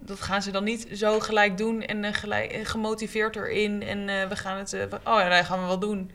dat 0.00 0.20
gaan 0.20 0.42
ze 0.42 0.50
dan 0.50 0.64
niet 0.64 0.86
zo 0.92 1.20
gelijk 1.20 1.58
doen 1.58 1.82
en 1.82 2.04
eh, 2.04 2.14
gelijk, 2.14 2.50
eh, 2.52 2.64
gemotiveerd 2.66 3.36
erin. 3.36 3.82
En 3.82 4.28
we 4.28 4.36
gaan 4.36 4.58
het, 4.58 4.74
oh 4.90 5.18
ja, 5.20 5.28
dat 5.28 5.44
gaan 5.44 5.60
we 5.60 5.66
wel 5.66 5.78
doen. 5.78 6.10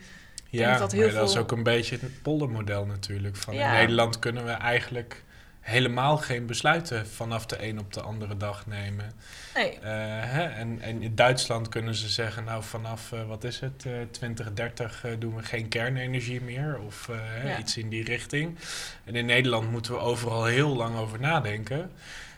Ja, 0.59 0.77
dat 0.77 0.91
heel 0.91 1.05
maar 1.05 1.13
dat 1.15 1.29
is 1.29 1.37
ook 1.37 1.51
een 1.51 1.63
beetje 1.63 1.97
het 2.01 2.21
poldermodel 2.21 2.85
natuurlijk. 2.85 3.35
Van 3.35 3.53
Ja. 3.53 3.71
In 3.71 3.77
Nederland 3.79 4.19
kunnen 4.19 4.45
we 4.45 4.51
eigenlijk 4.51 5.23
helemaal 5.61 6.17
geen 6.17 6.45
besluiten 6.45 7.07
vanaf 7.07 7.45
de 7.45 7.67
een 7.67 7.79
op 7.79 7.93
de 7.93 8.01
andere 8.01 8.37
dag 8.37 8.65
nemen. 8.67 9.11
Nee, 9.55 9.79
Eh, 9.79 9.79
hè? 10.23 10.43
En, 10.43 10.81
en 10.81 11.01
in 11.01 11.15
Duitsland 11.15 11.69
kunnen 11.69 11.95
ze 11.95 12.09
zeggen, 12.09 12.43
nou 12.43 12.63
vanaf, 12.63 13.11
eh, 13.11 13.27
wat 13.27 13.43
is 13.43 13.59
het, 13.59 13.85
eh 13.85 13.91
2030 14.11 15.03
eh, 15.05 15.11
doen 15.19 15.35
we 15.35 15.43
geen 15.43 15.67
kernenergie 15.67 16.41
meer. 16.41 16.79
Of 16.85 17.09
Ja. 17.43 17.57
iets 17.59 17.77
in 17.77 17.89
die 17.89 18.03
richting. 18.03 18.57
En 19.03 19.15
in 19.15 19.25
Nederland 19.25 19.71
moeten 19.71 19.93
we 19.93 19.99
overal 19.99 20.45
heel 20.45 20.75
lang 20.75 20.97
over 20.97 21.19
nadenken. 21.19 21.91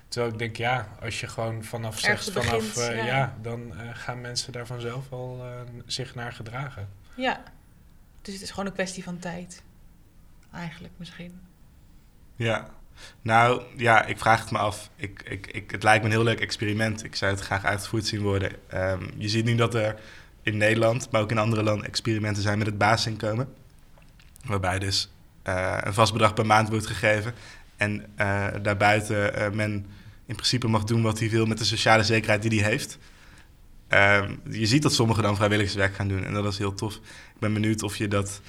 Terwijl 0.07 0.34
ik 0.34 0.39
denk, 0.39 0.55
ja, 0.57 0.88
als 1.01 1.20
je 1.20 1.28
gewoon 1.28 1.64
vanaf 1.64 1.99
zegt, 1.99 2.32
vanaf, 2.32 2.74
begint, 2.74 2.95
ja. 2.95 3.05
ja. 3.05 3.36
dan 3.41 3.74
gaan 3.93 4.22
mensen 4.22 4.51
daar 4.51 4.68
vanzelf 4.68 5.11
al 5.11 5.45
zich 5.86 6.16
naar 6.16 6.32
gedragen. 6.34 6.89
ja. 7.16 7.43
Dus 8.24 8.34
het 8.34 8.43
is 8.43 8.49
gewoon 8.49 8.65
een 8.65 8.74
kwestie 8.74 9.03
van 9.03 9.19
tijd. 9.19 9.63
Eigenlijk 10.51 10.93
misschien. 10.97 11.39
Ja, 12.36 12.69
nou 13.21 13.63
ja, 13.78 14.05
ik 14.05 14.17
vraag 14.17 14.41
het 14.41 14.51
me 14.51 14.57
af. 14.57 14.89
Ik, 14.95 15.21
ik, 15.26 15.47
ik, 15.47 15.71
het 15.71 15.84
lijkt 15.84 16.03
me 16.03 16.09
een 16.09 16.15
heel 16.15 16.24
leuk 16.24 16.39
experiment. 16.39 17.03
Ik 17.03 17.15
zou 17.15 17.32
het 17.32 17.41
graag 17.41 17.65
uitgevoerd 17.65 18.07
zien 18.07 18.21
worden. 18.21 18.51
Ehm, 18.69 19.03
je 19.17 19.30
ziet 19.30 19.45
nu 19.45 19.55
dat 19.55 19.76
er 19.76 19.99
in 20.41 20.57
Nederland, 20.57 21.11
maar 21.11 21.21
ook 21.21 21.32
in 21.32 21.38
andere 21.38 21.63
landen, 21.63 21.88
experimenten 21.88 22.43
zijn 22.43 22.57
met 22.57 22.67
het 22.67 22.78
basisinkomen. 22.78 23.53
Waarbij 24.45 24.80
dus 24.80 25.11
eh, 25.41 25.78
een 25.82 25.93
vast 25.93 26.11
bedrag 26.11 26.34
per 26.34 26.45
maand 26.45 26.69
wordt 26.69 26.88
gegeven. 26.88 27.34
En 27.78 28.05
eh, 28.15 28.47
daarbuiten 28.61 29.36
eh, 29.36 29.51
men 29.51 29.71
in 30.26 30.36
principe 30.36 30.67
mag 30.67 30.84
doen 30.84 31.01
wat 31.01 31.19
hij 31.19 31.30
wil 31.30 31.45
met 31.45 31.57
de 31.57 31.65
sociale 31.65 32.03
zekerheid 32.03 32.41
die 32.41 32.61
hij 32.61 32.69
heeft. 32.69 32.97
Ehm, 33.94 34.36
je 34.50 34.66
ziet 34.66 34.82
dat 34.82 34.94
sommigen 34.94 35.24
dan 35.24 35.36
vrijwilligerswerk 35.36 35.96
gaan 35.96 36.08
doen 36.08 36.24
en 36.24 36.34
dat 36.34 36.46
is 36.46 36.58
heel 36.58 36.74
tof. 36.74 36.96
Ik 36.96 37.39
ben 37.39 37.54
benieuwd 37.54 37.84
of 37.84 37.96
je, 37.96 38.08
dat, 38.08 38.41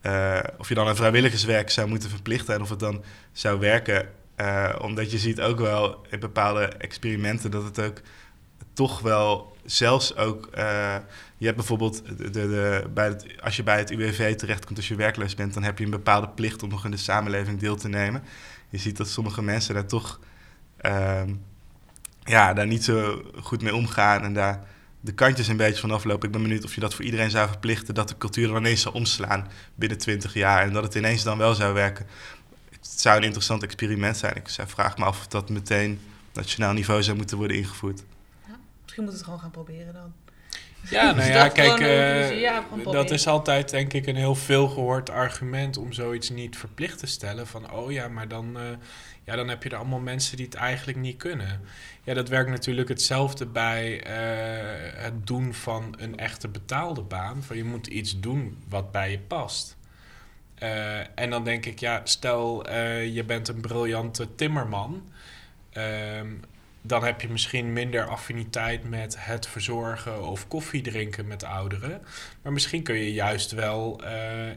eh, 0.00 0.40
of 0.58 0.68
je 0.68 0.74
dan 0.74 0.88
een 0.88 0.96
vrijwilligerswerk 0.96 1.70
zou 1.70 1.88
moeten 1.88 2.10
verplichten 2.10 2.54
en 2.54 2.60
of 2.60 2.68
het 2.68 2.78
dan 2.78 3.02
zou 3.32 3.58
werken. 3.58 4.08
Eh, 4.34 4.74
omdat 4.80 5.10
je 5.10 5.18
ziet 5.18 5.40
ook 5.40 5.58
wel 5.58 6.06
in 6.10 6.20
bepaalde 6.20 6.64
experimenten 6.64 7.50
dat 7.50 7.64
het 7.64 7.80
ook 7.80 8.00
toch 8.72 9.00
wel 9.00 9.56
zelfs 9.64 10.16
ook... 10.16 10.46
eh, 10.46 10.96
je 11.36 11.44
hebt 11.44 11.56
bijvoorbeeld, 11.56 12.02
de, 12.18 12.30
de, 12.30 12.84
bij 12.94 13.06
het, 13.06 13.26
als 13.40 13.56
je 13.56 13.62
bij 13.62 13.78
het 13.78 13.90
UWV 13.90 14.34
terechtkomt 14.36 14.78
als 14.78 14.88
je 14.88 14.94
werkloos 14.94 15.34
bent... 15.34 15.54
dan 15.54 15.62
heb 15.62 15.78
je 15.78 15.84
een 15.84 15.90
bepaalde 15.90 16.28
plicht 16.28 16.62
om 16.62 16.68
nog 16.68 16.84
in 16.84 16.90
de 16.90 16.96
samenleving 16.96 17.58
deel 17.58 17.76
te 17.76 17.88
nemen. 17.88 18.22
Je 18.68 18.78
ziet 18.78 18.96
dat 18.96 19.08
sommige 19.08 19.42
mensen 19.42 19.74
daar 19.74 19.86
toch 19.86 20.20
ehm, 20.76 21.34
ja, 22.24 22.52
daar 22.52 22.66
niet 22.66 22.84
zo 22.84 23.22
goed 23.40 23.62
mee 23.62 23.74
omgaan... 23.74 24.22
en 24.22 24.34
daar 24.34 24.70
de 25.04 25.12
kantjes 25.12 25.48
een 25.48 25.56
beetje 25.56 25.80
van 25.80 25.90
aflopen. 25.90 26.26
Ik 26.26 26.32
ben 26.32 26.42
benieuwd 26.42 26.64
of 26.64 26.74
je 26.74 26.80
dat 26.80 26.94
voor 26.94 27.04
iedereen 27.04 27.30
zou 27.30 27.48
verplichten... 27.48 27.94
dat 27.94 28.08
de 28.08 28.18
cultuur 28.18 28.46
dan 28.46 28.56
ineens 28.56 28.80
zou 28.80 28.94
omslaan 28.94 29.48
binnen 29.74 29.98
20 29.98 30.34
jaar... 30.34 30.62
en 30.62 30.72
dat 30.72 30.82
het 30.82 30.94
ineens 30.94 31.22
dan 31.22 31.38
wel 31.38 31.54
zou 31.54 31.74
werken. 31.74 32.06
Het 32.70 33.00
zou 33.00 33.16
een 33.16 33.22
interessant 33.22 33.62
experiment 33.62 34.16
zijn. 34.16 34.36
Ik 34.36 34.48
zou- 34.48 34.68
vraag 34.68 34.98
me 34.98 35.04
af 35.04 35.18
of 35.18 35.26
dat 35.26 35.48
meteen 35.48 36.00
nationaal 36.32 36.72
niveau 36.72 37.02
zou 37.02 37.16
moeten 37.16 37.36
worden 37.36 37.56
ingevoerd. 37.56 38.02
Misschien 38.82 39.04
moeten 39.04 39.04
we 39.04 39.10
het 39.10 39.24
gewoon 39.24 39.40
gaan 39.40 39.50
proberen 39.50 39.92
dan. 39.92 40.12
Ja, 40.90 41.12
nou 41.14 41.28
ja, 41.28 41.42
dat 41.42 41.52
kijk, 41.52 41.80
eh, 41.80 42.40
ja, 42.40 42.64
dat 42.84 43.10
is 43.10 43.26
altijd 43.26 43.70
denk 43.70 43.92
ik 43.92 44.06
een 44.06 44.16
heel 44.16 44.34
veel 44.34 44.68
gehoord 44.68 45.10
argument 45.10 45.76
om 45.76 45.92
zoiets 45.92 46.30
niet 46.30 46.56
verplicht 46.56 46.98
te 46.98 47.06
stellen. 47.06 47.46
Van, 47.46 47.72
oh 47.72 47.92
ja, 47.92 48.08
maar 48.08 48.28
dan, 48.28 48.58
eh, 48.58 48.62
ja, 49.24 49.36
dan 49.36 49.48
heb 49.48 49.62
je 49.62 49.68
er 49.68 49.76
allemaal 49.76 50.00
mensen 50.00 50.36
die 50.36 50.46
het 50.46 50.54
eigenlijk 50.54 50.98
niet 50.98 51.16
kunnen. 51.16 51.60
Ja, 52.02 52.14
dat 52.14 52.28
werkt 52.28 52.50
natuurlijk 52.50 52.88
hetzelfde 52.88 53.46
bij 53.46 54.02
eh, 54.02 55.02
het 55.02 55.26
doen 55.26 55.54
van 55.54 55.94
een 55.98 56.18
echte 56.18 56.48
betaalde 56.48 57.02
baan. 57.02 57.42
Van 57.42 57.56
je 57.56 57.64
moet 57.64 57.86
iets 57.86 58.20
doen 58.20 58.58
wat 58.68 58.92
bij 58.92 59.10
je 59.10 59.18
past. 59.18 59.76
Eh, 60.54 61.18
en 61.18 61.30
dan 61.30 61.44
denk 61.44 61.66
ik, 61.66 61.80
ja, 61.80 62.00
stel 62.04 62.66
eh, 62.66 63.14
je 63.14 63.24
bent 63.24 63.48
een 63.48 63.60
briljante 63.60 64.34
timmerman. 64.34 65.08
Ehm, 65.70 66.30
dan 66.80 67.04
heb 67.04 67.20
je 67.20 67.28
misschien 67.28 67.72
minder 67.72 68.06
affiniteit 68.06 68.88
met 68.88 69.16
het 69.18 69.46
verzorgen 69.46 70.28
of 70.28 70.48
koffie 70.48 70.82
drinken 70.82 71.26
met 71.26 71.44
ouderen. 71.44 72.02
Maar 72.42 72.52
misschien 72.52 72.82
kun 72.82 72.96
je 72.96 73.12
juist 73.12 73.50
wel 73.50 74.02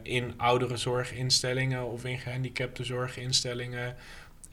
in 0.02 0.34
ouderenzorginstellingen 0.36 1.84
of 1.84 2.04
in 2.04 2.18
gehandicaptenzorginstellingen 2.18 3.96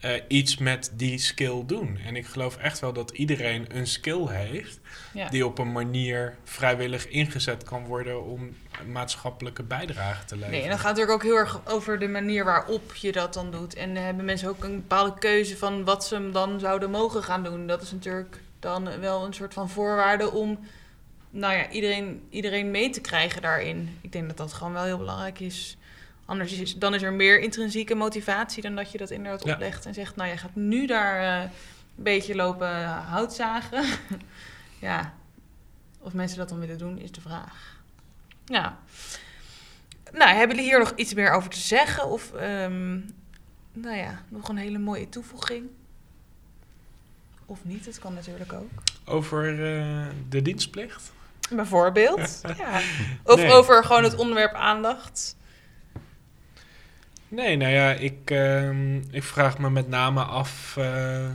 eh, 0.04 0.22
iets 0.28 0.56
met 0.56 0.90
die 0.94 1.18
skill 1.18 1.62
doen. 1.66 1.98
En 2.06 2.16
ik 2.16 2.26
geloof 2.26 2.56
echt 2.56 2.80
wel 2.80 2.92
dat 2.92 3.10
iedereen 3.10 3.66
een 3.68 3.86
skill 3.86 4.26
heeft 4.26 4.78
Ja. 5.12 5.28
die 5.28 5.46
op 5.46 5.58
een 5.58 5.72
manier 5.72 6.36
vrijwillig 6.44 7.08
ingezet 7.08 7.62
kan 7.62 7.84
worden 7.84 8.24
om 8.24 8.56
maatschappelijke 8.86 9.62
bijdrage 9.62 10.24
te 10.24 10.34
leveren. 10.34 10.52
Nee, 10.54 10.62
en 10.62 10.68
dan 10.68 10.78
gaat 10.78 10.88
het 10.88 10.96
natuurlijk 10.98 11.24
ook 11.24 11.30
heel 11.30 11.40
erg 11.40 11.60
over 11.74 11.98
de 11.98 12.08
manier 12.08 12.44
waarop 12.44 12.94
je 12.94 13.12
dat 13.12 13.34
dan 13.34 13.50
doet. 13.50 13.74
En 13.74 13.96
hebben 13.96 14.24
mensen 14.24 14.48
ook 14.48 14.64
een 14.64 14.74
bepaalde 14.76 15.18
keuze 15.18 15.56
van 15.56 15.84
wat 15.84 16.04
ze 16.04 16.30
dan 16.30 16.60
zouden 16.60 16.90
mogen 16.90 17.22
gaan 17.22 17.42
doen. 17.44 17.66
Dat 17.66 17.82
is 17.82 17.92
natuurlijk 17.92 18.40
dan 18.58 19.00
wel 19.00 19.24
een 19.24 19.34
soort 19.34 19.54
van 19.54 19.70
voorwaarde 19.70 20.30
om 20.30 20.58
nou 21.30 21.54
ja, 21.54 21.70
iedereen, 21.70 22.22
iedereen 22.30 22.70
mee 22.70 22.90
te 22.90 23.00
krijgen 23.00 23.42
daarin. 23.42 23.98
Ik 24.00 24.12
denk 24.12 24.26
dat 24.26 24.36
dat 24.36 24.52
gewoon 24.52 24.72
wel 24.72 24.84
heel 24.84 24.98
belangrijk 24.98 25.40
is. 25.40 25.76
Anders 26.26 26.52
is, 26.60 26.74
dan 26.76 26.94
is 26.94 27.02
er 27.02 27.12
meer 27.12 27.40
intrinsieke 27.40 27.94
motivatie 27.94 28.62
dan 28.62 28.74
dat 28.74 28.92
je 28.92 28.98
dat 28.98 29.10
inderdaad 29.10 29.44
Ja. 29.44 29.52
oplegt 29.52 29.86
en 29.86 29.94
zegt, 29.94 30.16
nou 30.16 30.28
jij 30.28 30.38
gaat 30.38 30.54
nu 30.54 30.86
daar 30.86 31.20
eh, 31.20 31.42
een 31.96 32.02
beetje 32.02 32.34
lopen 32.34 32.84
hout 32.86 33.34
zagen. 33.34 33.84
ja, 34.80 35.14
of 35.98 36.12
mensen 36.12 36.38
dat 36.38 36.48
dan 36.48 36.58
willen 36.58 36.78
doen 36.78 36.98
is 36.98 37.12
de 37.12 37.20
vraag. 37.20 37.82
Ja. 38.44 38.78
Nou, 40.12 40.30
hebben 40.36 40.56
jullie 40.56 40.70
hier 40.70 40.78
nog 40.78 40.92
iets 40.96 41.14
meer 41.14 41.30
over 41.32 41.50
te 41.50 41.58
zeggen? 41.58 42.06
Of, 42.06 42.32
ehm, 42.32 42.92
nou 43.72 43.96
ja, 43.96 44.22
nog 44.28 44.48
een 44.48 44.56
hele 44.56 44.78
mooie 44.78 45.08
toevoeging? 45.08 45.66
Of 47.46 47.64
niet, 47.64 47.84
dat 47.84 47.98
kan 47.98 48.14
natuurlijk 48.14 48.52
ook. 48.52 48.70
Over 49.04 49.48
eh, 49.50 50.06
de 50.28 50.42
dienstplicht? 50.42 51.12
Bijvoorbeeld. 51.50 52.40
ja. 52.58 52.80
Of 53.24 53.36
Nee. 53.36 53.52
over 53.52 53.84
gewoon 53.84 54.02
het 54.04 54.14
onderwerp 54.16 54.54
aandacht. 54.54 55.36
Nee, 57.34 57.56
nou 57.56 57.72
ja, 57.72 57.92
ik, 57.92 58.30
ehm, 58.30 58.96
ik 58.96 59.22
vraag 59.22 59.58
me 59.58 59.70
met 59.70 59.88
name 59.88 60.22
af 60.22 60.76
eh, 60.76 61.30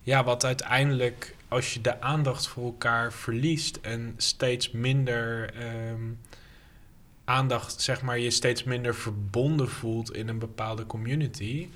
ja, 0.00 0.24
wat 0.24 0.44
uiteindelijk 0.44 1.34
als 1.48 1.74
je 1.74 1.80
de 1.80 2.00
aandacht 2.00 2.46
voor 2.46 2.64
elkaar 2.64 3.12
verliest 3.12 3.76
en 3.76 4.14
steeds 4.16 4.70
minder 4.70 5.54
ehm, 5.54 6.02
aandacht, 7.24 7.80
zeg 7.80 8.02
maar, 8.02 8.18
je 8.18 8.30
steeds 8.30 8.64
minder 8.64 8.94
verbonden 8.94 9.68
voelt 9.68 10.14
in 10.14 10.28
een 10.28 10.38
bepaalde 10.38 10.86
community, 10.86 11.68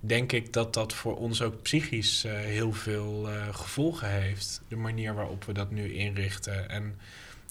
denk 0.00 0.32
ik 0.32 0.52
dat 0.52 0.74
dat 0.74 0.92
voor 0.92 1.16
ons 1.16 1.42
ook 1.42 1.62
psychisch 1.62 2.24
eh, 2.24 2.32
heel 2.32 2.72
veel 2.72 3.28
eh, 3.30 3.54
gevolgen 3.54 4.10
heeft. 4.10 4.62
De 4.68 4.76
manier 4.76 5.14
waarop 5.14 5.44
we 5.44 5.52
dat 5.52 5.70
nu 5.70 5.94
inrichten. 5.94 6.68
En 6.68 6.98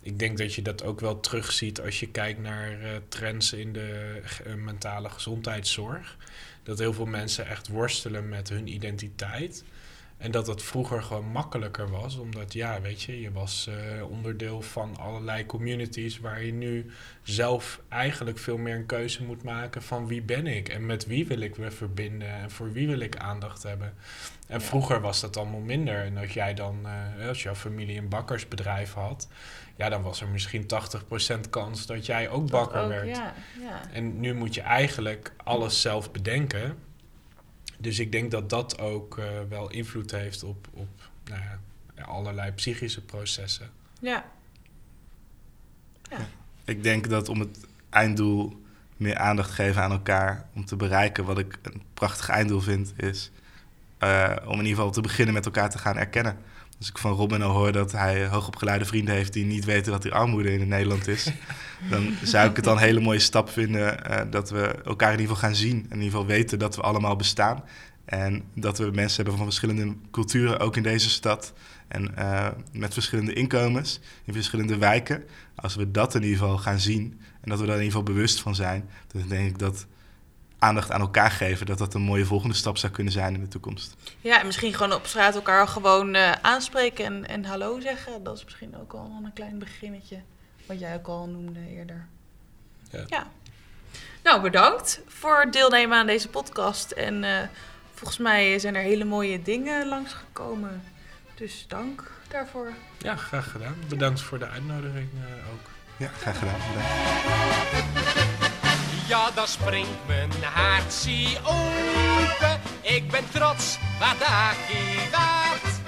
ik 0.03 0.19
denk 0.19 0.37
dat 0.37 0.53
je 0.53 0.61
dat 0.61 0.83
ook 0.83 0.99
wel 0.99 1.19
terugziet 1.19 1.81
als 1.81 1.99
je 1.99 2.07
kijkt 2.09 2.39
naar 2.39 2.81
eh, 2.81 2.89
trends 3.07 3.53
in 3.53 3.73
de 3.73 4.21
eh, 4.45 4.53
mentale 4.53 5.09
gezondheidszorg. 5.09 6.17
Dat 6.63 6.79
heel 6.79 6.93
veel 6.93 7.05
mensen 7.05 7.47
echt 7.47 7.67
worstelen 7.67 8.29
met 8.29 8.49
hun 8.49 8.67
identiteit. 8.67 9.63
En 10.17 10.31
dat 10.31 10.47
het 10.47 10.63
vroeger 10.63 11.03
gewoon 11.03 11.25
makkelijker 11.25 11.89
was, 11.89 12.17
omdat 12.17 12.53
ja, 12.53 12.81
weet 12.81 13.01
je, 13.01 13.21
je 13.21 13.31
was 13.31 13.67
eh, 13.67 14.09
onderdeel 14.09 14.61
van 14.61 14.97
allerlei 14.97 15.45
communities 15.45 16.19
waar 16.19 16.43
je 16.43 16.53
nu 16.53 16.91
zelf 17.23 17.81
eigenlijk 17.89 18.37
veel 18.37 18.57
meer 18.57 18.75
een 18.75 18.85
keuze 18.85 19.23
moet 19.23 19.43
maken 19.43 19.81
van 19.81 20.07
wie 20.07 20.21
ben 20.21 20.47
ik 20.47 20.69
en 20.69 20.85
met 20.85 21.05
wie 21.05 21.27
wil 21.27 21.39
ik 21.39 21.57
me 21.57 21.71
verbinden 21.71 22.27
en 22.29 22.51
voor 22.51 22.71
wie 22.71 22.87
wil 22.87 22.99
ik 22.99 23.17
aandacht 23.17 23.63
hebben. 23.63 23.93
En 24.47 24.59
Ja. 24.59 24.65
vroeger 24.65 25.01
was 25.01 25.21
dat 25.21 25.37
allemaal 25.37 25.59
minder. 25.59 26.03
En 26.05 26.17
als 26.17 26.33
jij 26.33 26.53
dan, 26.53 26.85
als 27.27 27.43
jouw 27.43 27.55
familie 27.55 27.97
een 27.97 28.09
bakkersbedrijf 28.09 28.93
had, 28.93 29.27
ja, 29.76 29.89
dan 29.89 30.01
was 30.01 30.21
er 30.21 30.28
misschien 30.28 30.67
80% 31.36 31.49
kans 31.49 31.86
dat 31.86 32.05
jij 32.05 32.30
ook 32.30 32.49
bakker 32.49 32.82
ook, 32.82 32.89
werd. 32.89 33.07
Ja, 33.07 33.34
ja. 33.59 33.82
En 33.91 34.19
nu 34.19 34.34
moet 34.34 34.53
je 34.53 34.61
eigenlijk 34.61 35.34
alles 35.43 35.82
zelf 35.82 36.11
bedenken. 36.11 36.78
Dus 37.78 37.99
ik 37.99 38.11
denk 38.11 38.32
dat 38.32 38.49
dat 38.49 38.80
ook 38.80 39.17
eh, 39.17 39.26
wel 39.49 39.69
invloed 39.69 40.11
heeft 40.11 40.43
op, 40.43 40.67
op 40.74 41.09
nou 41.24 41.41
ja, 41.95 42.03
allerlei 42.03 42.51
psychische 42.51 43.01
processen. 43.01 43.69
ja. 46.09 46.28
Ik 46.65 46.84
denk 46.84 47.09
dat 47.09 47.30
om 47.30 47.39
het 47.39 47.57
einddoel 47.89 48.61
meer 48.97 49.17
aandacht 49.17 49.49
te 49.49 49.55
geven 49.55 49.82
aan 49.82 49.91
elkaar, 49.91 50.47
om 50.53 50.65
te 50.65 50.76
bereiken 50.76 51.26
wat 51.26 51.38
ik 51.38 51.57
een 51.61 51.82
prachtig 51.93 52.30
einddoel 52.30 52.61
vind, 52.61 52.93
is 52.97 53.32
eh, 53.97 54.36
om 54.43 54.51
in 54.51 54.65
ieder 54.65 54.76
geval 54.76 54.91
te 54.91 55.01
beginnen 55.01 55.34
met 55.34 55.45
elkaar 55.45 55.69
te 55.69 55.78
gaan 55.78 55.97
erkennen. 55.97 56.38
Als 56.78 56.89
ik 56.89 56.97
van 56.97 57.11
Robin 57.11 57.41
al 57.41 57.51
hoor 57.51 57.71
dat 57.71 57.91
hij 57.91 58.28
hoogopgeleide 58.28 58.86
vrienden 58.86 59.13
heeft 59.13 59.34
die 59.34 59.45
niet 59.45 59.65
weten 59.65 59.91
dat 59.91 60.03
er 60.03 60.11
armoede 60.11 60.53
in 60.53 60.67
Nederland 60.67 61.07
is, 61.07 61.32
dan 61.91 62.13
zou 62.24 62.49
ik 62.49 62.55
het 62.55 62.65
dan 62.65 62.78
een 62.78 62.84
hele 62.84 62.99
mooie 62.99 63.19
stap 63.19 63.49
vinden 63.49 64.05
eh, 64.05 64.32
dat 64.32 64.49
we 64.49 64.76
elkaar 64.86 65.13
in 65.13 65.19
ieder 65.19 65.36
geval 65.36 65.49
gaan 65.49 65.57
zien. 65.57 65.78
In 65.78 65.95
ieder 65.95 66.03
geval 66.03 66.26
weten 66.26 66.59
dat 66.59 66.76
we 66.76 66.82
allemaal 66.82 67.15
bestaan. 67.15 67.63
En 68.05 68.43
dat 68.55 68.78
we 68.78 68.91
mensen 68.91 69.15
hebben 69.15 69.36
van 69.36 69.45
verschillende 69.45 69.95
culturen, 70.11 70.59
ook 70.59 70.76
in 70.78 70.84
deze 70.84 71.09
stad. 71.09 71.53
En 71.88 72.15
eh, 72.15 72.47
met 72.71 72.93
verschillende 72.93 73.34
inkomens, 73.34 73.99
in 74.26 74.34
verschillende 74.34 74.78
wijken. 74.78 75.24
Als 75.55 75.76
we 75.76 75.91
dat 75.91 76.15
in 76.15 76.24
ieder 76.24 76.38
geval 76.38 76.57
gaan 76.57 76.80
zien 76.80 77.19
en 77.41 77.49
dat 77.49 77.59
we 77.59 77.65
daar 77.65 77.76
in 77.78 77.84
ieder 77.84 77.97
geval 77.97 78.13
bewust 78.13 78.41
van 78.41 78.55
zijn, 78.55 78.89
dan 79.07 79.28
denk 79.28 79.49
ik 79.49 79.59
dat 79.59 79.86
aandacht 80.64 80.91
aan 80.91 81.01
elkaar 81.01 81.32
geven, 81.32 81.66
dat 81.66 81.78
dat 81.78 81.93
een 81.93 82.01
mooie 82.01 82.26
volgende 82.26 82.55
stap 82.55 82.78
zou 82.78 82.93
kunnen 82.93 83.14
zijn 83.14 83.34
in 83.34 83.39
de 83.39 83.47
toekomst. 83.47 83.95
Ja, 84.22 84.39
en 84.39 84.45
misschien 84.45 84.74
gewoon 84.74 84.93
op 84.93 85.05
straat 85.05 85.36
elkaar 85.36 85.68
gewoon 85.68 86.16
eh, 86.16 86.32
aanspreken 86.32 87.05
en, 87.05 87.28
en 87.28 87.45
hallo 87.45 87.80
zeggen. 87.80 88.24
Dat 88.24 88.38
is 88.38 88.43
misschien 88.43 88.78
ook 88.78 88.93
al 88.93 89.22
een 89.24 89.34
klein 89.34 89.59
beginnetje. 89.59 90.22
Wat 90.66 90.80
jij 90.80 90.95
ook 90.95 91.07
al 91.07 91.28
noemde 91.28 91.59
eerder. 91.70 92.07
Ja. 93.07 93.28
Nou, 94.24 94.41
bedankt 94.41 95.01
voor 95.07 95.39
het 95.41 95.53
deelnemen 95.53 95.97
aan 95.97 96.05
deze 96.05 96.30
podcast. 96.30 96.91
En 96.91 97.24
eh, 97.24 97.47
volgens 97.93 98.18
mij 98.18 98.59
zijn 98.59 98.76
er 98.76 98.82
hele 98.82 99.05
mooie 99.05 99.41
dingen 99.41 99.88
langsgekomen. 99.88 100.84
Dus 101.36 101.66
dank 101.68 102.11
daarvoor. 102.28 102.72
Ja, 102.97 103.16
graag 103.16 103.51
gedaan. 103.51 103.76
Bedankt 103.88 104.22
voor 104.22 104.39
de 104.39 104.47
uitnodiging 104.47 105.09
eh, 105.14 105.51
ook. 105.53 105.70
Ja, 105.97 106.07
graag 106.07 106.39
gedaan. 106.39 106.59
Bedankt 107.72 108.62
ja 109.07 109.31
dan 109.35 109.47
springt 109.47 110.07
mijn 110.07 110.31
hartje 110.43 111.37
open. 111.43 112.61
Ik 112.81 113.11
ben 113.11 113.29
trots 113.31 113.77
wat 113.99 114.27
Aki 114.27 115.09
waard. 115.11 115.81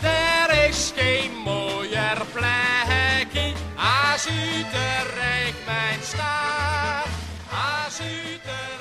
Er 0.00 0.68
is 0.68 0.92
geen 0.96 1.32
mooier 1.44 2.22
plekje 2.32 3.52
als 3.76 4.26
Utrecht 4.26 5.64
mijn 5.66 6.00
staat. 6.02 7.06
Als 7.50 7.98
Utrecht. 8.00 8.79